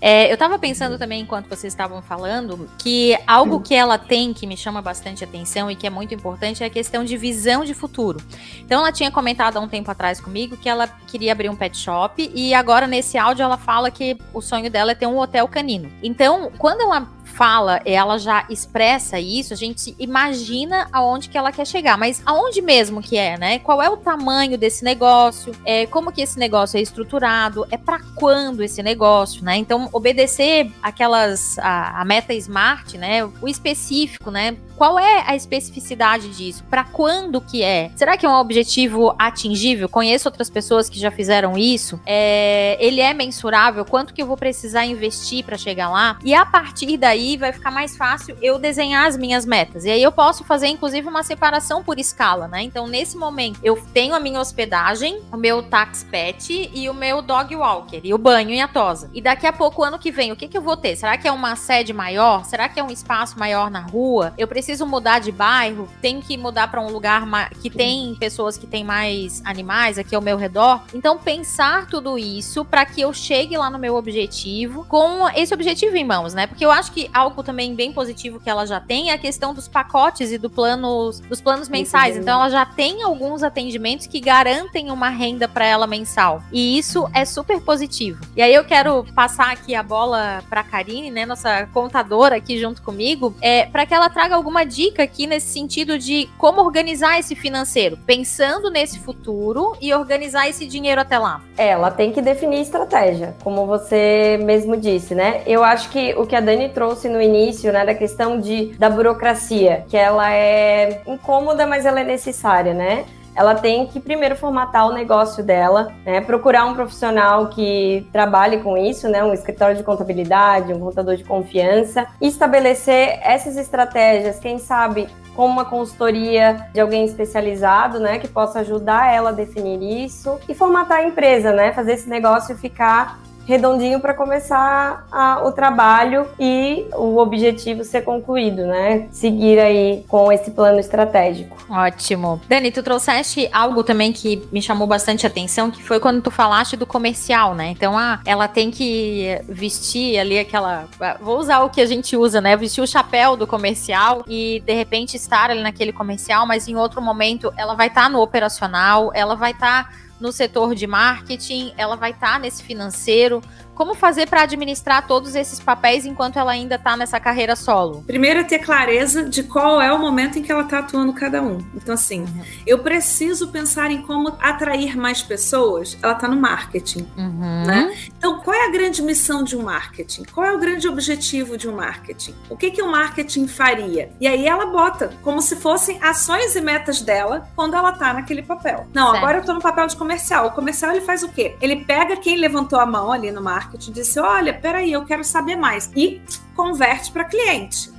É, 0.00 0.28
eu 0.28 0.34
estava 0.34 0.58
pensando 0.58 0.98
também, 0.98 1.22
enquanto 1.22 1.48
vocês 1.48 1.72
estavam 1.72 2.02
falando, 2.02 2.68
que 2.78 3.18
algo 3.26 3.60
que 3.60 3.74
ela 3.74 3.98
tem 3.98 4.32
que 4.32 4.46
me 4.46 4.56
chama 4.56 4.82
bastante 4.82 5.24
atenção 5.24 5.70
e 5.70 5.76
que 5.76 5.86
é 5.86 5.90
muito 5.90 6.14
importante 6.14 6.62
é 6.62 6.66
a 6.66 6.70
questão 6.70 7.04
de 7.04 7.16
visão 7.16 7.64
de 7.64 7.74
futuro. 7.74 8.20
Então, 8.60 8.80
ela 8.80 8.92
tinha 8.92 9.10
comentado 9.10 9.56
há 9.56 9.60
um 9.60 9.68
tempo 9.68 9.90
atrás 9.90 10.20
comigo 10.20 10.56
que 10.56 10.68
ela 10.68 10.86
queria 11.06 11.32
abrir 11.32 11.48
um 11.48 11.56
pet 11.56 11.76
shop 11.76 12.30
e 12.34 12.54
agora 12.54 12.86
nesse 12.86 13.16
áudio 13.16 13.42
ela 13.42 13.56
fala 13.56 13.90
que 13.90 14.18
o 14.32 14.40
sonho 14.40 14.70
dela 14.70 14.92
é 14.92 14.94
ter 14.94 15.06
um 15.06 15.18
hotel 15.18 15.48
canino. 15.48 15.90
Então, 16.02 16.52
quando 16.58 16.82
ela 16.82 17.08
fala, 17.36 17.82
ela 17.84 18.18
já 18.18 18.46
expressa 18.48 19.20
isso, 19.20 19.52
a 19.52 19.56
gente 19.56 19.94
imagina 19.98 20.88
aonde 20.90 21.28
que 21.28 21.36
ela 21.36 21.52
quer 21.52 21.66
chegar, 21.66 21.98
mas 21.98 22.22
aonde 22.24 22.62
mesmo 22.62 23.02
que 23.02 23.18
é, 23.18 23.36
né? 23.36 23.58
Qual 23.58 23.82
é 23.82 23.90
o 23.90 23.96
tamanho 23.96 24.56
desse 24.56 24.82
negócio? 24.82 25.52
É, 25.64 25.86
como 25.86 26.10
que 26.10 26.22
esse 26.22 26.38
negócio 26.38 26.78
é 26.78 26.80
estruturado? 26.80 27.66
É 27.70 27.76
para 27.76 28.00
quando 28.14 28.62
esse 28.62 28.82
negócio, 28.82 29.44
né? 29.44 29.56
Então, 29.56 29.90
obedecer 29.92 30.72
aquelas 30.82 31.58
a, 31.58 32.00
a, 32.00 32.04
meta 32.06 32.32
smart, 32.32 32.96
né? 32.96 33.22
O 33.42 33.46
específico, 33.46 34.30
né? 34.30 34.56
Qual 34.74 34.98
é 34.98 35.24
a 35.26 35.34
especificidade 35.34 36.28
disso? 36.30 36.64
Para 36.68 36.84
quando 36.84 37.40
que 37.40 37.62
é? 37.62 37.90
Será 37.96 38.16
que 38.16 38.24
é 38.24 38.28
um 38.28 38.34
objetivo 38.34 39.14
atingível? 39.18 39.88
Conheço 39.88 40.28
outras 40.28 40.50
pessoas 40.50 40.88
que 40.88 40.98
já 40.98 41.10
fizeram 41.10 41.56
isso. 41.56 41.98
É, 42.04 42.76
ele 42.78 43.00
é 43.00 43.14
mensurável? 43.14 43.84
Quanto 43.84 44.12
que 44.12 44.22
eu 44.22 44.26
vou 44.26 44.36
precisar 44.36 44.84
investir 44.84 45.44
para 45.44 45.56
chegar 45.56 45.88
lá? 45.88 46.18
E 46.22 46.34
a 46.34 46.44
partir 46.44 46.96
daí 46.98 47.25
aí 47.26 47.36
vai 47.36 47.52
ficar 47.52 47.70
mais 47.70 47.96
fácil 47.96 48.36
eu 48.40 48.58
desenhar 48.58 49.06
as 49.06 49.16
minhas 49.16 49.44
metas. 49.44 49.84
E 49.84 49.90
aí 49.90 50.02
eu 50.02 50.12
posso 50.12 50.44
fazer, 50.44 50.68
inclusive, 50.68 51.08
uma 51.08 51.22
separação 51.22 51.82
por 51.82 51.98
escala, 51.98 52.46
né? 52.46 52.62
Então, 52.62 52.86
nesse 52.86 53.16
momento, 53.16 53.58
eu 53.62 53.76
tenho 53.92 54.14
a 54.14 54.20
minha 54.20 54.40
hospedagem, 54.40 55.20
o 55.32 55.36
meu 55.36 55.62
tax 55.62 56.04
pet 56.04 56.70
e 56.72 56.88
o 56.88 56.94
meu 56.94 57.20
dog 57.20 57.54
walker, 57.56 58.00
e 58.02 58.14
o 58.14 58.18
banho 58.18 58.50
e 58.50 58.60
a 58.60 58.68
tosa. 58.68 59.10
E 59.12 59.20
daqui 59.20 59.46
a 59.46 59.52
pouco, 59.52 59.82
ano 59.82 59.98
que 59.98 60.10
vem, 60.10 60.30
o 60.30 60.36
que, 60.36 60.46
que 60.46 60.56
eu 60.56 60.62
vou 60.62 60.76
ter? 60.76 60.94
Será 60.96 61.18
que 61.18 61.26
é 61.26 61.32
uma 61.32 61.56
sede 61.56 61.92
maior? 61.92 62.44
Será 62.44 62.68
que 62.68 62.78
é 62.78 62.82
um 62.82 62.90
espaço 62.90 63.38
maior 63.38 63.70
na 63.70 63.80
rua? 63.80 64.32
Eu 64.38 64.46
preciso 64.46 64.86
mudar 64.86 65.18
de 65.18 65.32
bairro? 65.32 65.88
Tenho 66.00 66.22
que 66.22 66.36
mudar 66.36 66.70
para 66.70 66.80
um 66.80 66.90
lugar 66.90 67.26
que 67.60 67.70
tem 67.70 68.14
pessoas 68.14 68.56
que 68.56 68.66
têm 68.66 68.84
mais 68.84 69.42
animais 69.44 69.98
aqui 69.98 70.14
ao 70.14 70.22
meu 70.22 70.36
redor? 70.36 70.82
Então, 70.94 71.18
pensar 71.18 71.86
tudo 71.86 72.18
isso 72.18 72.64
para 72.64 72.84
que 72.84 73.00
eu 73.00 73.12
chegue 73.12 73.56
lá 73.56 73.70
no 73.70 73.78
meu 73.78 73.96
objetivo 73.96 74.84
com 74.84 75.28
esse 75.34 75.52
objetivo 75.52 75.96
em 75.96 76.04
mãos, 76.04 76.34
né? 76.34 76.46
Porque 76.46 76.64
eu 76.64 76.70
acho 76.70 76.92
que 76.92 77.10
algo 77.16 77.42
também 77.42 77.74
bem 77.74 77.92
positivo 77.92 78.38
que 78.38 78.50
ela 78.50 78.66
já 78.66 78.80
tem 78.80 79.10
é 79.10 79.14
a 79.14 79.18
questão 79.18 79.54
dos 79.54 79.66
pacotes 79.66 80.30
e 80.30 80.38
do 80.38 80.50
planos, 80.50 81.20
dos 81.20 81.40
planos 81.40 81.68
mensais. 81.68 82.16
Então 82.16 82.40
ela 82.40 82.50
já 82.50 82.66
tem 82.66 83.02
alguns 83.02 83.42
atendimentos 83.42 84.06
que 84.06 84.20
garantem 84.20 84.90
uma 84.90 85.08
renda 85.08 85.48
para 85.48 85.64
ela 85.64 85.86
mensal. 85.86 86.42
E 86.52 86.78
isso 86.78 87.08
é 87.14 87.24
super 87.24 87.60
positivo. 87.60 88.20
E 88.36 88.42
aí 88.42 88.54
eu 88.54 88.64
quero 88.64 89.04
passar 89.14 89.52
aqui 89.52 89.74
a 89.74 89.82
bola 89.82 90.42
para 90.48 90.62
Karine, 90.62 91.10
né, 91.10 91.24
nossa 91.24 91.66
contadora 91.72 92.36
aqui 92.36 92.58
junto 92.58 92.82
comigo, 92.82 93.34
é 93.40 93.66
para 93.66 93.86
que 93.86 93.94
ela 93.94 94.10
traga 94.10 94.34
alguma 94.34 94.64
dica 94.64 95.02
aqui 95.02 95.26
nesse 95.26 95.48
sentido 95.48 95.98
de 95.98 96.28
como 96.36 96.60
organizar 96.60 97.18
esse 97.18 97.34
financeiro, 97.34 97.98
pensando 98.06 98.70
nesse 98.70 98.98
futuro 98.98 99.76
e 99.80 99.92
organizar 99.94 100.48
esse 100.48 100.66
dinheiro 100.66 101.00
até 101.00 101.18
lá. 101.18 101.40
É, 101.56 101.68
ela 101.68 101.90
tem 101.90 102.12
que 102.12 102.20
definir 102.20 102.60
estratégia, 102.60 103.34
como 103.42 103.66
você 103.66 104.38
mesmo 104.42 104.76
disse, 104.76 105.14
né? 105.14 105.42
Eu 105.46 105.64
acho 105.64 105.88
que 105.90 106.14
o 106.14 106.26
que 106.26 106.36
a 106.36 106.40
Dani 106.40 106.68
trouxe 106.68 107.05
no 107.08 107.20
início, 107.20 107.72
né, 107.72 107.84
da 107.84 107.94
questão 107.94 108.40
de 108.40 108.74
da 108.78 108.88
burocracia, 108.88 109.84
que 109.88 109.96
ela 109.96 110.32
é 110.32 111.02
incômoda, 111.06 111.66
mas 111.66 111.86
ela 111.86 112.00
é 112.00 112.04
necessária, 112.04 112.74
né? 112.74 113.04
ela 113.36 113.54
tem 113.54 113.86
que 113.86 114.00
primeiro 114.00 114.34
formatar 114.34 114.88
o 114.88 114.94
negócio 114.94 115.44
dela, 115.44 115.92
né? 116.06 116.22
Procurar 116.22 116.64
um 116.64 116.74
profissional 116.74 117.48
que 117.48 118.08
trabalhe 118.10 118.62
com 118.62 118.78
isso, 118.78 119.08
né? 119.08 119.22
Um 119.22 119.34
escritório 119.34 119.76
de 119.76 119.82
contabilidade, 119.82 120.72
um 120.72 120.80
contador 120.80 121.16
de 121.16 121.22
confiança, 121.22 122.06
e 122.18 122.28
estabelecer 122.28 123.20
essas 123.22 123.58
estratégias, 123.58 124.38
quem 124.38 124.58
sabe 124.58 125.06
com 125.34 125.44
uma 125.44 125.66
consultoria 125.66 126.66
de 126.72 126.80
alguém 126.80 127.04
especializado, 127.04 128.00
né, 128.00 128.18
que 128.18 128.26
possa 128.26 128.60
ajudar 128.60 129.14
ela 129.14 129.28
a 129.28 129.32
definir 129.34 129.82
isso 129.82 130.38
e 130.48 130.54
formatar 130.54 131.00
a 131.00 131.04
empresa, 131.04 131.52
né, 131.52 131.72
fazer 131.74 131.92
esse 131.92 132.08
negócio 132.08 132.56
ficar 132.56 133.20
redondinho 133.46 134.00
para 134.00 134.12
começar 134.12 135.06
a, 135.10 135.42
o 135.44 135.52
trabalho 135.52 136.26
e 136.38 136.84
o 136.94 137.16
objetivo 137.18 137.84
ser 137.84 138.02
concluído, 138.02 138.66
né? 138.66 139.06
Seguir 139.12 139.58
aí 139.60 140.04
com 140.08 140.32
esse 140.32 140.50
plano 140.50 140.80
estratégico. 140.80 141.56
Ótimo. 141.70 142.40
Dani, 142.48 142.72
tu 142.72 142.82
trouxeste 142.82 143.48
algo 143.52 143.84
também 143.84 144.12
que 144.12 144.46
me 144.50 144.60
chamou 144.60 144.86
bastante 144.86 145.26
atenção, 145.26 145.70
que 145.70 145.82
foi 145.82 146.00
quando 146.00 146.20
tu 146.20 146.30
falaste 146.30 146.76
do 146.76 146.84
comercial, 146.84 147.54
né? 147.54 147.68
Então, 147.68 147.96
ah, 147.96 148.20
ela 148.24 148.48
tem 148.48 148.70
que 148.70 149.40
vestir 149.48 150.18
ali 150.18 150.38
aquela. 150.38 150.86
Vou 151.20 151.38
usar 151.38 151.60
o 151.60 151.70
que 151.70 151.80
a 151.80 151.86
gente 151.86 152.16
usa, 152.16 152.40
né? 152.40 152.56
Vestir 152.56 152.82
o 152.82 152.86
chapéu 152.86 153.36
do 153.36 153.46
comercial 153.46 154.24
e 154.26 154.60
de 154.66 154.74
repente 154.74 155.16
estar 155.16 155.50
ali 155.50 155.62
naquele 155.62 155.92
comercial, 155.92 156.46
mas 156.46 156.66
em 156.66 156.74
outro 156.74 157.00
momento 157.00 157.52
ela 157.56 157.74
vai 157.74 157.86
estar 157.86 158.04
tá 158.04 158.08
no 158.08 158.20
operacional, 158.20 159.12
ela 159.14 159.36
vai 159.36 159.52
estar. 159.52 159.84
Tá 159.84 160.05
no 160.20 160.32
setor 160.32 160.74
de 160.74 160.86
marketing, 160.86 161.72
ela 161.76 161.96
vai 161.96 162.10
estar 162.10 162.34
tá 162.34 162.38
nesse 162.38 162.62
financeiro, 162.62 163.42
como 163.76 163.94
fazer 163.94 164.26
para 164.26 164.42
administrar 164.42 165.06
todos 165.06 165.34
esses 165.34 165.60
papéis 165.60 166.06
enquanto 166.06 166.38
ela 166.38 166.50
ainda 166.50 166.76
está 166.76 166.96
nessa 166.96 167.20
carreira 167.20 167.54
solo? 167.54 168.02
Primeiro 168.06 168.40
é 168.40 168.42
ter 168.42 168.58
clareza 168.58 169.28
de 169.28 169.42
qual 169.42 169.82
é 169.82 169.92
o 169.92 169.98
momento 169.98 170.38
em 170.38 170.42
que 170.42 170.50
ela 170.50 170.62
está 170.62 170.78
atuando 170.78 171.12
cada 171.12 171.42
um. 171.42 171.58
Então, 171.74 171.94
assim, 171.94 172.22
uhum. 172.22 172.42
eu 172.66 172.78
preciso 172.78 173.48
pensar 173.48 173.90
em 173.90 174.00
como 174.00 174.34
atrair 174.40 174.96
mais 174.96 175.22
pessoas. 175.22 175.96
Ela 176.02 176.14
está 176.14 176.26
no 176.26 176.36
marketing, 176.40 177.06
uhum. 177.18 177.66
né? 177.66 177.94
Então, 178.16 178.40
qual 178.40 178.56
é 178.56 178.66
a 178.66 178.70
grande 178.70 179.02
missão 179.02 179.44
de 179.44 179.54
um 179.54 179.62
marketing? 179.62 180.24
Qual 180.32 180.46
é 180.46 180.52
o 180.52 180.58
grande 180.58 180.88
objetivo 180.88 181.58
de 181.58 181.68
um 181.68 181.76
marketing? 181.76 182.34
O 182.48 182.56
que 182.56 182.70
que 182.70 182.80
o 182.80 182.90
marketing 182.90 183.46
faria? 183.46 184.10
E 184.18 184.26
aí 184.26 184.46
ela 184.46 184.66
bota 184.66 185.12
como 185.22 185.42
se 185.42 185.54
fossem 185.54 186.02
ações 186.02 186.56
e 186.56 186.62
metas 186.62 187.02
dela 187.02 187.46
quando 187.54 187.74
ela 187.74 187.90
está 187.90 188.14
naquele 188.14 188.42
papel. 188.42 188.86
Não, 188.94 189.10
certo. 189.10 189.18
agora 189.18 189.36
eu 189.36 189.40
estou 189.40 189.54
no 189.54 189.60
papel 189.60 189.86
de 189.86 189.96
comercial. 189.96 190.46
O 190.46 190.52
comercial 190.52 190.92
ele 190.92 191.02
faz 191.02 191.22
o 191.22 191.28
quê? 191.28 191.56
Ele 191.60 191.84
pega 191.84 192.16
quem 192.16 192.38
levantou 192.38 192.80
a 192.80 192.86
mão 192.86 193.12
ali 193.12 193.30
no 193.30 193.42
marketing 193.42 193.65
marketing 193.66 193.92
disse: 193.92 194.18
olha, 194.20 194.54
peraí, 194.54 194.92
eu 194.92 195.04
quero 195.04 195.24
saber 195.24 195.56
mais. 195.56 195.90
E 195.94 196.22
converte 196.54 197.10
para 197.10 197.24
cliente. 197.24 197.90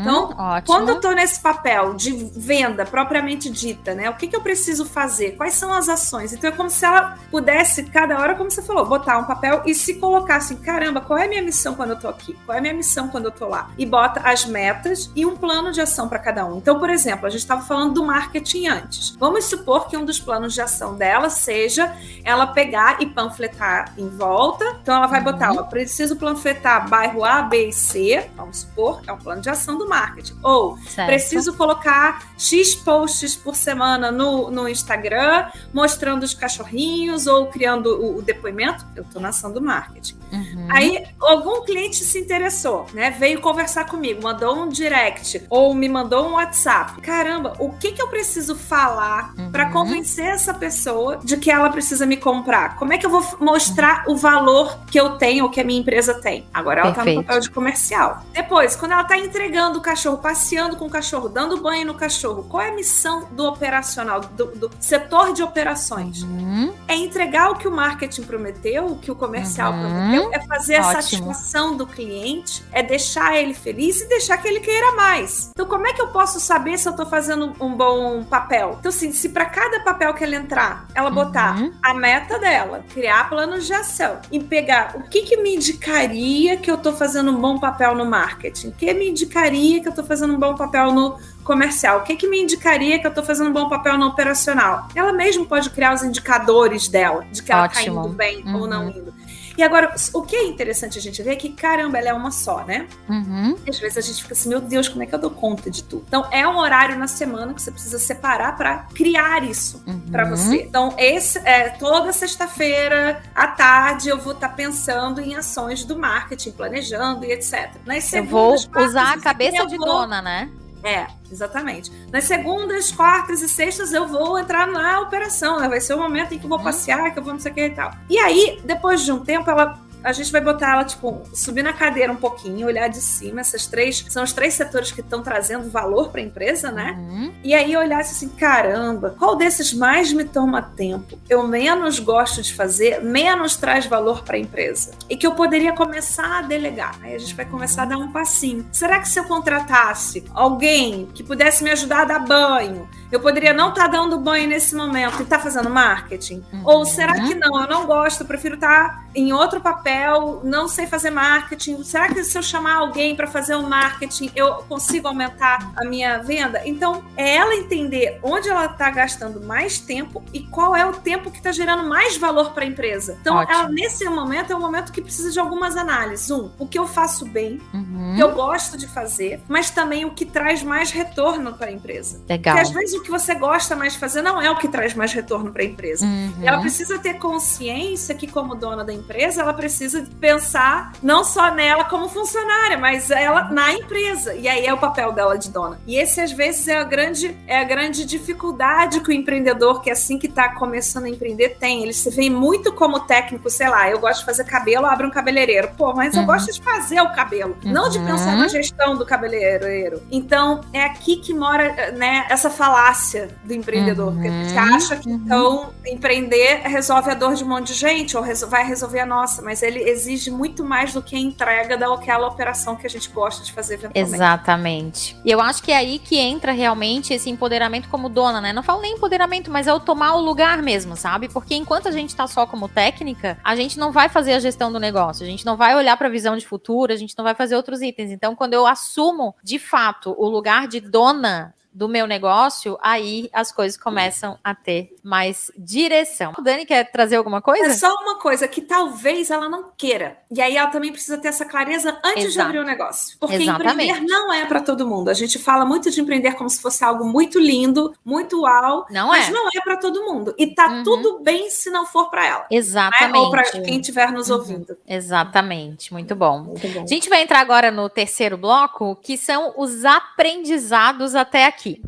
Então, 0.00 0.34
ótimo. 0.36 0.66
quando 0.66 0.88
eu 0.90 0.96
estou 0.96 1.12
nesse 1.12 1.40
papel 1.40 1.94
de 1.94 2.10
venda 2.34 2.84
propriamente 2.84 3.50
dita, 3.50 3.94
né? 3.94 4.08
O 4.10 4.14
que, 4.14 4.26
que 4.26 4.36
eu 4.36 4.40
preciso 4.40 4.84
fazer? 4.84 5.32
Quais 5.36 5.54
são 5.54 5.72
as 5.72 5.88
ações? 5.88 6.32
Então 6.32 6.48
é 6.48 6.52
como 6.52 6.70
se 6.70 6.84
ela 6.84 7.18
pudesse, 7.30 7.84
cada 7.84 8.18
hora, 8.18 8.34
como 8.34 8.50
você 8.50 8.62
falou, 8.62 8.86
botar 8.86 9.18
um 9.18 9.24
papel 9.24 9.62
e 9.66 9.74
se 9.74 9.94
colocar 9.94 10.36
assim: 10.36 10.56
caramba, 10.56 11.00
qual 11.00 11.18
é 11.18 11.26
a 11.26 11.28
minha 11.28 11.42
missão 11.42 11.74
quando 11.74 11.90
eu 11.90 11.96
estou 11.96 12.10
aqui? 12.10 12.36
Qual 12.46 12.54
é 12.54 12.58
a 12.58 12.62
minha 12.62 12.74
missão 12.74 13.08
quando 13.08 13.26
eu 13.26 13.30
estou 13.30 13.48
lá? 13.48 13.70
E 13.76 13.84
bota 13.84 14.20
as 14.24 14.44
metas 14.44 15.10
e 15.14 15.26
um 15.26 15.36
plano 15.36 15.72
de 15.72 15.80
ação 15.80 16.08
para 16.08 16.18
cada 16.18 16.44
um. 16.46 16.58
Então, 16.58 16.78
por 16.78 16.90
exemplo, 16.90 17.26
a 17.26 17.30
gente 17.30 17.40
estava 17.40 17.62
falando 17.62 17.94
do 17.94 18.04
marketing 18.04 18.66
antes. 18.66 19.16
Vamos 19.18 19.44
supor 19.44 19.88
que 19.88 19.96
um 19.96 20.04
dos 20.04 20.18
planos 20.18 20.54
de 20.54 20.60
ação 20.60 20.94
dela 20.94 21.30
seja 21.30 21.94
ela 22.24 22.46
pegar 22.46 23.02
e 23.02 23.06
panfletar 23.06 23.92
em 23.96 24.08
volta. 24.08 24.64
Então, 24.82 24.94
ela 24.94 25.06
vai 25.06 25.20
botar: 25.20 25.52
uhum. 25.52 25.60
ó, 25.60 25.62
preciso 25.64 26.16
panfletar 26.16 26.88
bairro 26.88 27.24
A, 27.24 27.42
B 27.42 27.68
e 27.68 27.72
C. 27.72 28.30
Vamos 28.36 28.60
supor, 28.60 29.00
é 29.06 29.12
um 29.12 29.18
plano 29.18 29.40
de 29.40 29.50
ação 29.50 29.76
do 29.76 29.88
marketing. 29.90 30.38
Ou 30.42 30.78
certo. 30.78 31.08
preciso 31.08 31.54
colocar 31.54 32.30
X 32.38 32.74
posts 32.74 33.36
por 33.36 33.56
semana 33.56 34.10
no, 34.10 34.50
no 34.50 34.68
Instagram, 34.68 35.46
mostrando 35.74 36.22
os 36.22 36.32
cachorrinhos 36.32 37.26
ou 37.26 37.48
criando 37.48 38.00
o, 38.00 38.18
o 38.18 38.22
depoimento. 38.22 38.86
Eu 38.96 39.02
estou 39.02 39.20
na 39.20 39.28
ação 39.28 39.52
do 39.52 39.60
marketing. 39.60 40.16
Uhum. 40.32 40.68
Aí, 40.70 41.04
algum 41.20 41.64
cliente 41.64 41.96
se 41.96 42.18
interessou, 42.18 42.86
né? 42.94 43.10
Veio 43.10 43.40
conversar 43.40 43.84
comigo, 43.86 44.22
mandou 44.22 44.56
um 44.56 44.68
direct 44.68 45.44
ou 45.50 45.74
me 45.74 45.88
mandou 45.88 46.28
um 46.28 46.32
WhatsApp. 46.34 47.00
Caramba, 47.00 47.54
o 47.58 47.72
que, 47.72 47.92
que 47.92 48.00
eu 48.00 48.08
preciso 48.08 48.54
falar 48.54 49.34
uhum. 49.36 49.50
para 49.50 49.70
convencer 49.70 50.26
essa 50.26 50.54
pessoa 50.54 51.18
de 51.22 51.36
que 51.36 51.50
ela 51.50 51.68
precisa 51.70 52.06
me 52.06 52.16
comprar? 52.16 52.76
Como 52.76 52.92
é 52.92 52.98
que 52.98 53.04
eu 53.04 53.10
vou 53.10 53.24
mostrar 53.40 54.04
uhum. 54.06 54.14
o 54.14 54.16
valor 54.16 54.78
que 54.86 54.98
eu 54.98 55.10
tenho 55.16 55.44
ou 55.44 55.50
que 55.50 55.60
a 55.60 55.64
minha 55.64 55.80
empresa 55.80 56.14
tem? 56.14 56.46
Agora 56.54 56.80
ela 56.80 56.90
está 56.90 57.04
no 57.04 57.14
papel 57.16 57.40
de 57.40 57.50
comercial. 57.50 58.22
Depois, 58.32 58.76
quando 58.76 58.92
ela 58.92 59.02
está 59.02 59.18
entregando 59.18 59.79
cachorro, 59.80 60.18
passeando 60.18 60.76
com 60.76 60.86
o 60.86 60.90
cachorro, 60.90 61.28
dando 61.28 61.60
banho 61.60 61.86
no 61.86 61.94
cachorro, 61.94 62.44
qual 62.48 62.62
é 62.62 62.70
a 62.70 62.74
missão 62.74 63.28
do 63.30 63.44
operacional, 63.44 64.20
do, 64.20 64.46
do 64.46 64.70
setor 64.78 65.32
de 65.32 65.42
operações? 65.42 66.22
Uhum. 66.22 66.72
É 66.86 66.94
entregar 66.94 67.50
o 67.50 67.56
que 67.56 67.68
o 67.68 67.70
marketing 67.70 68.22
prometeu, 68.22 68.86
o 68.86 68.98
que 68.98 69.10
o 69.10 69.14
comercial 69.14 69.72
uhum. 69.72 69.80
prometeu, 69.80 70.30
é 70.32 70.40
fazer 70.46 70.80
Ótimo. 70.80 70.88
a 70.88 71.02
satisfação 71.02 71.76
do 71.76 71.86
cliente, 71.86 72.64
é 72.72 72.82
deixar 72.82 73.36
ele 73.36 73.54
feliz 73.54 74.00
e 74.00 74.08
deixar 74.08 74.38
que 74.38 74.48
ele 74.48 74.60
queira 74.60 74.92
mais. 74.92 75.50
Então, 75.50 75.66
como 75.66 75.86
é 75.86 75.92
que 75.92 76.00
eu 76.00 76.08
posso 76.08 76.40
saber 76.40 76.78
se 76.78 76.88
eu 76.88 76.92
estou 76.92 77.06
fazendo 77.06 77.54
um 77.60 77.74
bom 77.74 78.22
papel? 78.24 78.76
Então, 78.78 78.90
assim, 78.90 79.12
se 79.12 79.28
para 79.28 79.46
cada 79.46 79.80
papel 79.80 80.12
que 80.14 80.24
ela 80.24 80.36
entrar, 80.36 80.86
ela 80.94 81.10
botar 81.10 81.58
uhum. 81.58 81.72
a 81.82 81.94
meta 81.94 82.38
dela, 82.38 82.84
criar 82.92 83.28
planos 83.28 83.66
de 83.66 83.72
ação 83.72 84.18
e 84.30 84.40
pegar 84.40 84.96
o 84.96 85.02
que, 85.02 85.22
que 85.22 85.36
me 85.36 85.56
indicaria 85.56 86.56
que 86.56 86.70
eu 86.70 86.74
estou 86.74 86.92
fazendo 86.92 87.30
um 87.30 87.40
bom 87.40 87.58
papel 87.58 87.94
no 87.94 88.04
marketing, 88.04 88.68
o 88.68 88.72
que 88.72 88.92
me 88.92 89.10
indicaria 89.10 89.69
que 89.78 89.86
eu 89.86 89.90
estou 89.90 90.04
fazendo 90.04 90.34
um 90.34 90.38
bom 90.38 90.56
papel 90.56 90.92
no 90.92 91.18
comercial? 91.44 91.98
O 91.98 92.02
que, 92.02 92.16
que 92.16 92.26
me 92.26 92.40
indicaria 92.40 92.98
que 92.98 93.06
eu 93.06 93.10
estou 93.10 93.22
fazendo 93.22 93.50
um 93.50 93.52
bom 93.52 93.68
papel 93.68 93.96
no 93.96 94.06
operacional? 94.06 94.88
Ela 94.94 95.12
mesmo 95.12 95.46
pode 95.46 95.70
criar 95.70 95.94
os 95.94 96.02
indicadores 96.02 96.88
dela, 96.88 97.24
de 97.30 97.42
que 97.42 97.52
ela 97.52 97.66
está 97.66 97.82
indo 97.82 98.08
bem 98.08 98.42
uhum. 98.42 98.60
ou 98.60 98.66
não 98.66 98.84
uhum. 98.84 98.90
indo. 98.90 99.14
E 99.60 99.62
agora, 99.62 99.94
o 100.14 100.22
que 100.22 100.34
é 100.34 100.46
interessante 100.46 100.98
a 100.98 101.02
gente 101.02 101.22
ver 101.22 101.32
é 101.32 101.36
que, 101.36 101.50
caramba, 101.50 101.98
ela 101.98 102.08
é 102.08 102.12
uma 102.14 102.30
só, 102.30 102.64
né? 102.64 102.86
Uhum. 103.06 103.58
Às 103.68 103.78
vezes 103.78 103.98
a 103.98 104.00
gente 104.00 104.22
fica 104.22 104.32
assim, 104.32 104.48
meu 104.48 104.58
Deus, 104.58 104.88
como 104.88 105.02
é 105.02 105.06
que 105.06 105.14
eu 105.14 105.18
dou 105.18 105.30
conta 105.30 105.70
de 105.70 105.84
tudo? 105.84 106.02
Então, 106.08 106.26
é 106.30 106.48
um 106.48 106.56
horário 106.56 106.98
na 106.98 107.06
semana 107.06 107.52
que 107.52 107.60
você 107.60 107.70
precisa 107.70 107.98
separar 107.98 108.56
para 108.56 108.86
criar 108.94 109.44
isso 109.44 109.84
uhum. 109.86 110.00
para 110.10 110.24
você. 110.24 110.62
Então, 110.62 110.94
esse 110.96 111.38
é 111.40 111.68
toda 111.68 112.10
sexta-feira 112.10 113.22
à 113.34 113.48
tarde 113.48 114.08
eu 114.08 114.16
vou 114.16 114.32
estar 114.32 114.48
tá 114.48 114.54
pensando 114.54 115.20
em 115.20 115.34
ações 115.34 115.84
do 115.84 115.94
marketing, 115.94 116.52
planejando 116.52 117.26
e 117.26 117.32
etc. 117.32 117.70
Nas 117.84 118.10
eu 118.14 118.24
vou 118.24 118.54
usar 118.54 119.12
a 119.12 119.20
cabeça 119.20 119.66
de 119.66 119.76
vou... 119.76 119.86
dona, 119.86 120.22
né? 120.22 120.50
É, 120.82 121.06
exatamente. 121.30 121.90
Nas 122.10 122.24
segundas, 122.24 122.90
quartas 122.90 123.42
e 123.42 123.48
sextas 123.48 123.92
eu 123.92 124.08
vou 124.08 124.38
entrar 124.38 124.66
na 124.66 125.00
operação, 125.00 125.60
né? 125.60 125.68
Vai 125.68 125.80
ser 125.80 125.94
o 125.94 125.98
momento 125.98 126.32
em 126.32 126.38
que 126.38 126.44
eu 126.44 126.48
vou 126.48 126.58
uhum. 126.58 126.64
passear, 126.64 127.12
que 127.12 127.18
eu 127.18 127.22
vou 127.22 127.32
não 127.32 127.40
sei 127.40 127.52
o 127.52 127.54
que 127.54 127.66
e 127.66 127.70
tal. 127.70 127.90
E 128.08 128.18
aí, 128.18 128.60
depois 128.64 129.02
de 129.02 129.12
um 129.12 129.20
tempo, 129.20 129.50
ela 129.50 129.78
a 130.02 130.12
gente 130.12 130.32
vai 130.32 130.40
botar 130.40 130.72
ela, 130.72 130.84
tipo, 130.84 131.22
subir 131.34 131.62
na 131.62 131.72
cadeira 131.72 132.12
um 132.12 132.16
pouquinho, 132.16 132.66
olhar 132.66 132.88
de 132.88 133.00
cima. 133.00 133.40
Essas 133.40 133.66
três 133.66 134.04
são 134.08 134.22
os 134.22 134.32
três 134.32 134.54
setores 134.54 134.90
que 134.90 135.00
estão 135.00 135.22
trazendo 135.22 135.68
valor 135.70 136.10
para 136.10 136.20
a 136.20 136.24
empresa, 136.24 136.70
né? 136.70 136.96
Uhum. 136.98 137.32
E 137.44 137.54
aí 137.54 137.76
olhar 137.76 138.00
assim: 138.00 138.28
caramba, 138.28 139.14
qual 139.18 139.36
desses 139.36 139.72
mais 139.72 140.12
me 140.12 140.24
toma 140.24 140.62
tempo? 140.62 141.18
Eu 141.28 141.46
menos 141.46 141.98
gosto 141.98 142.42
de 142.42 142.54
fazer, 142.54 143.02
menos 143.02 143.56
traz 143.56 143.86
valor 143.86 144.22
para 144.22 144.36
a 144.36 144.40
empresa. 144.40 144.92
E 145.08 145.16
que 145.16 145.26
eu 145.26 145.32
poderia 145.32 145.72
começar 145.72 146.38
a 146.38 146.42
delegar. 146.42 146.96
Aí 147.02 147.14
a 147.14 147.18
gente 147.18 147.34
vai 147.34 147.44
começar 147.44 147.82
a 147.82 147.86
dar 147.86 147.98
um 147.98 148.10
passinho. 148.10 148.66
Será 148.72 148.98
que 148.98 149.08
se 149.08 149.18
eu 149.18 149.24
contratasse 149.24 150.24
alguém 150.34 151.06
que 151.14 151.22
pudesse 151.22 151.62
me 151.62 151.70
ajudar 151.70 152.02
a 152.02 152.04
dar 152.04 152.18
banho, 152.20 152.88
eu 153.12 153.20
poderia 153.20 153.52
não 153.52 153.70
estar 153.70 153.82
tá 153.82 153.88
dando 153.88 154.18
banho 154.18 154.48
nesse 154.48 154.74
momento 154.74 155.20
e 155.20 155.22
estar 155.22 155.38
tá 155.38 155.42
fazendo 155.42 155.68
marketing? 155.68 156.42
Uhum. 156.52 156.62
Ou 156.64 156.86
será 156.86 157.14
que 157.14 157.34
não? 157.34 157.60
Eu 157.60 157.68
não 157.68 157.86
gosto, 157.86 158.22
eu 158.22 158.26
prefiro 158.26 158.54
estar 158.54 158.88
tá 158.88 159.04
em 159.14 159.32
outro 159.32 159.60
papel 159.60 159.89
papel, 159.90 160.40
não 160.44 160.68
sei 160.68 160.86
fazer 160.86 161.10
marketing. 161.10 161.82
Será 161.82 162.08
que 162.08 162.22
se 162.22 162.38
eu 162.38 162.42
chamar 162.42 162.76
alguém 162.76 163.16
para 163.16 163.26
fazer 163.26 163.54
o 163.54 163.60
um 163.60 163.68
marketing, 163.68 164.30
eu 164.36 164.54
consigo 164.68 165.08
aumentar 165.08 165.72
a 165.76 165.84
minha 165.84 166.18
venda? 166.18 166.62
Então, 166.64 167.02
é 167.16 167.36
ela 167.36 167.54
entender 167.54 168.18
onde 168.22 168.48
ela 168.48 168.66
está 168.66 168.90
gastando 168.90 169.40
mais 169.40 169.78
tempo 169.78 170.22
e 170.32 170.40
qual 170.40 170.76
é 170.76 170.86
o 170.86 170.92
tempo 170.92 171.30
que 171.30 171.38
está 171.38 171.50
gerando 171.52 171.88
mais 171.88 172.16
valor 172.16 172.52
para 172.52 172.64
a 172.64 172.66
empresa. 172.66 173.18
Então, 173.20 173.40
ela, 173.42 173.68
nesse 173.68 174.04
momento, 174.08 174.52
é 174.52 174.56
um 174.56 174.60
momento 174.60 174.92
que 174.92 175.02
precisa 175.02 175.30
de 175.30 175.40
algumas 175.40 175.76
análises. 175.76 176.30
Um, 176.30 176.50
o 176.58 176.66
que 176.66 176.78
eu 176.78 176.86
faço 176.86 177.24
bem, 177.26 177.60
uhum. 177.74 178.12
o 178.12 178.16
que 178.16 178.22
eu 178.22 178.32
gosto 178.32 178.76
de 178.76 178.86
fazer, 178.86 179.42
mas 179.48 179.70
também 179.70 180.04
o 180.04 180.12
que 180.12 180.24
traz 180.24 180.62
mais 180.62 180.90
retorno 180.90 181.54
para 181.54 181.68
a 181.68 181.72
empresa. 181.72 182.20
Legal. 182.28 182.54
Porque 182.54 182.68
às 182.68 182.74
vezes 182.74 182.94
o 182.94 183.02
que 183.02 183.10
você 183.10 183.34
gosta 183.34 183.74
mais 183.74 183.94
de 183.94 183.98
fazer 183.98 184.22
não 184.22 184.40
é 184.40 184.50
o 184.50 184.56
que 184.56 184.68
traz 184.68 184.94
mais 184.94 185.12
retorno 185.12 185.52
para 185.52 185.62
a 185.62 185.64
empresa. 185.64 186.06
Uhum. 186.06 186.32
Ela 186.42 186.60
precisa 186.60 186.98
ter 186.98 187.14
consciência 187.14 188.14
que, 188.14 188.26
como 188.26 188.54
dona 188.54 188.84
da 188.84 188.92
empresa, 188.92 189.40
ela 189.42 189.52
precisa 189.52 189.79
pensar 190.20 190.92
não 191.02 191.24
só 191.24 191.52
nela 191.52 191.84
como 191.84 192.08
funcionária, 192.08 192.78
mas 192.78 193.10
ela 193.10 193.44
na 193.44 193.72
empresa. 193.72 194.34
E 194.34 194.48
aí 194.48 194.66
é 194.66 194.72
o 194.72 194.78
papel 194.78 195.12
dela 195.12 195.36
de 195.36 195.50
dona. 195.50 195.80
E 195.86 195.96
esse, 195.96 196.20
às 196.20 196.32
vezes, 196.32 196.68
é 196.68 196.78
a 196.78 196.84
grande, 196.84 197.36
é 197.46 197.58
a 197.58 197.64
grande 197.64 198.04
dificuldade 198.04 199.00
que 199.00 199.10
o 199.10 199.12
empreendedor, 199.12 199.80
que 199.80 199.90
é 199.90 199.92
assim 199.92 200.18
que 200.18 200.26
está 200.26 200.54
começando 200.54 201.04
a 201.04 201.08
empreender, 201.08 201.56
tem. 201.58 201.82
Ele 201.82 201.92
se 201.92 202.10
vê 202.10 202.28
muito 202.28 202.72
como 202.72 203.00
técnico, 203.00 203.48
sei 203.50 203.68
lá, 203.68 203.90
eu 203.90 203.98
gosto 203.98 204.20
de 204.20 204.26
fazer 204.26 204.44
cabelo, 204.44 204.86
abre 204.86 205.06
um 205.06 205.10
cabeleireiro. 205.10 205.70
Pô, 205.76 205.92
mas 205.94 206.14
uhum. 206.14 206.20
eu 206.20 206.26
gosto 206.26 206.52
de 206.52 206.60
fazer 206.60 207.00
o 207.00 207.12
cabelo, 207.12 207.56
uhum. 207.64 207.72
não 207.72 207.88
de 207.88 207.98
pensar 207.98 208.36
na 208.36 208.48
gestão 208.48 208.96
do 208.96 209.04
cabeleireiro. 209.04 210.02
Então, 210.10 210.60
é 210.72 210.84
aqui 210.84 211.16
que 211.16 211.32
mora, 211.32 211.92
né, 211.92 212.26
essa 212.28 212.50
falácia 212.50 213.28
do 213.44 213.54
empreendedor. 213.54 214.08
Uhum. 214.08 214.14
Porque 214.14 214.28
a 214.28 214.32
gente 214.32 214.58
acha 214.58 214.96
que, 214.96 215.08
uhum. 215.08 215.22
então, 215.24 215.70
empreender 215.86 216.62
resolve 216.64 217.10
a 217.10 217.14
dor 217.14 217.34
de 217.34 217.44
um 217.44 217.48
monte 217.48 217.68
de 217.68 217.74
gente, 217.74 218.16
ou 218.16 218.24
vai 218.48 218.64
resolver 218.64 219.00
a 219.00 219.06
nossa, 219.06 219.42
mas 219.42 219.62
ele 219.70 219.88
exige 219.88 220.30
muito 220.30 220.64
mais 220.64 220.92
do 220.92 221.02
que 221.02 221.16
a 221.16 221.18
entrega 221.18 221.76
daquela 221.76 222.26
operação 222.26 222.76
que 222.76 222.86
a 222.86 222.90
gente 222.90 223.08
gosta 223.08 223.44
de 223.44 223.52
fazer 223.52 223.74
eventualmente. 223.74 224.14
Exatamente. 224.14 225.16
E 225.24 225.30
eu 225.30 225.40
acho 225.40 225.62
que 225.62 225.72
é 225.72 225.76
aí 225.76 225.98
que 225.98 226.18
entra 226.18 226.52
realmente 226.52 227.14
esse 227.14 227.30
empoderamento 227.30 227.88
como 227.88 228.08
dona, 228.08 228.40
né? 228.40 228.52
Não 228.52 228.62
falo 228.62 228.82
nem 228.82 228.94
empoderamento, 228.94 229.50
mas 229.50 229.66
é 229.66 229.72
o 229.72 229.80
tomar 229.80 230.14
o 230.14 230.20
lugar 230.20 230.62
mesmo, 230.62 230.96
sabe? 230.96 231.28
Porque 231.28 231.54
enquanto 231.54 231.88
a 231.88 231.92
gente 231.92 232.14
tá 232.14 232.26
só 232.26 232.46
como 232.46 232.68
técnica, 232.68 233.38
a 233.44 233.54
gente 233.56 233.78
não 233.78 233.92
vai 233.92 234.08
fazer 234.08 234.34
a 234.34 234.40
gestão 234.40 234.72
do 234.72 234.80
negócio, 234.80 235.24
a 235.24 235.28
gente 235.28 235.46
não 235.46 235.56
vai 235.56 235.74
olhar 235.76 235.96
para 235.96 236.08
a 236.08 236.10
visão 236.10 236.36
de 236.36 236.46
futuro, 236.46 236.92
a 236.92 236.96
gente 236.96 237.16
não 237.16 237.24
vai 237.24 237.34
fazer 237.34 237.56
outros 237.56 237.80
itens. 237.80 238.10
Então, 238.10 238.34
quando 238.34 238.54
eu 238.54 238.66
assumo 238.66 239.34
de 239.42 239.58
fato 239.58 240.14
o 240.18 240.28
lugar 240.28 240.66
de 240.66 240.80
dona 240.80 241.54
do 241.72 241.88
meu 241.88 242.06
negócio, 242.06 242.78
aí 242.82 243.30
as 243.32 243.52
coisas 243.52 243.78
começam 243.78 244.38
a 244.42 244.54
ter 244.54 244.96
mais 245.02 245.50
direção. 245.56 246.32
O 246.38 246.42
Dani 246.42 246.66
quer 246.66 246.90
trazer 246.90 247.16
alguma 247.16 247.40
coisa? 247.40 247.66
É 247.66 247.70
só 247.70 247.94
uma 247.96 248.18
coisa 248.18 248.46
que 248.48 248.60
talvez 248.60 249.30
ela 249.30 249.48
não 249.48 249.70
queira. 249.76 250.18
E 250.30 250.40
aí 250.40 250.56
ela 250.56 250.68
também 250.68 250.92
precisa 250.92 251.18
ter 251.18 251.28
essa 251.28 251.44
clareza 251.44 251.98
antes 252.04 252.24
Exato. 252.24 252.32
de 252.32 252.40
abrir 252.40 252.58
o 252.58 252.64
negócio. 252.64 253.16
Porque 253.18 253.36
Exatamente. 253.36 253.90
empreender 253.90 254.12
não 254.12 254.32
é 254.32 254.46
para 254.46 254.60
todo 254.60 254.86
mundo. 254.86 255.08
A 255.08 255.14
gente 255.14 255.38
fala 255.38 255.64
muito 255.64 255.90
de 255.90 256.00
empreender 256.00 256.32
como 256.34 256.50
se 256.50 256.60
fosse 256.60 256.84
algo 256.84 257.04
muito 257.04 257.38
lindo, 257.38 257.94
muito 258.04 258.42
uau, 258.42 258.86
não 258.90 259.08
mas 259.08 259.28
é. 259.28 259.30
não 259.30 259.48
é 259.48 259.60
para 259.62 259.76
todo 259.76 260.04
mundo. 260.04 260.34
E 260.36 260.54
tá 260.54 260.68
uhum. 260.68 260.82
tudo 260.82 261.20
bem 261.20 261.50
se 261.50 261.70
não 261.70 261.86
for 261.86 262.10
para 262.10 262.26
ela. 262.26 262.46
Exatamente. 262.50 263.12
Né? 263.12 263.18
Ou 263.18 263.30
para 263.30 263.42
quem 263.44 263.80
estiver 263.80 264.10
nos 264.12 264.28
uhum. 264.28 264.36
ouvindo. 264.36 264.76
Exatamente. 264.86 265.92
Muito 265.92 266.14
bom. 266.14 266.40
muito 266.40 266.66
bom. 266.68 266.82
A 266.82 266.86
gente 266.86 267.08
vai 267.08 267.22
entrar 267.22 267.40
agora 267.40 267.70
no 267.70 267.88
terceiro 267.88 268.36
bloco, 268.36 268.96
que 268.96 269.16
são 269.16 269.54
os 269.56 269.84
aprendizados 269.84 271.14
até 271.14 271.46
aqui 271.46 271.59
aqui. 271.60 271.80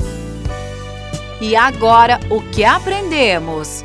E 1.40 1.56
agora, 1.56 2.20
o 2.30 2.40
que 2.50 2.64
aprendemos? 2.64 3.84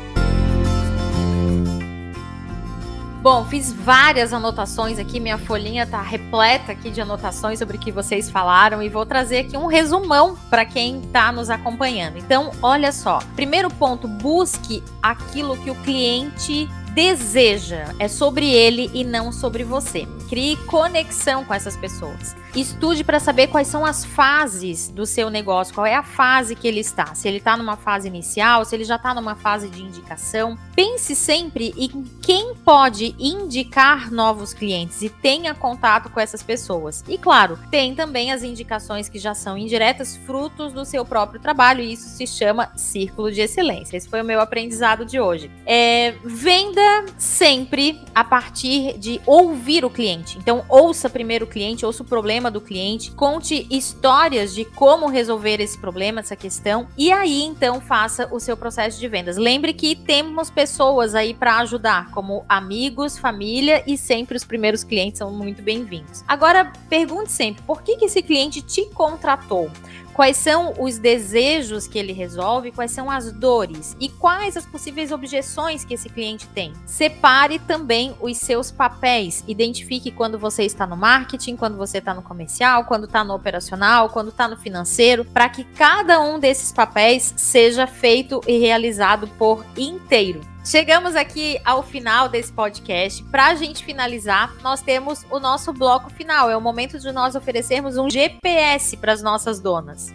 Bom, 3.20 3.44
fiz 3.46 3.72
várias 3.72 4.32
anotações 4.32 4.98
aqui, 4.98 5.18
minha 5.18 5.36
folhinha 5.36 5.84
tá 5.84 6.00
repleta 6.00 6.70
aqui 6.70 6.88
de 6.88 7.00
anotações 7.00 7.58
sobre 7.58 7.76
o 7.76 7.80
que 7.80 7.90
vocês 7.90 8.30
falaram 8.30 8.80
e 8.80 8.88
vou 8.88 9.04
trazer 9.04 9.38
aqui 9.38 9.56
um 9.56 9.66
resumão 9.66 10.36
para 10.48 10.64
quem 10.64 11.00
está 11.00 11.32
nos 11.32 11.50
acompanhando. 11.50 12.16
Então, 12.16 12.52
olha 12.62 12.92
só. 12.92 13.18
Primeiro 13.34 13.68
ponto, 13.70 14.06
busque 14.06 14.84
aquilo 15.02 15.56
que 15.56 15.70
o 15.70 15.74
cliente 15.82 16.68
deseja. 16.94 17.92
É 17.98 18.06
sobre 18.06 18.48
ele 18.48 18.88
e 18.94 19.02
não 19.02 19.32
sobre 19.32 19.64
você. 19.64 20.06
Crie 20.28 20.56
conexão 20.66 21.44
com 21.44 21.52
essas 21.52 21.76
pessoas. 21.76 22.36
Estude 22.60 23.04
para 23.04 23.20
saber 23.20 23.46
quais 23.46 23.68
são 23.68 23.86
as 23.86 24.04
fases 24.04 24.88
do 24.88 25.06
seu 25.06 25.30
negócio, 25.30 25.72
qual 25.72 25.86
é 25.86 25.94
a 25.94 26.02
fase 26.02 26.56
que 26.56 26.66
ele 26.66 26.80
está. 26.80 27.14
Se 27.14 27.28
ele 27.28 27.36
está 27.36 27.56
numa 27.56 27.76
fase 27.76 28.08
inicial, 28.08 28.64
se 28.64 28.74
ele 28.74 28.82
já 28.82 28.96
está 28.96 29.14
numa 29.14 29.36
fase 29.36 29.68
de 29.68 29.80
indicação. 29.80 30.58
Pense 30.74 31.14
sempre 31.14 31.72
em 31.76 32.02
quem 32.20 32.56
pode 32.56 33.14
indicar 33.16 34.10
novos 34.10 34.52
clientes 34.52 35.02
e 35.02 35.08
tenha 35.08 35.54
contato 35.54 36.10
com 36.10 36.18
essas 36.18 36.42
pessoas. 36.42 37.04
E 37.08 37.16
claro, 37.16 37.56
tem 37.70 37.94
também 37.94 38.32
as 38.32 38.42
indicações 38.42 39.08
que 39.08 39.20
já 39.20 39.34
são 39.34 39.56
indiretas, 39.56 40.16
frutos 40.16 40.72
do 40.72 40.84
seu 40.84 41.04
próprio 41.04 41.40
trabalho, 41.40 41.80
e 41.80 41.92
isso 41.92 42.08
se 42.08 42.26
chama 42.26 42.72
círculo 42.76 43.30
de 43.30 43.40
excelência. 43.40 43.96
Esse 43.96 44.08
foi 44.08 44.20
o 44.20 44.24
meu 44.24 44.40
aprendizado 44.40 45.04
de 45.04 45.20
hoje. 45.20 45.48
É, 45.64 46.16
venda 46.24 47.06
sempre 47.16 48.00
a 48.12 48.24
partir 48.24 48.98
de 48.98 49.20
ouvir 49.24 49.84
o 49.84 49.90
cliente. 49.90 50.36
Então, 50.38 50.64
ouça 50.68 51.08
primeiro 51.08 51.44
o 51.44 51.48
cliente, 51.48 51.86
ouça 51.86 52.02
o 52.02 52.06
problema 52.06 52.47
problema 52.48 52.50
do 52.50 52.60
cliente, 52.60 53.10
conte 53.12 53.66
histórias 53.70 54.54
de 54.54 54.64
como 54.64 55.06
resolver 55.06 55.60
esse 55.60 55.78
problema, 55.78 56.20
essa 56.20 56.34
questão, 56.34 56.88
e 56.96 57.12
aí 57.12 57.42
então 57.42 57.80
faça 57.80 58.28
o 58.32 58.40
seu 58.40 58.56
processo 58.56 58.98
de 58.98 59.08
vendas. 59.08 59.36
Lembre 59.36 59.72
que 59.72 59.94
temos 59.94 60.50
pessoas 60.50 61.14
aí 61.14 61.34
para 61.34 61.58
ajudar, 61.58 62.10
como 62.10 62.44
amigos, 62.48 63.18
família 63.18 63.82
e 63.86 63.96
sempre 63.96 64.36
os 64.36 64.44
primeiros 64.44 64.82
clientes 64.82 65.18
são 65.18 65.30
muito 65.30 65.62
bem-vindos. 65.62 66.24
Agora, 66.26 66.72
pergunte 66.88 67.30
sempre, 67.30 67.62
por 67.62 67.82
que, 67.82 67.96
que 67.96 68.06
esse 68.06 68.22
cliente 68.22 68.62
te 68.62 68.86
contratou? 68.86 69.70
Quais 70.18 70.36
são 70.36 70.74
os 70.80 70.98
desejos 70.98 71.86
que 71.86 71.96
ele 71.96 72.12
resolve, 72.12 72.72
quais 72.72 72.90
são 72.90 73.08
as 73.08 73.30
dores 73.30 73.96
e 74.00 74.08
quais 74.08 74.56
as 74.56 74.66
possíveis 74.66 75.12
objeções 75.12 75.84
que 75.84 75.94
esse 75.94 76.08
cliente 76.08 76.48
tem. 76.48 76.72
Separe 76.84 77.60
também 77.60 78.16
os 78.20 78.36
seus 78.36 78.68
papéis, 78.68 79.44
identifique 79.46 80.10
quando 80.10 80.36
você 80.36 80.64
está 80.64 80.88
no 80.88 80.96
marketing, 80.96 81.54
quando 81.54 81.76
você 81.76 81.98
está 81.98 82.12
no 82.12 82.22
comercial, 82.22 82.84
quando 82.86 83.04
está 83.04 83.22
no 83.22 83.32
operacional, 83.32 84.08
quando 84.08 84.30
está 84.30 84.48
no 84.48 84.56
financeiro, 84.56 85.24
para 85.24 85.48
que 85.48 85.62
cada 85.62 86.20
um 86.20 86.40
desses 86.40 86.72
papéis 86.72 87.32
seja 87.36 87.86
feito 87.86 88.40
e 88.44 88.58
realizado 88.58 89.28
por 89.38 89.64
inteiro. 89.76 90.40
Chegamos 90.64 91.16
aqui 91.16 91.58
ao 91.64 91.82
final 91.82 92.28
desse 92.28 92.52
podcast. 92.52 93.22
Para 93.24 93.46
a 93.46 93.54
gente 93.54 93.84
finalizar, 93.84 94.54
nós 94.62 94.82
temos 94.82 95.24
o 95.30 95.38
nosso 95.38 95.72
bloco 95.72 96.10
final. 96.10 96.50
É 96.50 96.56
o 96.56 96.60
momento 96.60 96.98
de 96.98 97.10
nós 97.10 97.34
oferecermos 97.34 97.96
um 97.96 98.10
GPS 98.10 98.96
para 98.96 99.12
as 99.12 99.22
nossas 99.22 99.60
donas. 99.60 100.12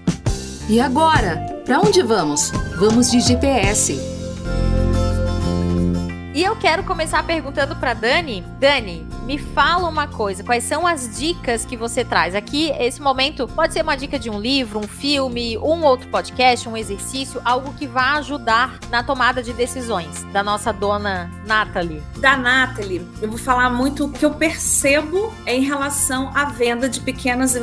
E 0.69 0.79
agora? 0.79 1.37
Para 1.65 1.79
onde 1.79 2.01
vamos? 2.03 2.51
Vamos 2.77 3.09
de 3.09 3.19
GPS. 3.19 3.99
E 6.35 6.43
eu 6.43 6.55
quero 6.55 6.83
começar 6.83 7.23
perguntando 7.25 7.75
para 7.75 7.93
Dani. 7.93 8.41
Dani, 8.59 9.05
me 9.25 9.37
fala 9.37 9.87
uma 9.87 10.05
coisa, 10.05 10.43
quais 10.43 10.65
são 10.65 10.85
as 10.85 11.17
dicas 11.17 11.65
que 11.65 11.77
você 11.77 12.03
traz? 12.03 12.35
Aqui, 12.35 12.71
esse 12.77 13.01
momento 13.01 13.47
pode 13.47 13.73
ser 13.73 13.81
uma 13.81 13.95
dica 13.95 14.19
de 14.19 14.29
um 14.29 14.39
livro, 14.39 14.79
um 14.79 14.87
filme, 14.87 15.57
um 15.57 15.83
outro 15.83 16.09
podcast, 16.09 16.67
um 16.67 16.75
exercício, 16.75 17.41
algo 17.45 17.73
que 17.73 17.87
vá 17.87 18.15
ajudar 18.15 18.79
na 18.89 19.01
tomada 19.01 19.41
de 19.41 19.53
decisões 19.53 20.23
da 20.33 20.43
nossa 20.43 20.73
dona 20.73 21.31
Nathalie. 21.45 22.03
Da 22.17 22.35
Nathalie, 22.35 23.07
eu 23.21 23.29
vou 23.29 23.37
falar 23.37 23.69
muito 23.69 24.05
o 24.05 24.11
que 24.11 24.25
eu 24.25 24.31
percebo 24.31 25.33
em 25.47 25.61
relação 25.61 26.29
à 26.35 26.45
venda 26.45 26.89
de 26.89 26.99
pequenas, 26.99 27.53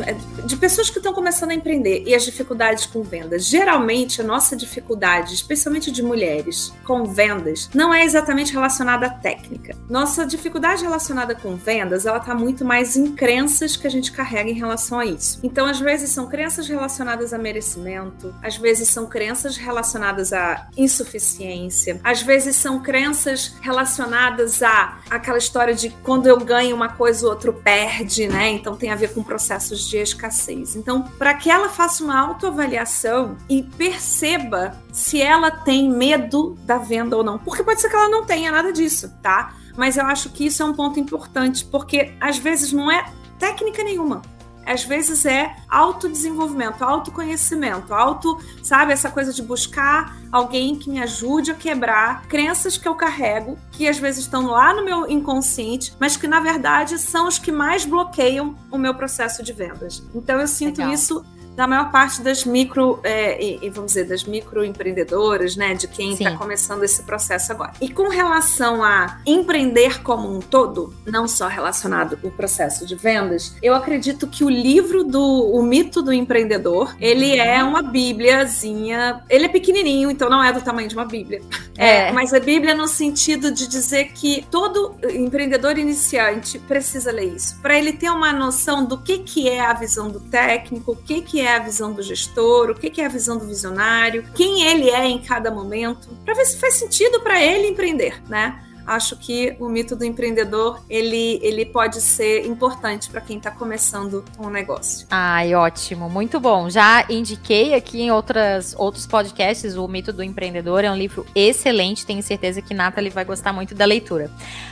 de 0.45 0.57
pessoas 0.57 0.89
que 0.89 0.99
estão 0.99 1.13
começando 1.13 1.51
a 1.51 1.55
empreender 1.55 2.05
e 2.07 2.15
as 2.15 2.25
dificuldades 2.25 2.87
com 2.87 3.03
vendas. 3.03 3.45
Geralmente, 3.45 4.23
a 4.23 4.25
nossa 4.25 4.57
dificuldade, 4.57 5.35
especialmente 5.35 5.93
de 5.93 6.03
mulheres, 6.03 6.73
com 6.85 7.05
vendas, 7.05 7.69
não 7.75 7.93
é 7.93 8.03
exatamente 8.03 8.53
relacionada 8.53 9.07
à 9.07 9.11
técnica. 9.11 9.77
Nossa 9.89 10.25
dificuldade 10.25 10.83
relacionada 10.83 11.35
com 11.35 11.50
com 11.51 11.57
vendas, 11.57 12.07
ela 12.07 12.19
está 12.19 12.35
muito 12.35 12.65
mais 12.65 12.97
em 12.97 13.13
crenças 13.13 13.77
que 13.77 13.87
a 13.87 13.91
gente 13.91 14.13
carrega 14.13 14.51
em 14.51 14.55
relação 14.55 14.99
a 15.01 15.05
isso. 15.05 15.41
Então, 15.43 15.67
às 15.67 15.81
vezes 15.81 16.11
são 16.11 16.29
crenças 16.29 16.69
relacionadas 16.69 17.33
a 17.33 17.39
merecimento, 17.39 18.33
às 18.43 18.57
vezes 18.57 18.89
são 18.89 19.07
crenças 19.07 19.57
relacionadas 19.57 20.33
à 20.33 20.69
insuficiência, 20.77 22.01
às 22.05 22.23
vezes 22.23 22.55
são 22.57 22.81
crenças 22.81 23.55
relacionadas 23.61 24.63
a 24.63 24.99
aquela 25.09 25.39
história 25.39 25.75
de 25.75 25.91
quando 26.03 26.27
eu 26.27 26.39
ganho 26.39 26.77
uma 26.77 26.91
coisa 26.91 27.27
o 27.27 27.31
outro 27.31 27.53
perde, 27.53 28.29
né? 28.29 28.51
Então 28.51 28.77
tem 28.77 28.91
a 28.91 28.97
ver 28.97 29.13
com 29.13 29.23
processos 29.23 29.89
de 29.89 29.99
escassez. 29.99 30.77
Então, 30.77 31.03
para 31.03 31.35
que 31.35 31.51
ela 31.51 31.69
faça 31.69 32.05
uma 32.05 32.19
autoavaliação 32.19 33.37
e 33.49 33.63
perceba 33.63 34.77
se 34.93 35.21
ela 35.21 35.51
tem 35.51 35.91
medo 35.91 36.57
da 36.65 36.79
venda 36.79 37.17
ou 37.17 37.25
não, 37.25 37.39
porque 37.39 37.63
pode 37.63 37.81
ser 37.81 37.89
que 37.89 37.97
ela 37.97 38.09
não 38.09 38.25
tenha 38.25 38.53
nada 38.53 38.73
disso, 38.73 39.13
tá? 39.23 39.55
Mas 39.77 39.97
eu 39.97 40.07
acho 40.07 40.31
que 40.31 40.47
isso 40.47 40.63
é 40.63 40.67
um 40.67 40.75
ponto 40.75 40.99
importante, 40.99 41.65
porque 41.65 42.13
às 42.21 42.39
vezes 42.39 42.73
não 42.73 42.91
é 42.91 43.05
técnica 43.39 43.83
nenhuma. 43.83 44.23
às 44.67 44.85
vezes 44.85 45.25
é 45.27 45.57
autodesenvolvimento, 45.69 46.85
autoconhecimento, 46.85 47.93
auto, 47.93 48.39
sabe, 48.63 48.93
essa 48.93 49.11
coisa 49.11 49.33
de 49.33 49.43
buscar 49.43 50.17
alguém 50.31 50.77
que 50.77 50.89
me 50.89 51.03
ajude 51.03 51.51
a 51.51 51.55
quebrar 51.55 52.23
crenças 52.29 52.77
que 52.77 52.87
eu 52.87 52.95
carrego, 52.95 53.59
que 53.73 53.89
às 53.89 53.99
vezes 53.99 54.23
estão 54.25 54.47
lá 54.47 54.73
no 54.73 54.85
meu 54.85 55.11
inconsciente, 55.11 55.93
mas 55.99 56.17
que 56.17 56.29
na 56.29 56.39
verdade 56.39 56.99
são 56.99 57.27
os 57.27 57.39
que 57.39 57.51
mais 57.51 57.85
bloqueiam 57.85 58.55
o 58.71 58.79
meu 58.79 58.95
processo 58.95 59.43
de 59.43 59.53
vendas. 59.53 60.05
Então 60.15 60.39
eu 60.39 60.47
sinto 60.47 60.79
Legal. 60.79 60.95
isso 60.95 61.25
da 61.57 61.67
maior 61.67 61.91
parte 61.91 62.23
das 62.23 62.45
micro, 62.45 63.01
é, 63.03 63.43
e, 63.43 63.71
vamos 63.71 63.93
dizer, 63.93 64.05
das 64.05 64.25
microempreendedoras, 64.25 65.57
né, 65.57 65.75
de 65.75 65.87
quem 65.89 66.13
está 66.13 66.37
começando 66.37 66.83
esse 66.85 67.03
processo 67.03 67.53
agora. 67.53 67.73
E 67.81 67.89
com 67.89 68.09
relação 68.09 68.83
a 68.83 69.21
empreender 69.27 70.03
como 70.03 70.35
um 70.35 70.41
todo, 70.41 70.95
não 71.07 71.27
só 71.29 71.49
relacionado 71.49 72.19
ao 72.23 72.31
processo 72.31 72.87
de 72.87 72.95
vendas, 72.95 73.55
eu 73.63 73.75
acredito 73.75 74.27
que 74.27 74.45
o 74.45 74.49
livro 74.49 75.05
do 75.05 75.21
O 75.21 75.63
Mito 75.63 76.03
do 76.03 76.13
Empreendedor, 76.13 76.95
ele 77.01 77.33
uhum. 77.33 77.47
é 77.47 77.65
uma 77.65 77.83
bíbliazinha, 77.83 79.23
ele 79.29 79.47
é 79.47 79.49
pequenininho, 79.49 80.11
então 80.11 80.31
não 80.31 80.43
é 80.43 80.53
do 80.53 80.61
tamanho 80.61 80.89
de 80.89 80.95
uma 80.95 81.05
bíblia, 81.05 81.43
é. 81.77 82.09
é 82.09 82.13
mas 82.13 82.33
a 82.33 82.41
bíblia 82.41 82.75
no 82.75 82.87
sentido 82.87 83.51
de 83.51 83.67
dizer 83.67 84.13
que 84.13 84.47
todo 84.51 84.95
empreendedor 85.11 85.79
iniciante 85.79 86.59
precisa 86.59 87.11
ler 87.13 87.35
isso, 87.35 87.59
para 87.61 87.79
ele 87.79 87.93
ter 87.93 88.11
uma 88.11 88.33
noção 88.33 88.85
do 88.85 88.99
que, 88.99 89.19
que 89.19 89.49
é 89.49 89.61
a 89.61 89.73
visão 89.73 90.09
do 90.09 90.21
técnico, 90.21 90.93
o 90.93 90.97
que, 90.97 91.21
que 91.21 91.40
é 91.41 91.57
a 91.57 91.59
visão 91.59 91.93
do 91.93 92.03
gestor, 92.03 92.71
o 92.71 92.75
que 92.75 93.01
é 93.01 93.07
a 93.07 93.09
visão 93.09 93.39
do 93.39 93.47
visionário, 93.47 94.25
quem 94.35 94.63
ele 94.63 94.91
é 94.91 95.07
em 95.07 95.21
cada 95.21 95.51
momento, 95.51 96.09
para 96.25 96.35
ver 96.35 96.45
se 96.45 96.59
faz 96.59 96.75
sentido 96.75 97.21
para 97.21 97.43
ele 97.43 97.69
empreender, 97.69 98.23
né? 98.29 98.65
Acho 98.87 99.17
que 99.17 99.57
o 99.61 99.69
mito 99.69 99.95
do 99.95 100.05
empreendedor 100.05 100.83
ele, 100.89 101.39
ele 101.43 101.65
pode 101.65 102.01
ser 102.01 102.45
importante 102.47 103.09
para 103.09 103.21
quem 103.21 103.37
está 103.37 103.51
começando 103.51 104.25
um 104.39 104.51
negócio. 104.51 105.07
Ai, 105.11 105.55
ótimo, 105.55 106.11
muito 106.11 106.41
bom. 106.41 106.69
Já 106.69 107.05
indiquei 107.09 107.75
aqui 107.75 108.03
em 108.03 108.11
outras, 108.11 108.75
outros 108.77 109.07
podcasts 109.07 109.77
o 109.77 109.87
mito 109.87 110.13
do 110.13 110.25
empreendedor. 110.25 110.85
É 110.85 110.91
um 110.91 110.97
livro 110.97 111.25
excelente. 111.37 112.05
Tenho 112.05 112.21
certeza 112.21 112.61
que 112.61 112.75
Nathalie 112.75 113.11
vai 113.11 113.25
gostar 113.25 113.53
muito 113.53 113.77
da 113.77 113.85
leitura. 113.85 114.29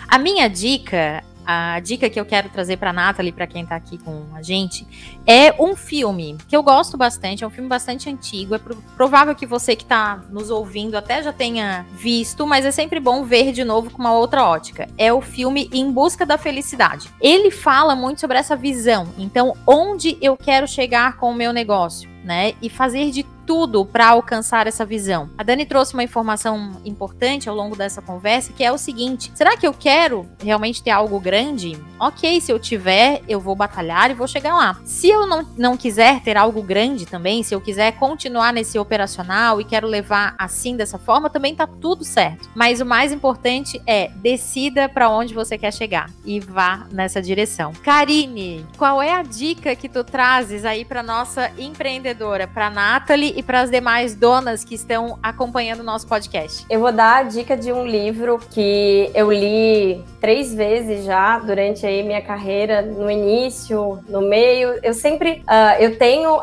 A 0.08 0.18
minha 0.18 0.48
dica 0.48 1.22
a 1.50 1.80
dica 1.80 2.10
que 2.10 2.20
eu 2.20 2.26
quero 2.26 2.50
trazer 2.50 2.76
para 2.76 2.92
Nathalie, 2.92 3.32
para 3.32 3.46
quem 3.46 3.62
está 3.62 3.74
aqui 3.74 3.96
com 3.96 4.26
a 4.34 4.42
gente, 4.42 4.86
é 5.26 5.54
um 5.58 5.74
filme 5.74 6.36
que 6.46 6.54
eu 6.54 6.62
gosto 6.62 6.94
bastante, 6.98 7.42
é 7.42 7.46
um 7.46 7.50
filme 7.50 7.70
bastante 7.70 8.10
antigo, 8.10 8.54
é 8.54 8.60
provável 8.94 9.34
que 9.34 9.46
você 9.46 9.74
que 9.74 9.82
está 9.82 10.20
nos 10.28 10.50
ouvindo 10.50 10.94
até 10.94 11.22
já 11.22 11.32
tenha 11.32 11.86
visto, 11.92 12.46
mas 12.46 12.66
é 12.66 12.70
sempre 12.70 13.00
bom 13.00 13.24
ver 13.24 13.50
de 13.52 13.64
novo 13.64 13.88
com 13.88 13.98
uma 13.98 14.12
outra 14.12 14.44
ótica. 14.44 14.86
É 14.98 15.10
o 15.10 15.22
filme 15.22 15.70
Em 15.72 15.90
Busca 15.90 16.26
da 16.26 16.36
Felicidade. 16.36 17.08
Ele 17.18 17.50
fala 17.50 17.96
muito 17.96 18.20
sobre 18.20 18.36
essa 18.36 18.54
visão, 18.54 19.08
então 19.16 19.56
onde 19.66 20.18
eu 20.20 20.36
quero 20.36 20.68
chegar 20.68 21.16
com 21.16 21.30
o 21.30 21.34
meu 21.34 21.50
negócio, 21.50 22.10
né? 22.22 22.52
E 22.60 22.68
fazer 22.68 23.10
de 23.10 23.24
tudo 23.48 23.82
para 23.82 24.08
alcançar 24.08 24.66
essa 24.66 24.84
visão. 24.84 25.30
A 25.38 25.42
Dani 25.42 25.64
trouxe 25.64 25.94
uma 25.94 26.04
informação 26.04 26.82
importante 26.84 27.48
ao 27.48 27.56
longo 27.56 27.74
dessa 27.74 28.02
conversa, 28.02 28.52
que 28.52 28.62
é 28.62 28.70
o 28.70 28.76
seguinte: 28.76 29.32
será 29.34 29.56
que 29.56 29.66
eu 29.66 29.72
quero 29.72 30.28
realmente 30.38 30.82
ter 30.82 30.90
algo 30.90 31.18
grande? 31.18 31.78
Ok, 31.98 32.42
se 32.42 32.52
eu 32.52 32.58
tiver, 32.58 33.22
eu 33.26 33.40
vou 33.40 33.56
batalhar 33.56 34.10
e 34.10 34.14
vou 34.14 34.28
chegar 34.28 34.54
lá. 34.54 34.78
Se 34.84 35.08
eu 35.08 35.26
não, 35.26 35.48
não 35.56 35.78
quiser 35.78 36.20
ter 36.20 36.36
algo 36.36 36.62
grande 36.62 37.06
também, 37.06 37.42
se 37.42 37.54
eu 37.54 37.60
quiser 37.60 37.92
continuar 37.92 38.52
nesse 38.52 38.78
operacional 38.78 39.62
e 39.62 39.64
quero 39.64 39.88
levar 39.88 40.34
assim 40.38 40.76
dessa 40.76 40.98
forma, 40.98 41.30
também 41.30 41.54
tá 41.54 41.66
tudo 41.66 42.04
certo. 42.04 42.50
Mas 42.54 42.82
o 42.82 42.86
mais 42.86 43.12
importante 43.12 43.80
é 43.86 44.10
decida 44.16 44.90
para 44.90 45.08
onde 45.08 45.32
você 45.32 45.56
quer 45.56 45.72
chegar 45.72 46.10
e 46.22 46.38
vá 46.38 46.86
nessa 46.92 47.22
direção. 47.22 47.72
Karine, 47.82 48.66
qual 48.76 49.00
é 49.00 49.14
a 49.14 49.22
dica 49.22 49.74
que 49.74 49.88
tu 49.88 50.04
trazes 50.04 50.66
aí 50.66 50.84
para 50.84 51.02
nossa 51.02 51.50
empreendedora, 51.58 52.46
para 52.46 52.68
Nathalie 52.68 53.37
e 53.38 53.42
para 53.42 53.60
as 53.60 53.70
demais 53.70 54.16
donas 54.16 54.64
que 54.64 54.74
estão 54.74 55.16
acompanhando 55.22 55.78
o 55.78 55.84
nosso 55.84 56.08
podcast? 56.08 56.66
Eu 56.68 56.80
vou 56.80 56.90
dar 56.90 57.18
a 57.18 57.22
dica 57.22 57.56
de 57.56 57.72
um 57.72 57.86
livro 57.86 58.40
que 58.50 59.08
eu 59.14 59.30
li 59.30 60.04
três 60.20 60.52
vezes 60.52 61.04
já 61.04 61.38
durante 61.38 61.86
aí 61.86 62.02
minha 62.02 62.20
carreira, 62.20 62.82
no 62.82 63.08
início, 63.08 64.00
no 64.08 64.22
meio. 64.22 64.80
Eu 64.82 64.92
sempre 64.92 65.44
uh, 65.46 65.80
eu 65.80 65.96
tenho 65.96 66.38
uh, 66.38 66.42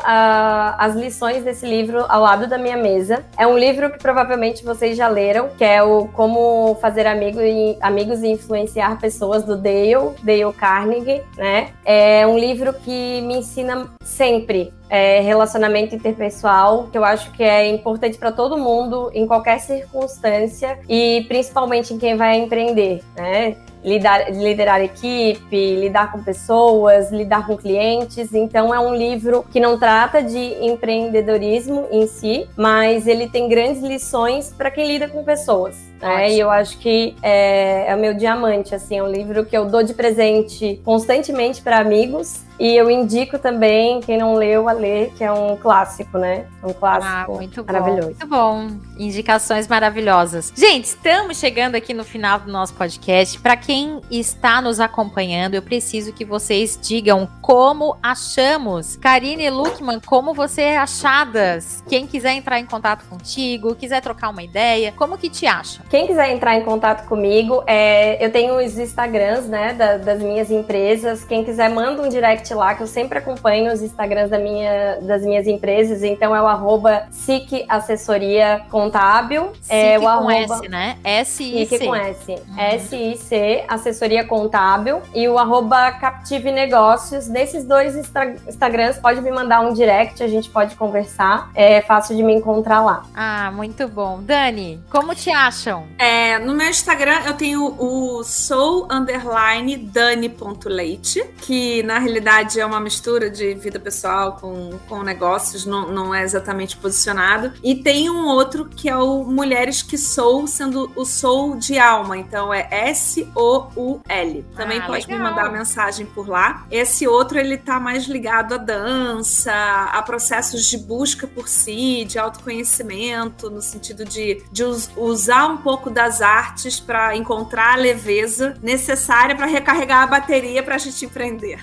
as 0.78 0.94
lições 0.94 1.44
desse 1.44 1.66
livro 1.66 2.06
ao 2.08 2.22
lado 2.22 2.46
da 2.46 2.56
minha 2.56 2.78
mesa. 2.78 3.22
É 3.36 3.46
um 3.46 3.58
livro 3.58 3.90
que 3.90 3.98
provavelmente 3.98 4.64
vocês 4.64 4.96
já 4.96 5.06
leram, 5.06 5.50
que 5.50 5.64
é 5.64 5.82
o 5.82 6.08
Como 6.08 6.78
Fazer 6.80 7.06
amigo 7.06 7.42
e, 7.42 7.76
Amigos 7.82 8.22
e 8.22 8.28
Influenciar 8.28 8.98
Pessoas 8.98 9.44
do 9.44 9.54
Dale, 9.54 10.14
Dale 10.22 10.50
Carnegie, 10.58 11.20
né? 11.36 11.72
É 11.84 12.26
um 12.26 12.38
livro 12.38 12.72
que 12.72 13.20
me 13.20 13.36
ensina 13.36 13.86
sempre 14.02 14.72
é, 14.88 15.20
relacionamento 15.20 15.94
interpessoal, 15.94 16.88
que 16.90 16.98
eu 16.98 17.04
acho 17.04 17.30
que 17.32 17.42
é 17.42 17.68
importante 17.68 18.18
para 18.18 18.32
todo 18.32 18.56
mundo, 18.56 19.10
em 19.12 19.26
qualquer 19.26 19.60
circunstância, 19.60 20.78
e 20.88 21.24
principalmente 21.28 21.92
em 21.92 21.98
quem 21.98 22.16
vai 22.16 22.38
empreender, 22.38 23.02
né? 23.16 23.56
Lidar, 23.84 24.32
liderar 24.32 24.82
equipe, 24.82 25.76
lidar 25.76 26.10
com 26.10 26.20
pessoas, 26.20 27.12
lidar 27.12 27.46
com 27.46 27.56
clientes. 27.56 28.34
Então, 28.34 28.74
é 28.74 28.80
um 28.80 28.92
livro 28.92 29.44
que 29.52 29.60
não 29.60 29.78
trata 29.78 30.20
de 30.22 30.66
empreendedorismo 30.66 31.86
em 31.92 32.04
si, 32.08 32.48
mas 32.56 33.06
ele 33.06 33.28
tem 33.28 33.48
grandes 33.48 33.82
lições 33.82 34.52
para 34.52 34.72
quem 34.72 34.88
lida 34.88 35.06
com 35.08 35.22
pessoas. 35.22 35.76
Né? 36.00 36.32
E 36.32 36.40
eu 36.40 36.50
acho 36.50 36.78
que 36.78 37.16
é, 37.22 37.90
é 37.90 37.94
o 37.94 37.98
meu 37.98 38.14
diamante, 38.14 38.74
assim, 38.74 38.98
é 38.98 39.02
um 39.02 39.10
livro 39.10 39.44
que 39.44 39.56
eu 39.56 39.66
dou 39.66 39.82
de 39.82 39.94
presente 39.94 40.80
constantemente 40.84 41.62
para 41.62 41.78
amigos 41.78 42.46
e 42.58 42.74
eu 42.74 42.90
indico 42.90 43.38
também, 43.38 44.00
quem 44.00 44.16
não 44.16 44.34
leu, 44.34 44.68
a 44.68 44.72
ler, 44.72 45.12
que 45.14 45.22
é 45.22 45.30
um 45.30 45.56
clássico, 45.56 46.16
né? 46.16 46.46
Um 46.64 46.72
clássico 46.72 47.32
ah, 47.32 47.36
muito 47.36 47.64
maravilhoso. 47.64 48.16
Bom, 48.26 48.56
muito 48.58 48.78
bom. 48.78 48.86
Indicações 48.98 49.68
maravilhosas. 49.68 50.52
Gente, 50.56 50.86
estamos 50.86 51.38
chegando 51.38 51.74
aqui 51.74 51.92
no 51.92 52.02
final 52.02 52.40
do 52.40 52.50
nosso 52.50 52.72
podcast. 52.72 53.38
Para 53.40 53.56
quem 53.56 54.00
está 54.10 54.62
nos 54.62 54.80
acompanhando, 54.80 55.54
eu 55.54 55.60
preciso 55.60 56.14
que 56.14 56.24
vocês 56.24 56.78
digam 56.80 57.28
como 57.42 57.98
achamos. 58.02 58.96
Karine 58.96 59.50
Luckman, 59.50 60.00
como 60.00 60.32
você 60.32 60.62
é 60.62 60.78
achadas? 60.78 61.84
Quem 61.86 62.06
quiser 62.06 62.32
entrar 62.32 62.58
em 62.58 62.64
contato 62.64 63.04
contigo, 63.06 63.74
quiser 63.74 64.00
trocar 64.00 64.30
uma 64.30 64.42
ideia, 64.42 64.92
como 64.96 65.18
que 65.18 65.28
te 65.28 65.46
acha? 65.46 65.82
Quem 65.88 66.06
quiser 66.06 66.30
entrar 66.30 66.56
em 66.56 66.62
contato 66.62 67.06
comigo, 67.06 67.62
é, 67.66 68.24
eu 68.24 68.30
tenho 68.32 68.56
os 68.56 68.76
Instagrams, 68.76 69.46
né, 69.46 69.72
da, 69.72 69.96
das 69.98 70.20
minhas 70.20 70.50
empresas. 70.50 71.24
Quem 71.24 71.44
quiser, 71.44 71.70
manda 71.70 72.02
um 72.02 72.08
direct 72.08 72.52
lá, 72.54 72.74
que 72.74 72.82
eu 72.82 72.86
sempre 72.86 73.18
acompanho 73.18 73.72
os 73.72 73.82
Instagrams 73.82 74.30
da 74.30 74.38
minha, 74.38 74.98
das 75.02 75.22
minhas 75.22 75.46
empresas. 75.46 76.02
Então 76.02 76.34
é 76.34 76.42
o 76.42 76.46
arroba 76.46 77.06
SIC 77.10 77.64
Assessoria 77.68 78.62
Contábil. 78.70 79.52
É 79.68 79.98
o 79.98 80.08
arroba, 80.08 80.34
S, 80.34 80.68
né? 80.68 80.98
S-I-C. 81.04 81.78
SIC 81.78 81.86
com 81.86 81.94
S. 81.94 82.32
Uhum. 82.32 82.58
S-I-C, 82.58 83.64
Assessoria 83.68 84.24
Contábil. 84.24 85.00
E 85.14 85.28
o 85.28 85.38
arroba 85.38 85.92
Captive 85.92 86.50
Negócios. 86.50 87.28
Nesses 87.28 87.64
dois 87.64 87.94
Instagrams, 87.94 88.98
pode 88.98 89.20
me 89.20 89.30
mandar 89.30 89.60
um 89.60 89.72
direct, 89.72 90.22
a 90.22 90.28
gente 90.28 90.50
pode 90.50 90.74
conversar. 90.74 91.50
É 91.54 91.80
fácil 91.80 92.16
de 92.16 92.22
me 92.22 92.34
encontrar 92.34 92.80
lá. 92.80 93.04
Ah, 93.14 93.52
muito 93.54 93.86
bom. 93.86 94.20
Dani, 94.20 94.80
como 94.90 95.14
te 95.14 95.30
acham? 95.30 95.75
Então. 95.76 95.88
É, 95.98 96.38
no 96.38 96.54
meu 96.54 96.68
Instagram 96.68 97.20
eu 97.26 97.34
tenho 97.34 97.64
o 97.78 98.22
sou 98.24 98.86
underline 98.90 99.76
dani.leite, 99.76 101.22
que 101.38 101.82
na 101.82 101.98
realidade 101.98 102.60
é 102.60 102.64
uma 102.64 102.80
mistura 102.80 103.28
de 103.28 103.54
vida 103.54 103.78
pessoal 103.78 104.38
com, 104.40 104.78
com 104.88 105.02
negócios, 105.02 105.66
não, 105.66 105.88
não 105.88 106.14
é 106.14 106.22
exatamente 106.22 106.76
posicionado. 106.76 107.52
E 107.62 107.74
tem 107.74 108.08
um 108.08 108.26
outro 108.26 108.66
que 108.66 108.88
é 108.88 108.96
o 108.96 109.24
Mulheres 109.24 109.82
que 109.82 109.98
Sou, 109.98 110.46
sendo 110.46 110.90
o 110.94 111.04
sou 111.04 111.56
de 111.56 111.78
alma, 111.78 112.16
então 112.16 112.52
é 112.52 112.68
S-O-U-L. 112.70 114.44
Também 114.54 114.78
ah, 114.78 114.86
pode 114.86 115.06
legal. 115.06 115.18
me 115.18 115.30
mandar 115.30 115.52
mensagem 115.52 116.06
por 116.06 116.28
lá. 116.28 116.66
Esse 116.70 117.06
outro 117.06 117.38
ele 117.38 117.56
tá 117.56 117.80
mais 117.80 118.04
ligado 118.04 118.54
à 118.54 118.56
dança, 118.56 119.52
a 119.52 120.00
processos 120.02 120.64
de 120.66 120.78
busca 120.78 121.26
por 121.26 121.48
si, 121.48 122.04
de 122.04 122.18
autoconhecimento, 122.18 123.50
no 123.50 123.60
sentido 123.60 124.04
de, 124.04 124.42
de 124.52 124.64
usar 124.96 125.46
um 125.46 125.56
pouco 125.66 125.90
das 125.90 126.22
artes 126.22 126.78
para 126.78 127.16
encontrar 127.16 127.72
a 127.72 127.76
leveza 127.76 128.54
necessária 128.62 129.34
para 129.34 129.46
recarregar 129.46 130.04
a 130.04 130.06
bateria 130.06 130.62
para 130.62 130.76
a 130.76 130.78
gente 130.78 131.04
empreender. 131.04 131.58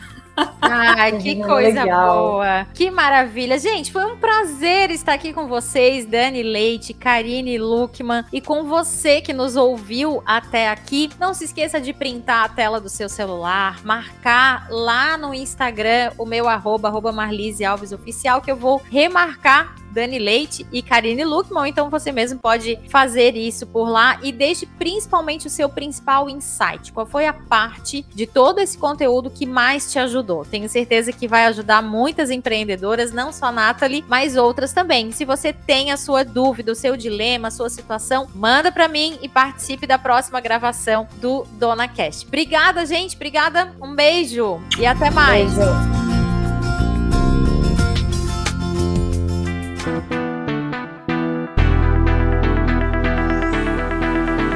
Ai, 0.61 1.17
que 1.19 1.41
coisa 1.41 1.83
Legal. 1.83 2.31
boa. 2.31 2.67
Que 2.73 2.91
maravilha. 2.91 3.57
Gente, 3.57 3.93
foi 3.93 4.03
um 4.05 4.17
prazer 4.17 4.91
estar 4.91 5.13
aqui 5.13 5.31
com 5.31 5.47
vocês, 5.47 6.05
Dani 6.05 6.43
Leite, 6.43 6.93
Karine 6.93 7.57
Luckman 7.57 8.25
e 8.33 8.41
com 8.41 8.65
você 8.65 9.21
que 9.21 9.31
nos 9.31 9.55
ouviu 9.55 10.21
até 10.25 10.67
aqui. 10.67 11.09
Não 11.17 11.33
se 11.33 11.45
esqueça 11.45 11.79
de 11.79 11.93
printar 11.93 12.43
a 12.43 12.49
tela 12.49 12.81
do 12.81 12.89
seu 12.89 13.07
celular, 13.07 13.85
marcar 13.85 14.67
lá 14.69 15.17
no 15.17 15.33
Instagram 15.33 16.11
o 16.17 16.25
meu 16.25 16.49
arroba, 16.49 16.89
arroba 16.89 17.13
Marlise 17.13 17.63
Alves 17.63 17.93
Oficial, 17.93 18.41
que 18.41 18.51
eu 18.51 18.57
vou 18.57 18.81
remarcar 18.91 19.75
Dani 19.93 20.17
Leite 20.17 20.65
e 20.71 20.81
Karine 20.81 21.23
Luckman. 21.23 21.69
Então 21.69 21.89
você 21.89 22.11
mesmo 22.11 22.39
pode 22.39 22.79
fazer 22.89 23.35
isso 23.35 23.67
por 23.67 23.87
lá 23.87 24.19
e 24.21 24.31
deixe 24.31 24.65
principalmente 24.65 25.47
o 25.47 25.49
seu 25.49 25.69
principal 25.69 26.29
insight. 26.29 26.91
Qual 26.91 27.05
foi 27.05 27.27
a 27.27 27.33
parte 27.33 28.05
de 28.13 28.25
todo 28.25 28.59
esse 28.59 28.77
conteúdo 28.77 29.29
que 29.29 29.45
mais 29.45 29.91
te 29.91 29.99
ajudou? 29.99 30.43
Tenho 30.43 30.67
certeza 30.67 31.11
que 31.11 31.27
vai 31.27 31.45
ajudar 31.45 31.81
muitas 31.81 32.31
empreendedoras, 32.31 33.11
não 33.11 33.31
só 33.31 33.47
a 33.47 33.51
Nathalie, 33.51 34.03
mas 34.07 34.35
outras 34.35 34.73
também. 34.73 35.11
Se 35.11 35.25
você 35.25 35.53
tem 35.53 35.91
a 35.91 35.97
sua 35.97 36.23
dúvida, 36.23 36.71
o 36.71 36.75
seu 36.75 36.97
dilema, 36.97 37.49
a 37.49 37.51
sua 37.51 37.69
situação, 37.69 38.27
manda 38.33 38.71
para 38.71 38.87
mim 38.87 39.17
e 39.21 39.29
participe 39.29 39.85
da 39.85 39.99
próxima 39.99 40.41
gravação 40.41 41.07
do 41.21 41.45
Dona 41.51 41.87
Cast. 41.87 42.25
Obrigada, 42.27 42.85
gente. 42.85 43.15
Obrigada. 43.15 43.73
Um 43.81 43.95
beijo 43.95 44.59
e 44.79 44.85
até 44.85 45.09
mais. 45.11 45.53
Beijo. 45.53 46.02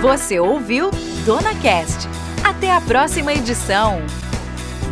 Você 0.01 0.39
ouviu 0.39 0.89
Dona 1.25 1.53
Cast. 1.55 2.07
Até 2.43 2.71
a 2.71 2.79
próxima 2.79 3.33
edição. 3.33 4.01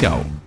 Comercial. 0.00 0.39